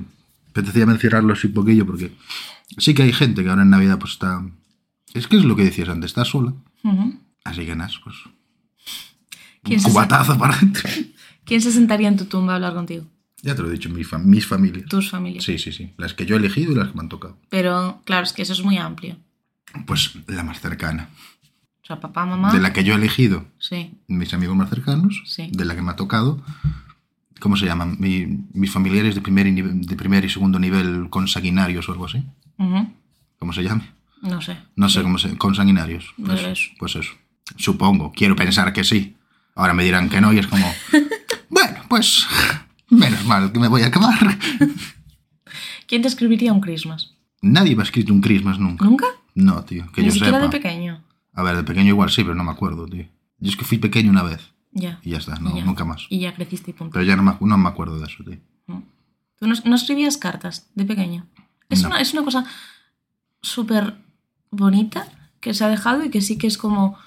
apetecía 0.50 0.86
mencionarlo 0.86 1.34
así 1.34 1.48
un 1.48 1.54
poquillo 1.54 1.86
porque 1.86 2.12
sí 2.78 2.94
que 2.94 3.04
hay 3.04 3.14
gente 3.14 3.44
que 3.44 3.50
ahora 3.50 3.62
en 3.64 3.70
Navidad 3.70 3.98
pues 4.00 4.14
está... 4.14 4.42
Es 5.14 5.28
que 5.28 5.38
es 5.38 5.46
lo 5.46 5.56
que 5.56 5.64
decías 5.64 5.88
antes, 5.90 6.12
está 6.12 6.26
sola. 6.26 6.54
Ujú. 6.84 7.20
Así 7.46 7.66
que 7.66 7.76
nada, 7.76 7.92
pues... 8.04 8.16
¿Quién 9.64 9.80
Un 9.80 9.84
se, 9.86 9.90
cubatazo 9.90 10.38
para 10.38 10.56
adentro. 10.56 10.90
¿Quién 11.46 11.62
se 11.62 11.72
sentaría 11.72 12.08
en 12.08 12.18
tu 12.18 12.26
tumba 12.26 12.54
a 12.54 12.56
hablar 12.56 12.74
contigo? 12.74 13.06
Ya 13.46 13.56
te 13.56 13.62
lo 13.62 13.70
he 13.70 13.72
dicho, 13.72 13.90
mi 13.90 14.04
fa- 14.04 14.18
mis 14.18 14.46
familias. 14.48 14.88
Tus 14.90 15.10
familias. 15.12 15.44
Sí, 15.44 15.58
sí, 15.60 15.72
sí. 15.72 15.94
Las 15.98 16.14
que 16.14 16.26
yo 16.26 16.36
he 16.36 16.40
elegido 16.40 16.72
y 16.72 16.76
las 16.76 16.90
que 16.90 16.96
me 16.96 17.02
han 17.02 17.10
tocado. 17.10 17.38
Pero 17.50 18.02
claro, 18.04 18.24
es 18.24 18.34
que 18.34 18.42
eso 18.42 18.54
es 18.54 18.64
muy 18.64 18.78
amplio. 18.78 19.18
Pues 19.86 20.14
la 20.28 20.44
más 20.44 20.60
cercana. 20.62 21.10
O 21.84 21.86
sea, 21.86 22.00
papá, 22.00 22.26
mamá. 22.26 22.52
De 22.52 22.60
la 22.60 22.74
que 22.74 22.84
yo 22.84 22.94
he 22.94 22.98
elegido, 22.98 23.46
Sí. 23.60 23.92
mis 24.08 24.34
amigos 24.34 24.56
más 24.56 24.70
cercanos. 24.72 25.22
Sí. 25.28 25.48
De 25.52 25.64
la 25.64 25.76
que 25.76 25.82
me 25.84 25.92
ha 25.92 25.96
tocado. 25.96 26.42
¿Cómo 27.40 27.56
se 27.56 27.66
llaman? 27.66 27.98
Mi- 28.00 28.46
mis 28.54 28.72
familiares 28.72 29.14
de 29.14 29.22
primer, 29.22 29.46
y, 29.46 29.62
de 29.62 29.96
primer 29.96 30.26
y 30.26 30.30
segundo 30.30 30.58
nivel 30.58 31.10
consanguinarios 31.12 31.88
o 31.88 31.92
algo 31.92 32.06
así. 32.06 32.24
Ujú. 32.58 32.92
¿Cómo 33.38 33.54
se 33.54 33.62
llame? 33.64 33.92
No 34.24 34.42
sé. 34.42 34.58
No 34.76 34.90
sé 34.90 35.04
cómo 35.04 35.20
se... 35.20 35.38
Consanguinarios. 35.38 36.14
Pues, 36.26 36.42
Eso. 36.42 36.72
pues 36.80 36.96
eso. 36.96 37.14
Supongo. 37.58 38.12
Quiero 38.12 38.36
pensar 38.36 38.74
que 38.74 38.84
sí. 38.84 39.16
Ahora 39.54 39.76
me 39.76 39.84
dirán 39.84 40.10
que 40.10 40.20
no 40.20 40.34
y 40.34 40.40
es 40.40 40.48
como... 40.48 40.66
bueno, 41.50 41.82
pues... 41.88 42.26
Menos 42.90 43.26
mal 43.26 43.52
que 43.52 43.60
me 43.60 43.68
voy 43.68 43.82
a 43.82 43.88
acabar. 43.88 44.38
¿Quién 45.88 46.02
te 46.02 46.08
escribiría 46.08 46.54
un 46.54 46.62
Christmas? 46.62 47.14
Nadie 47.42 47.76
me 47.76 47.82
ha 47.82 47.86
escrito 47.86 48.14
un 48.14 48.22
Christmas 48.22 48.60
nunca. 48.60 48.86
¿Nunca? 48.86 49.06
No, 49.36 49.64
tío, 49.66 49.86
que 49.92 50.02
Ni 50.02 50.08
yo 50.08 50.14
siquiera 50.14 50.38
sepa. 50.40 50.46
de 50.46 50.50
pequeño. 50.58 51.04
A 51.34 51.44
ver, 51.44 51.56
de 51.58 51.64
pequeño 51.64 51.90
igual 51.90 52.10
sí, 52.10 52.24
pero 52.24 52.36
no 52.36 52.44
me 52.44 52.52
acuerdo, 52.52 52.86
tío. 52.88 53.06
Yo 53.40 53.50
es 53.50 53.56
que 53.58 53.66
fui 53.66 53.78
pequeño 53.78 54.10
una 54.10 54.24
vez 54.24 54.54
Ya. 54.72 55.00
y 55.04 55.12
ya 55.12 55.18
está, 55.18 55.36
no, 55.40 55.56
Ya. 55.56 55.64
nunca 55.66 55.84
más. 55.86 56.06
Y 56.10 56.20
ya 56.20 56.34
creciste 56.34 56.72
y 56.72 56.74
punto. 56.74 56.94
Pero 56.94 57.06
ya 57.06 57.16
no 57.16 57.24
me, 57.24 57.32
acu- 57.32 57.46
no 57.48 57.58
me 57.58 57.68
acuerdo 57.70 58.00
de 58.00 58.06
eso, 58.06 58.24
tío. 58.24 58.38
¿Tú 59.38 59.48
no, 59.48 59.54
no 59.66 59.76
escribías 59.76 60.18
cartas 60.18 60.70
de 60.76 60.86
pequeño? 60.86 61.28
Es, 61.70 61.82
No. 61.84 61.90
una, 61.90 62.00
es 62.00 62.14
una 62.14 62.24
cosa 62.24 62.46
súper 63.42 63.96
bonita 64.50 65.08
que 65.42 65.54
se 65.54 65.64
ha 65.66 65.68
dejado 65.68 66.06
y 66.06 66.10
que 66.10 66.22
sí 66.22 66.38
que 66.38 66.48
es 66.48 66.58
como 66.58 66.98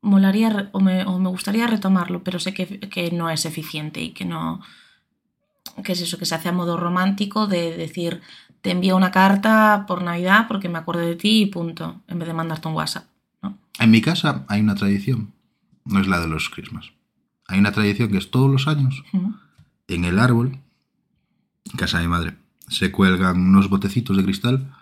molaría 0.00 0.70
o 0.72 0.80
me, 0.80 1.04
o 1.04 1.18
me 1.18 1.28
gustaría 1.28 1.66
retomarlo, 1.66 2.22
pero 2.22 2.38
sé 2.38 2.54
que, 2.54 2.78
que 2.78 3.10
no 3.10 3.28
es 3.30 3.44
eficiente 3.44 4.00
y 4.02 4.10
que 4.12 4.24
no... 4.24 4.60
que 5.82 5.92
es 5.92 6.00
eso, 6.00 6.18
que 6.18 6.26
se 6.26 6.34
hace 6.34 6.48
a 6.48 6.52
modo 6.52 6.76
romántico 6.76 7.46
de 7.46 7.76
decir, 7.76 8.20
te 8.60 8.70
envío 8.70 8.96
una 8.96 9.10
carta 9.10 9.84
por 9.86 10.02
Navidad 10.02 10.46
porque 10.48 10.68
me 10.68 10.78
acuerdo 10.78 11.02
de 11.02 11.16
ti 11.16 11.42
y 11.42 11.46
punto, 11.46 12.02
en 12.08 12.18
vez 12.18 12.28
de 12.28 12.34
mandarte 12.34 12.68
un 12.68 12.74
WhatsApp. 12.74 13.04
En 13.78 13.90
mi 13.90 14.00
casa 14.00 14.44
hay 14.48 14.60
una 14.60 14.74
tradición, 14.74 15.32
no 15.84 16.00
es 16.00 16.08
la 16.08 16.20
de 16.20 16.28
los 16.28 16.48
Christmas. 16.48 16.92
Hay 17.46 17.58
una 17.58 17.72
tradición 17.72 18.10
que 18.10 18.18
es 18.18 18.30
todos 18.30 18.50
los 18.50 18.66
años, 18.66 19.04
en 19.88 20.04
el 20.04 20.18
árbol, 20.18 20.58
en 21.64 21.76
casa 21.76 21.98
de 21.98 22.04
mi 22.04 22.10
madre, 22.10 22.34
se 22.68 22.90
cuelgan 22.90 23.38
unos 23.38 23.68
botecitos 23.68 24.16
de 24.16 24.24
cristal 24.24 24.74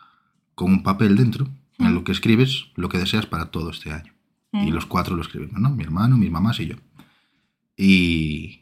con 0.55 0.73
un 0.73 0.83
papel 0.83 1.17
dentro, 1.17 1.49
en 1.79 1.95
lo 1.95 2.05
que 2.05 2.13
escribes 2.13 2.67
lo 2.77 2.89
que 2.89 2.99
deseas 2.99 3.27
para 3.27 3.51
todo 3.51 3.71
este 3.71 3.93
año. 3.93 4.13
Y 4.53 4.71
los 4.71 4.87
cuatro 4.87 5.17
lo 5.17 5.23
escribimos, 5.23 5.61
¿no? 5.61 5.71
Mi 5.71 5.83
hermano, 5.83 6.17
mis 6.17 6.31
mamás 6.31 6.61
y 6.61 6.67
yo. 6.69 6.77
Y, 7.77 8.61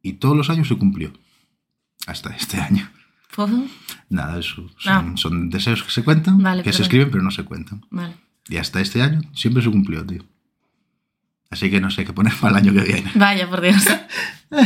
y 0.00 0.12
todos 0.14 0.36
los 0.36 0.48
años 0.48 0.68
se 0.68 0.78
cumplió. 0.78 1.12
Hasta 2.06 2.34
este 2.36 2.58
año. 2.60 2.90
¿Puedo? 3.34 3.64
Nada, 4.10 4.38
eso 4.38 4.68
son, 4.78 4.92
Ah. 4.92 5.12
son 5.16 5.50
deseos 5.50 5.82
que 5.82 5.90
se 5.90 6.04
cuentan, 6.04 6.42
Vale, 6.42 6.62
que 6.62 6.70
se 6.72 6.78
perdón. 6.78 6.82
escriben 6.84 7.10
pero 7.10 7.22
no 7.22 7.30
se 7.30 7.42
cuentan. 7.44 7.84
Vale. 7.90 8.14
Y 8.48 8.56
hasta 8.58 8.80
este 8.80 9.02
año 9.02 9.20
siempre 9.34 9.62
se 9.62 9.70
cumplió, 9.70 10.04
tío. 10.06 10.22
Así 11.50 11.70
que 11.70 11.80
no 11.80 11.90
sé 11.90 12.04
qué 12.04 12.12
poner 12.12 12.32
para 12.40 12.58
el 12.58 12.64
año 12.68 12.72
que 12.72 12.86
viene. 12.92 13.10
Vaya, 13.14 13.48
por 13.48 13.60
Dios. 13.60 13.82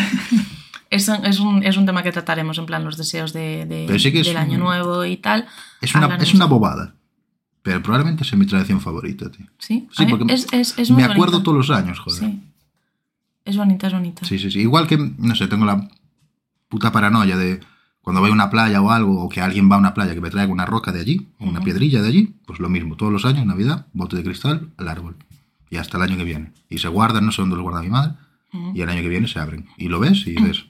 Es 0.91 1.07
un, 1.07 1.27
es, 1.27 1.39
un, 1.39 1.63
es 1.65 1.77
un 1.77 1.85
tema 1.85 2.03
que 2.03 2.13
trataremos, 2.13 2.57
en 2.57 2.65
plan, 2.65 2.83
los 2.83 2.97
deseos 2.97 3.35
de, 3.35 3.67
de- 3.67 3.99
sí 3.99 4.09
es 4.09 4.27
del 4.27 4.39
año 4.39 4.55
un- 4.55 4.61
nuevo 4.61 5.05
y 5.05 5.19
tal. 5.19 5.47
Es 5.83 5.95
una, 5.95 6.17
es 6.17 6.33
una 6.33 6.47
bobada. 6.47 6.95
Pero 7.61 7.83
probablemente 7.83 8.25
sea 8.25 8.39
mi 8.39 8.47
tradición 8.47 8.81
favorita, 8.81 9.31
tío. 9.31 9.45
Sí, 9.59 9.87
Sí, 9.93 10.07
porque 10.07 10.33
es, 10.33 10.47
es, 10.51 10.79
es 10.79 10.91
muy 10.91 11.03
me 11.03 11.13
acuerdo 11.13 11.33
bonita. 11.33 11.45
todos 11.45 11.59
los 11.69 11.71
años, 11.77 11.99
joder. 11.99 12.21
Sí. 12.21 12.41
Es 13.45 13.57
bonita, 13.59 13.89
es 13.89 13.93
bonita. 13.93 14.25
Sí, 14.25 14.39
sí, 14.39 14.51
sí. 14.51 14.61
Igual 14.61 14.87
que, 14.87 14.97
no 14.97 15.35
sé, 15.35 15.47
tengo 15.47 15.67
la 15.67 15.91
puta 16.69 16.93
paranoia 16.93 17.37
de 17.37 17.61
cuando 18.01 18.21
voy 18.21 18.31
a 18.31 18.33
una 18.33 18.49
playa 18.49 18.81
o 18.81 18.91
algo, 18.91 19.23
o 19.23 19.29
que 19.29 19.41
alguien 19.41 19.71
va 19.71 19.77
a 19.77 19.79
una 19.79 19.93
playa 19.93 20.15
que 20.15 20.21
me 20.21 20.31
traiga 20.31 20.51
una 20.51 20.65
roca 20.65 20.93
de 20.93 21.01
allí, 21.01 21.29
o 21.39 21.45
una 21.45 21.61
piedrilla 21.61 22.01
de 22.01 22.09
allí, 22.09 22.35
pues 22.47 22.59
lo 22.59 22.71
mismo. 22.71 22.97
Todos 22.97 23.13
los 23.13 23.27
años, 23.27 23.45
Navidad, 23.45 23.87
bote 23.93 24.17
de 24.17 24.23
cristal 24.23 24.71
al 24.79 24.89
árbol. 24.89 25.17
Y 25.69 25.77
hasta 25.77 25.99
el 25.99 26.05
año 26.05 26.17
que 26.17 26.25
viene. 26.25 26.53
Y 26.71 26.79
se 26.79 26.89
guardan, 26.89 27.27
no 27.27 27.33
sé 27.33 27.43
dónde 27.43 27.57
los 27.57 27.63
guarda 27.65 27.83
mi 27.83 27.91
madre, 27.91 28.15
y 28.75 28.81
el 28.81 28.89
año 28.89 29.03
que 29.03 29.11
viene 29.11 29.29
se 29.29 29.39
abren. 29.39 29.69
Y 29.77 29.89
lo 29.89 30.01
ves 30.01 30.27
y 30.27 30.31
dices, 30.31 30.65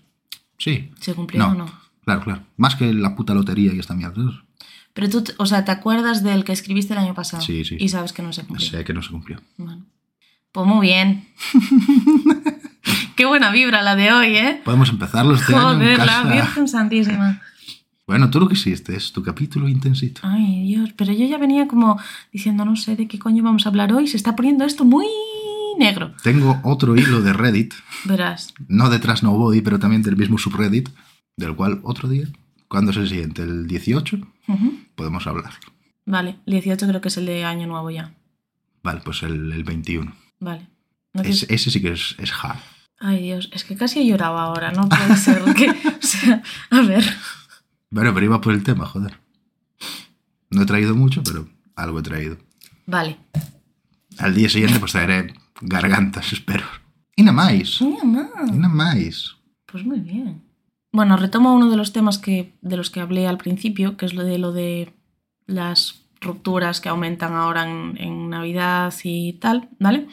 sí. 0.59 0.91
¿Se 0.99 1.15
cumplió 1.15 1.47
o 1.47 1.55
no? 1.55 1.71
Claro, 2.05 2.23
claro. 2.23 2.43
Más 2.57 2.75
que 2.75 2.93
la 2.93 3.15
puta 3.15 3.35
lotería 3.35 3.73
y 3.73 3.79
esta 3.79 3.95
mierda. 3.95 4.43
Pero 4.93 5.09
tú, 5.09 5.23
o 5.37 5.47
sea, 5.47 5.65
¿te 5.65 5.71
acuerdas 5.71 6.25
del 6.25 6.43
que 6.45 6.51
escribiste 6.51 6.93
el 6.95 6.99
año 6.99 7.15
pasado? 7.15 7.43
Sí, 7.43 7.65
sí. 7.65 7.77
Y 7.79 7.89
sabes 7.89 8.13
que 8.13 8.23
no 8.23 8.33
se 8.33 8.45
cumplió. 8.45 8.69
Sé 8.69 8.83
que 8.83 8.93
no 8.93 9.03
se 9.03 9.11
cumplió. 9.11 9.41
Bueno. 9.57 9.87
Pues 10.51 10.67
muy 10.67 10.89
bien. 10.89 11.29
Qué 13.17 13.25
buena 13.27 13.51
vibra 13.51 13.83
la 13.83 13.97
de 13.97 14.13
hoy, 14.13 14.37
¿eh? 14.37 14.61
Podemos 14.65 14.89
empezarlo 14.91 15.35
este 15.35 15.55
año 15.55 15.73
en 15.73 15.79
Joder, 15.79 15.99
la 15.99 16.07
casa. 16.07 16.33
Virgen 16.33 16.69
Santísima. 16.69 17.41
Bueno, 18.07 18.31
tú 18.31 18.41
lo 18.41 18.49
que 18.49 18.55
hiciste 18.55 18.97
es 18.97 19.13
tu 19.13 19.23
capítulo 19.23 19.69
intensito. 19.69 20.21
Ay, 20.25 20.63
Dios, 20.65 20.91
pero 20.97 21.13
yo 21.13 21.27
ya 21.27 21.37
venía 21.37 21.69
como 21.69 22.01
diciendo, 22.33 22.65
no 22.65 22.75
sé 22.77 22.97
de 22.97 23.07
qué 23.07 23.19
coño 23.19 23.43
vamos 23.43 23.67
a 23.67 23.69
hablar 23.69 23.93
hoy. 23.93 24.07
Se 24.07 24.17
está 24.17 24.35
poniendo 24.35 24.65
esto 24.65 24.85
muy 24.85 25.07
negro. 25.79 26.15
Tengo 26.23 26.59
otro 26.65 26.97
hilo 26.97 27.21
de 27.21 27.33
Reddit, 27.35 27.75
Verás. 28.05 28.55
no 28.67 28.89
de 28.89 28.99
Trust 28.99 29.23
Nobody, 29.23 29.61
pero 29.61 29.79
también 29.79 30.03
del 30.03 30.17
mismo 30.17 30.39
subreddit, 30.39 30.89
del 31.37 31.55
cual 31.55 31.81
otro 31.83 32.09
día, 32.09 32.27
¿cuándo 32.69 32.93
es 32.93 32.97
el 32.97 33.09
siguiente? 33.09 33.43
¿El 33.43 33.67
18? 33.67 34.19
Ujú. 34.49 34.79
Podemos 34.95 35.27
hablar. 35.27 35.53
Vale, 36.07 36.39
el 36.47 36.53
18 36.55 36.89
creo 36.89 37.01
que 37.03 37.09
es 37.09 37.17
el 37.19 37.27
de 37.27 37.45
Año 37.45 37.67
Nuevo 37.67 37.91
ya. 37.91 38.15
Vale, 38.83 39.03
pues 39.05 39.23
el, 39.23 39.53
el 39.53 39.65
21. 39.65 40.15
Vale. 40.41 40.67
No 41.13 41.23
Ese, 41.23 41.59
sí 41.59 41.83
que 41.83 41.93
es, 41.93 42.17
es 42.19 42.33
hard. 42.43 42.59
Ay, 43.01 43.23
Dios, 43.23 43.49
es 43.53 43.65
que 43.65 43.77
casi 43.77 44.01
he 44.01 44.07
llorado 44.07 44.39
ahora, 44.39 44.73
no 44.73 44.89
puede 44.89 45.17
ser 45.17 45.43
que... 45.55 45.69
O 45.99 46.07
sea, 46.09 46.43
a 46.71 46.81
ver. 46.83 47.05
Bueno, 47.91 48.13
pero 48.15 48.27
iba 48.27 48.41
por 48.41 48.55
el 48.55 48.63
tema, 48.63 48.87
joder. 48.87 49.19
No 50.51 50.63
he 50.63 50.67
traído 50.67 50.95
mucho, 50.95 51.23
pero 51.23 51.49
algo 51.77 51.99
he 51.99 52.03
traído. 52.03 52.39
Vale. 52.87 53.19
Al 54.19 54.35
día 54.35 54.49
siguiente 54.49 54.81
pues 54.81 54.93
traeré 54.93 55.35
gargantas, 55.61 56.33
espero. 56.33 56.65
Y 57.15 57.23
nada 57.23 57.35
más. 57.35 57.81
Mira, 57.81 58.05
más. 58.05 58.49
Y 58.49 58.57
nada 58.57 58.75
más. 58.75 59.37
Pues 59.67 59.85
muy 59.85 60.01
bien. 60.01 60.43
Bueno, 60.93 61.17
retomo 61.17 61.55
uno 61.55 61.71
de 61.71 61.77
los 61.77 61.93
temas 61.93 62.19
que, 62.19 62.55
de 62.63 62.77
los 62.77 62.91
que 62.91 63.01
hablé 63.01 63.27
al 63.27 63.39
principio, 63.39 63.97
que 63.97 64.07
es 64.07 64.15
lo 64.15 64.25
de 64.25 64.39
lo 64.39 64.53
de 64.53 64.95
las 65.47 66.03
rupturas 66.21 66.81
que 66.81 66.89
aumentan 66.89 67.35
ahora 67.35 67.69
en, 67.69 67.97
en 67.99 68.31
Navidad 68.31 68.95
y 69.05 69.35
tal, 69.35 69.69
¿vale? 69.79 70.09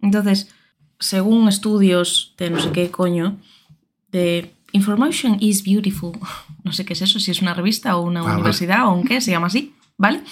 Entonces, 0.00 0.50
según 0.98 1.48
estudios 1.48 2.34
de 2.38 2.50
no 2.50 2.60
sé 2.60 2.72
qué 2.72 2.90
coño, 2.90 3.36
de 4.12 4.52
Information 4.72 5.36
is 5.40 5.64
Beautiful, 5.64 6.12
no 6.64 6.72
sé 6.72 6.84
qué 6.84 6.92
es 6.94 7.02
eso, 7.02 7.18
si 7.20 7.30
es 7.30 7.42
una 7.42 7.54
revista 7.54 7.96
o 7.96 8.02
una 8.02 8.22
vale. 8.22 8.34
universidad 8.36 8.86
o 8.88 8.92
un 8.92 9.04
qué, 9.04 9.20
se 9.20 9.30
llama 9.30 9.46
así, 9.48 9.74
¿vale? 9.96 10.22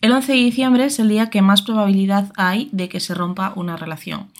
El 0.00 0.12
11 0.12 0.32
de 0.32 0.38
diciembre 0.38 0.84
es 0.86 0.98
el 0.98 1.08
día 1.08 1.30
que 1.30 1.42
más 1.42 1.62
probabilidad 1.62 2.32
hay 2.36 2.68
de 2.72 2.88
que 2.88 3.00
se 3.00 3.14
rompa 3.14 3.52
una 3.56 3.76
relación. 3.76 4.30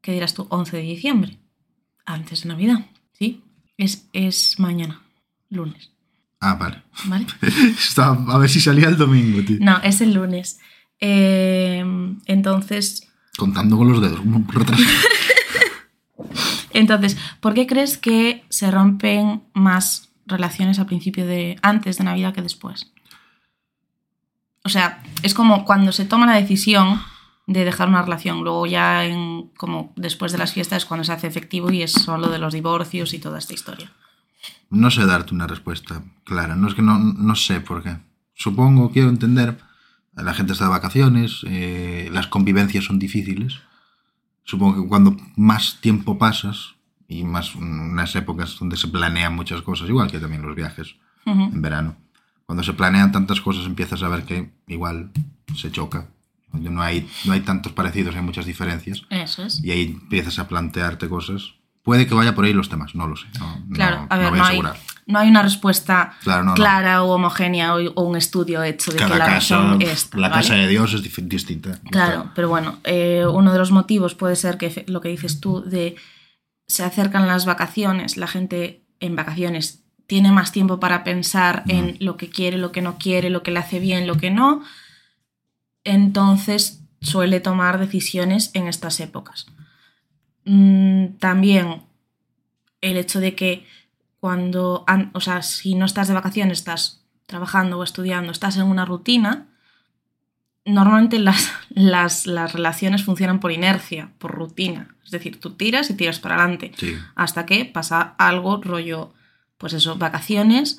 ¿Qué 0.00 0.12
dirás 0.12 0.34
tú? 0.34 0.46
11 0.50 0.76
de 0.76 0.82
diciembre, 0.82 1.38
antes 2.06 2.42
de 2.42 2.48
Navidad, 2.50 2.86
¿sí? 3.12 3.42
Es, 3.76 4.06
es 4.12 4.58
mañana, 4.58 5.02
lunes, 5.50 5.90
Ah, 6.40 6.56
vale. 6.56 6.82
¿vale? 7.06 7.26
A 7.96 8.38
ver 8.38 8.50
si 8.50 8.60
salía 8.60 8.88
el 8.88 8.98
domingo, 8.98 9.42
tío. 9.46 9.56
No, 9.60 9.78
es 9.82 10.02
el 10.02 10.12
lunes. 10.12 10.60
Eh, 11.00 11.82
entonces, 12.26 13.08
Contando 13.36 13.76
con 13.76 13.88
los 13.90 14.00
dedos. 14.00 14.20
entonces, 16.72 17.16
¿por 17.40 17.54
qué 17.54 17.66
crees 17.66 17.98
que 17.98 18.44
se 18.48 18.70
rompen 18.70 19.42
más 19.54 20.10
relaciones 20.26 20.78
al 20.78 20.86
principio 20.86 21.26
de 21.26 21.58
antes 21.62 21.98
de 21.98 22.04
Navidad 22.04 22.34
que 22.34 22.42
después? 22.42 22.92
O 24.64 24.68
sea, 24.68 25.02
es 25.22 25.34
como 25.34 25.64
cuando 25.64 25.92
se 25.92 26.06
toma 26.06 26.26
la 26.26 26.36
decisión 26.36 27.00
de 27.46 27.64
dejar 27.64 27.88
una 27.88 28.02
relación, 28.02 28.42
luego 28.42 28.66
ya 28.66 29.04
en 29.04 29.50
como 29.56 29.92
después 29.96 30.32
de 30.32 30.38
las 30.38 30.52
fiestas 30.52 30.78
es 30.78 30.84
cuando 30.86 31.04
se 31.04 31.12
hace 31.12 31.26
efectivo 31.26 31.70
y 31.70 31.82
es 31.82 31.92
solo 31.92 32.28
de 32.28 32.38
los 32.38 32.54
divorcios 32.54 33.12
y 33.12 33.18
toda 33.18 33.38
esta 33.38 33.52
historia. 33.52 33.92
No 34.70 34.90
sé 34.90 35.04
darte 35.04 35.34
una 35.34 35.46
respuesta 35.46 36.02
clara. 36.24 36.56
No 36.56 36.68
es 36.68 36.74
que 36.74 36.82
no, 36.82 36.98
no 36.98 37.34
sé 37.36 37.60
por 37.60 37.82
qué. 37.82 37.96
Supongo, 38.34 38.90
quiero 38.90 39.08
entender, 39.08 39.58
la 40.16 40.34
gente 40.34 40.52
está 40.52 40.64
de 40.64 40.70
vacaciones, 40.70 41.40
eh, 41.46 42.08
las 42.12 42.26
convivencias 42.26 42.84
son 42.84 42.98
difíciles. 42.98 43.60
Supongo 44.44 44.82
que 44.82 44.88
cuando 44.88 45.16
más 45.36 45.78
tiempo 45.80 46.18
pasas, 46.18 46.74
y 47.08 47.24
más 47.24 47.54
unas 47.54 48.14
épocas 48.16 48.58
donde 48.58 48.76
se 48.76 48.88
planean 48.88 49.34
muchas 49.34 49.62
cosas, 49.62 49.88
igual 49.88 50.10
que 50.10 50.18
también 50.18 50.42
los 50.42 50.56
viajes 50.56 50.96
en 51.26 51.62
verano, 51.62 51.96
cuando 52.46 52.62
se 52.62 52.74
planean 52.74 53.12
tantas 53.12 53.40
cosas 53.40 53.66
empiezas 53.66 54.02
a 54.02 54.08
ver 54.08 54.24
que 54.24 54.50
igual 54.66 55.10
se 55.56 55.70
choca. 55.70 56.08
No 56.52 56.82
hay, 56.82 57.08
no 57.24 57.32
hay 57.32 57.40
tantos 57.40 57.72
parecidos, 57.72 58.14
hay 58.14 58.22
muchas 58.22 58.46
diferencias. 58.46 59.02
Eso 59.10 59.42
es. 59.44 59.62
Y 59.64 59.72
ahí 59.72 59.82
empiezas 60.00 60.38
a 60.38 60.46
plantearte 60.46 61.08
cosas. 61.08 61.54
Puede 61.84 62.06
que 62.08 62.14
vaya 62.14 62.34
por 62.34 62.44
ahí 62.46 62.52
los 62.52 62.68
temas, 62.68 62.94
no 62.96 63.06
lo 63.06 63.14
sé. 63.14 63.26
No, 63.38 63.58
no- 63.66 63.74
Claro, 63.74 64.06
a 64.10 64.16
ver, 64.18 64.30
voy 64.30 64.38
no, 64.38 64.44
hay, 64.46 64.60
no 65.06 65.18
hay 65.18 65.28
una 65.28 65.42
respuesta 65.42 66.14
Claro, 66.22 66.54
clara 66.54 67.02
o 67.04 67.12
homogénea 67.14 67.74
o, 67.76 67.78
o 67.94 68.02
un 68.04 68.16
estudio 68.16 68.62
hecho 68.64 68.90
de 68.90 68.96
que 68.96 69.04
Cada 69.04 69.18
la 69.18 69.26
caso, 69.26 69.56
razón 69.60 69.82
esta, 69.82 70.18
la 70.18 70.28
¿vale? 70.30 70.42
casa 70.42 70.54
de 70.54 70.66
Dios 70.66 70.94
es 70.94 71.02
distinta. 71.28 71.78
Claro, 71.90 72.30
pero 72.34 72.48
bueno, 72.48 72.78
eh, 72.84 73.24
uno 73.30 73.52
de 73.52 73.58
los 73.58 73.70
motivos 73.70 74.14
puede 74.14 74.34
ser 74.34 74.56
que 74.56 74.84
lo 74.88 75.00
que 75.02 75.10
dices 75.10 75.40
tú 75.40 75.60
de 75.62 75.94
se 76.66 76.82
acercan 76.82 77.28
las 77.28 77.44
vacaciones, 77.44 78.16
la 78.16 78.26
gente 78.28 78.82
en 79.00 79.14
vacaciones 79.14 79.82
tiene 80.06 80.32
más 80.32 80.52
tiempo 80.52 80.80
para 80.80 81.04
pensar 81.04 81.64
en 81.68 81.98
lo 82.00 82.16
que 82.16 82.30
quiere, 82.30 82.56
lo 82.56 82.72
que 82.72 82.80
no 82.80 82.96
quiere, 82.98 83.28
lo 83.28 83.42
que 83.42 83.50
le 83.50 83.58
hace 83.58 83.78
bien, 83.78 84.06
lo 84.06 84.16
que 84.16 84.30
no, 84.30 84.62
entonces 85.84 86.80
suele 87.02 87.40
tomar 87.40 87.78
decisiones 87.78 88.50
en 88.54 88.66
estas 88.68 89.00
épocas. 89.00 89.46
Mm, 90.44 91.16
también 91.18 91.82
el 92.80 92.96
hecho 92.96 93.20
de 93.20 93.34
que 93.34 93.66
cuando, 94.20 94.84
an- 94.86 95.10
o 95.14 95.20
sea, 95.20 95.42
si 95.42 95.74
no 95.74 95.84
estás 95.86 96.08
de 96.08 96.14
vacaciones, 96.14 96.58
estás 96.58 97.02
trabajando 97.26 97.78
o 97.78 97.82
estudiando, 97.84 98.30
estás 98.32 98.56
en 98.56 98.64
una 98.64 98.84
rutina, 98.84 99.48
normalmente 100.64 101.18
las, 101.18 101.52
las, 101.70 102.26
las 102.26 102.52
relaciones 102.52 103.04
funcionan 103.04 103.40
por 103.40 103.52
inercia, 103.52 104.12
por 104.18 104.32
rutina. 104.32 104.94
Es 105.04 105.10
decir, 105.10 105.38
tú 105.40 105.50
tiras 105.52 105.90
y 105.90 105.94
tiras 105.94 106.18
para 106.20 106.36
adelante 106.36 106.72
Sí. 106.76 106.94
hasta 107.14 107.46
que 107.46 107.64
pasa 107.66 108.14
algo, 108.18 108.60
rollo, 108.62 109.12
pues 109.58 109.72
eso, 109.74 109.96
vacaciones, 109.96 110.78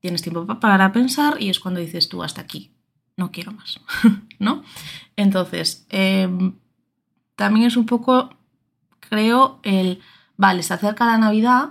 tienes 0.00 0.22
tiempo 0.22 0.46
pa- 0.46 0.60
para 0.60 0.92
pensar 0.92 1.36
y 1.40 1.50
es 1.50 1.60
cuando 1.60 1.80
dices 1.80 2.08
tú 2.08 2.22
hasta 2.22 2.40
aquí, 2.42 2.72
no 3.16 3.30
quiero 3.32 3.52
más, 3.52 3.80
¿no? 4.38 4.62
Entonces, 5.16 5.86
em, 5.90 6.54
también 7.34 7.66
es 7.66 7.76
un 7.76 7.86
poco, 7.86 8.30
creo, 9.08 9.60
el, 9.62 10.00
vale, 10.36 10.62
se 10.62 10.74
acerca 10.74 11.06
la 11.06 11.18
Navidad, 11.18 11.70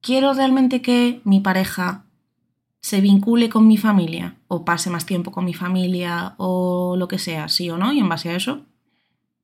quiero 0.00 0.34
realmente 0.34 0.82
que 0.82 1.20
mi 1.24 1.40
pareja 1.40 2.04
se 2.80 3.00
vincule 3.00 3.48
con 3.48 3.66
mi 3.66 3.78
familia 3.78 4.36
o 4.46 4.64
pase 4.64 4.90
más 4.90 5.06
tiempo 5.06 5.32
con 5.32 5.44
mi 5.44 5.54
familia 5.54 6.34
o 6.36 6.96
lo 6.98 7.08
que 7.08 7.18
sea, 7.18 7.48
sí 7.48 7.70
o 7.70 7.78
no, 7.78 7.92
y 7.92 7.98
en 7.98 8.08
base 8.08 8.28
a 8.28 8.36
eso, 8.36 8.66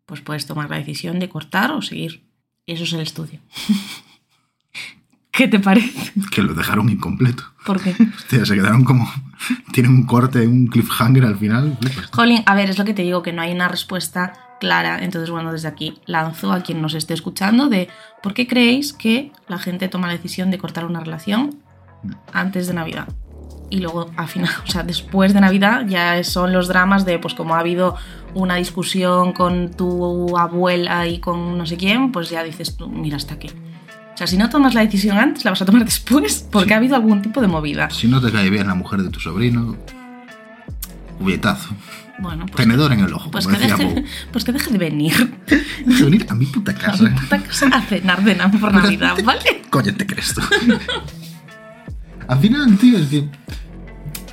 pues 0.05 0.21
puedes 0.21 0.47
tomar 0.47 0.69
la 0.69 0.77
decisión 0.77 1.19
de 1.19 1.29
cortar 1.29 1.73
o 1.73 1.81
seguir. 1.81 2.23
Eso 2.67 2.85
es 2.85 2.93
el 2.93 3.01
estudio. 3.01 3.41
¿Qué 5.31 5.49
te 5.49 5.59
parece? 5.59 6.13
Que 6.31 6.43
lo 6.43 6.53
dejaron 6.53 6.91
incompleto. 6.91 7.45
¿Por 7.65 7.81
qué? 7.81 7.97
Hostia, 8.15 8.45
se 8.45 8.55
quedaron 8.55 8.85
como. 8.85 9.11
Tienen 9.73 9.93
un 9.93 10.05
corte, 10.05 10.47
un 10.47 10.67
cliffhanger 10.67 11.25
al 11.25 11.39
final. 11.39 11.79
Jolín, 12.13 12.43
a 12.45 12.55
ver, 12.55 12.69
es 12.69 12.79
lo 12.79 12.85
que 12.85 12.93
te 12.93 13.03
digo, 13.03 13.23
que 13.23 13.33
no 13.33 13.41
hay 13.41 13.53
una 13.53 13.69
respuesta 13.69 14.50
clara. 14.61 15.03
Entonces, 15.03 15.31
bueno, 15.31 15.53
desde 15.53 15.67
aquí 15.67 15.99
lanzo 16.07 16.53
a 16.53 16.61
quien 16.61 16.81
nos 16.81 16.95
esté 16.95 17.15
escuchando 17.15 17.69
de 17.69 17.89
por 18.23 18.35
qué 18.35 18.47
creéis 18.47 18.93
que 18.93 19.33
la 19.49 19.59
gente 19.59 19.89
toma 19.89 20.07
la 20.07 20.13
decisión 20.13 20.53
de 20.53 20.59
cortar 20.59 20.85
una 20.85 21.01
relación 21.01 21.57
antes 22.33 22.69
de 22.69 22.75
Navidad. 22.75 23.09
Y 23.71 23.79
luego, 23.79 24.11
al 24.17 24.29
final, 24.29 24.51
o 24.65 24.71
sea, 24.71 24.85
después 24.85 25.35
de 25.35 25.41
Navidad 25.41 25.87
ya 25.89 26.23
son 26.23 26.53
los 26.53 26.69
dramas 26.69 27.05
de, 27.05 27.19
pues 27.19 27.35
como 27.35 27.57
ha 27.57 27.59
habido 27.59 27.97
una 28.35 28.57
discusión 28.57 29.33
con 29.33 29.73
tu 29.73 30.37
abuela 30.39 31.09
y 31.09 31.19
con 31.19 31.59
no 31.59 31.67
sé 31.67 31.77
quién, 31.77 32.13
pues 32.13 32.31
ya 32.31 32.45
dices 32.45 32.77
tú, 32.77 32.89
mira 32.89 33.17
hasta 33.17 33.35
aquí. 33.35 33.49
O 34.15 34.17
sea, 34.17 34.27
si 34.27 34.37
no 34.37 34.51
tomas 34.51 34.75
la 34.75 34.83
decisión 34.83 35.17
antes, 35.17 35.45
la 35.45 35.53
vas 35.53 35.63
a 35.63 35.65
tomar 35.65 35.85
después, 35.87 36.47
porque 36.53 36.75
ha 36.75 36.77
habido 36.77 36.95
algún 36.95 37.23
tipo 37.23 37.41
de 37.41 37.49
movida. 37.49 37.89
Si 37.91 38.07
no 38.07 38.21
te 38.21 38.31
cae 38.31 38.51
bien 38.51 38.67
la 38.67 38.75
mujer 38.75 39.03
de 39.03 39.09
tu 39.09 39.19
sobrino. 39.19 39.77
Cubetazo. 41.19 41.71
Bueno, 42.21 42.47
pues, 42.47 42.57
Tenedor 42.57 42.93
en 42.93 43.01
el 43.01 43.13
ojo, 43.15 43.31
pues, 43.31 43.47
como 43.47 43.57
que 43.57 43.67
decía 43.67 43.77
deje, 43.77 44.05
pues 44.31 44.45
que 44.45 44.53
deje 44.53 44.71
de 44.71 44.79
venir 44.79 45.41
Deja 45.87 46.05
venir 46.05 46.27
a 46.29 46.35
mi 46.35 46.47
puta 46.47 46.73
a 46.73 46.75
casa. 46.75 47.05
mi 47.05 47.11
puta 47.11 47.43
casa 47.43 47.67
a 47.69 47.83
cenar 47.83 48.23
de 48.23 48.35
por 48.59 48.75
Navidad, 48.75 49.17
¿vale? 49.25 49.63
Coño, 49.71 49.95
te 49.95 50.07
crees 50.07 50.35
tú. 50.35 50.43
Al 52.29 52.39
final, 52.39 52.77
tío, 52.79 52.99
es 52.99 53.09
que. 53.09 53.29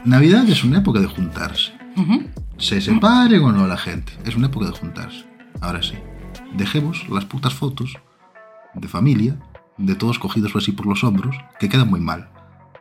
Navidad 0.06 0.48
es 0.50 0.64
una 0.64 0.80
época 0.80 1.00
de 1.00 1.08
juntarse. 1.08 1.72
Se 2.58 2.80
separe 2.82 3.40
o 3.40 3.52
no 3.52 3.68
la 3.68 3.78
gente. 3.78 4.14
Es 4.26 4.36
una 4.36 4.48
época 4.48 4.68
de 4.68 4.72
juntarse. 4.72 5.26
Ahora 5.62 5.82
sí. 5.82 5.96
Dejemos 6.56 7.08
las 7.10 7.26
putas 7.26 7.54
fotos 7.54 7.98
de 8.74 8.88
familia, 8.88 9.40
de 9.78 9.96
todos 9.96 10.20
cogidos 10.20 10.56
así 10.56 10.72
por 10.72 10.86
los 10.86 11.04
hombros, 11.04 11.36
que 11.60 11.70
quedan 11.70 11.90
muy 11.90 12.00
mal. 12.00 12.30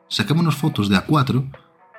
Saquémonos 0.08 0.54
fotos 0.56 0.88
de 0.88 0.96
A4, 0.96 1.50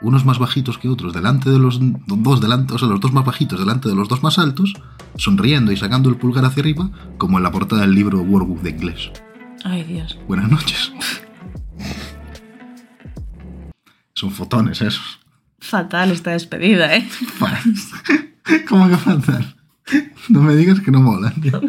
unos 0.01 0.25
más 0.25 0.39
bajitos 0.39 0.77
que 0.77 0.89
otros, 0.89 1.13
delante 1.13 1.49
de 1.49 1.59
los 1.59 1.79
dos 1.81 2.41
delante, 2.41 2.73
o 2.73 2.77
sea, 2.77 2.87
los 2.87 2.99
dos 2.99 3.13
más 3.13 3.25
bajitos 3.25 3.59
delante 3.59 3.89
de 3.89 3.95
los 3.95 4.07
dos 4.07 4.23
más 4.23 4.37
altos, 4.39 4.73
sonriendo 5.15 5.71
y 5.71 5.77
sacando 5.77 6.09
el 6.09 6.17
pulgar 6.17 6.45
hacia 6.45 6.61
arriba, 6.61 6.89
como 7.17 7.37
en 7.37 7.43
la 7.43 7.51
portada 7.51 7.81
del 7.81 7.95
libro 7.95 8.21
Workbook 8.21 8.61
de 8.61 8.69
inglés. 8.69 9.11
Ay, 9.63 9.83
Dios. 9.83 10.17
Buenas 10.27 10.49
noches. 10.49 10.91
Son 14.13 14.31
fotones 14.31 14.81
esos. 14.81 15.19
Fatal 15.59 16.11
esta 16.11 16.31
despedida, 16.31 16.95
¿eh? 16.95 17.07
¿Cómo 18.67 18.87
que 18.87 18.97
fatal? 18.97 19.55
No 20.29 20.41
me 20.41 20.55
digas 20.55 20.79
que 20.79 20.91
no 20.91 21.01
molan, 21.01 21.39
tío. 21.41 21.59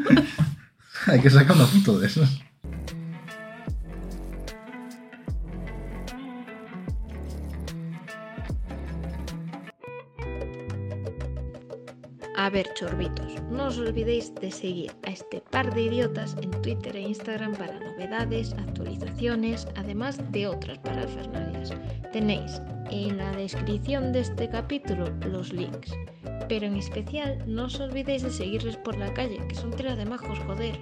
Hay 1.07 1.21
que 1.21 1.31
sacar 1.31 1.57
una 1.57 1.67
foto 1.67 1.99
de 1.99 2.07
esas. 2.07 2.41
A 12.41 12.51
ver, 12.51 12.73
chorbitos, 12.75 13.35
no 13.51 13.67
os 13.67 13.79
olvidéis 13.83 14.31
de 14.39 14.53
seguir 14.53 14.95
a 15.03 15.11
este 15.11 15.43
par 15.51 15.75
de 15.75 15.83
idiotas 15.91 16.37
en 16.41 16.53
Twitter 16.63 16.95
e 16.95 17.11
Instagram 17.11 17.53
para 17.59 17.83
novedades, 17.83 18.55
actualizaciones, 18.55 19.67
además 19.75 20.23
de 20.31 20.47
otras 20.47 20.79
parafernalias. 20.79 21.75
Tenéis 22.13 22.63
en 22.93 23.19
la 23.19 23.33
descripción 23.33 24.13
de 24.13 24.21
este 24.21 24.49
capítulo 24.49 25.11
los 25.27 25.53
links. 25.53 25.91
Pero 26.49 26.67
en 26.67 26.77
especial, 26.77 27.43
no 27.45 27.65
os 27.65 27.81
olvidéis 27.81 28.23
de 28.23 28.31
seguirles 28.31 28.77
por 28.77 28.97
la 28.97 29.13
calle, 29.15 29.43
que 29.49 29.57
son 29.57 29.73
tela 29.73 29.97
de 29.97 30.07
majos, 30.07 30.39
joder. 30.47 30.79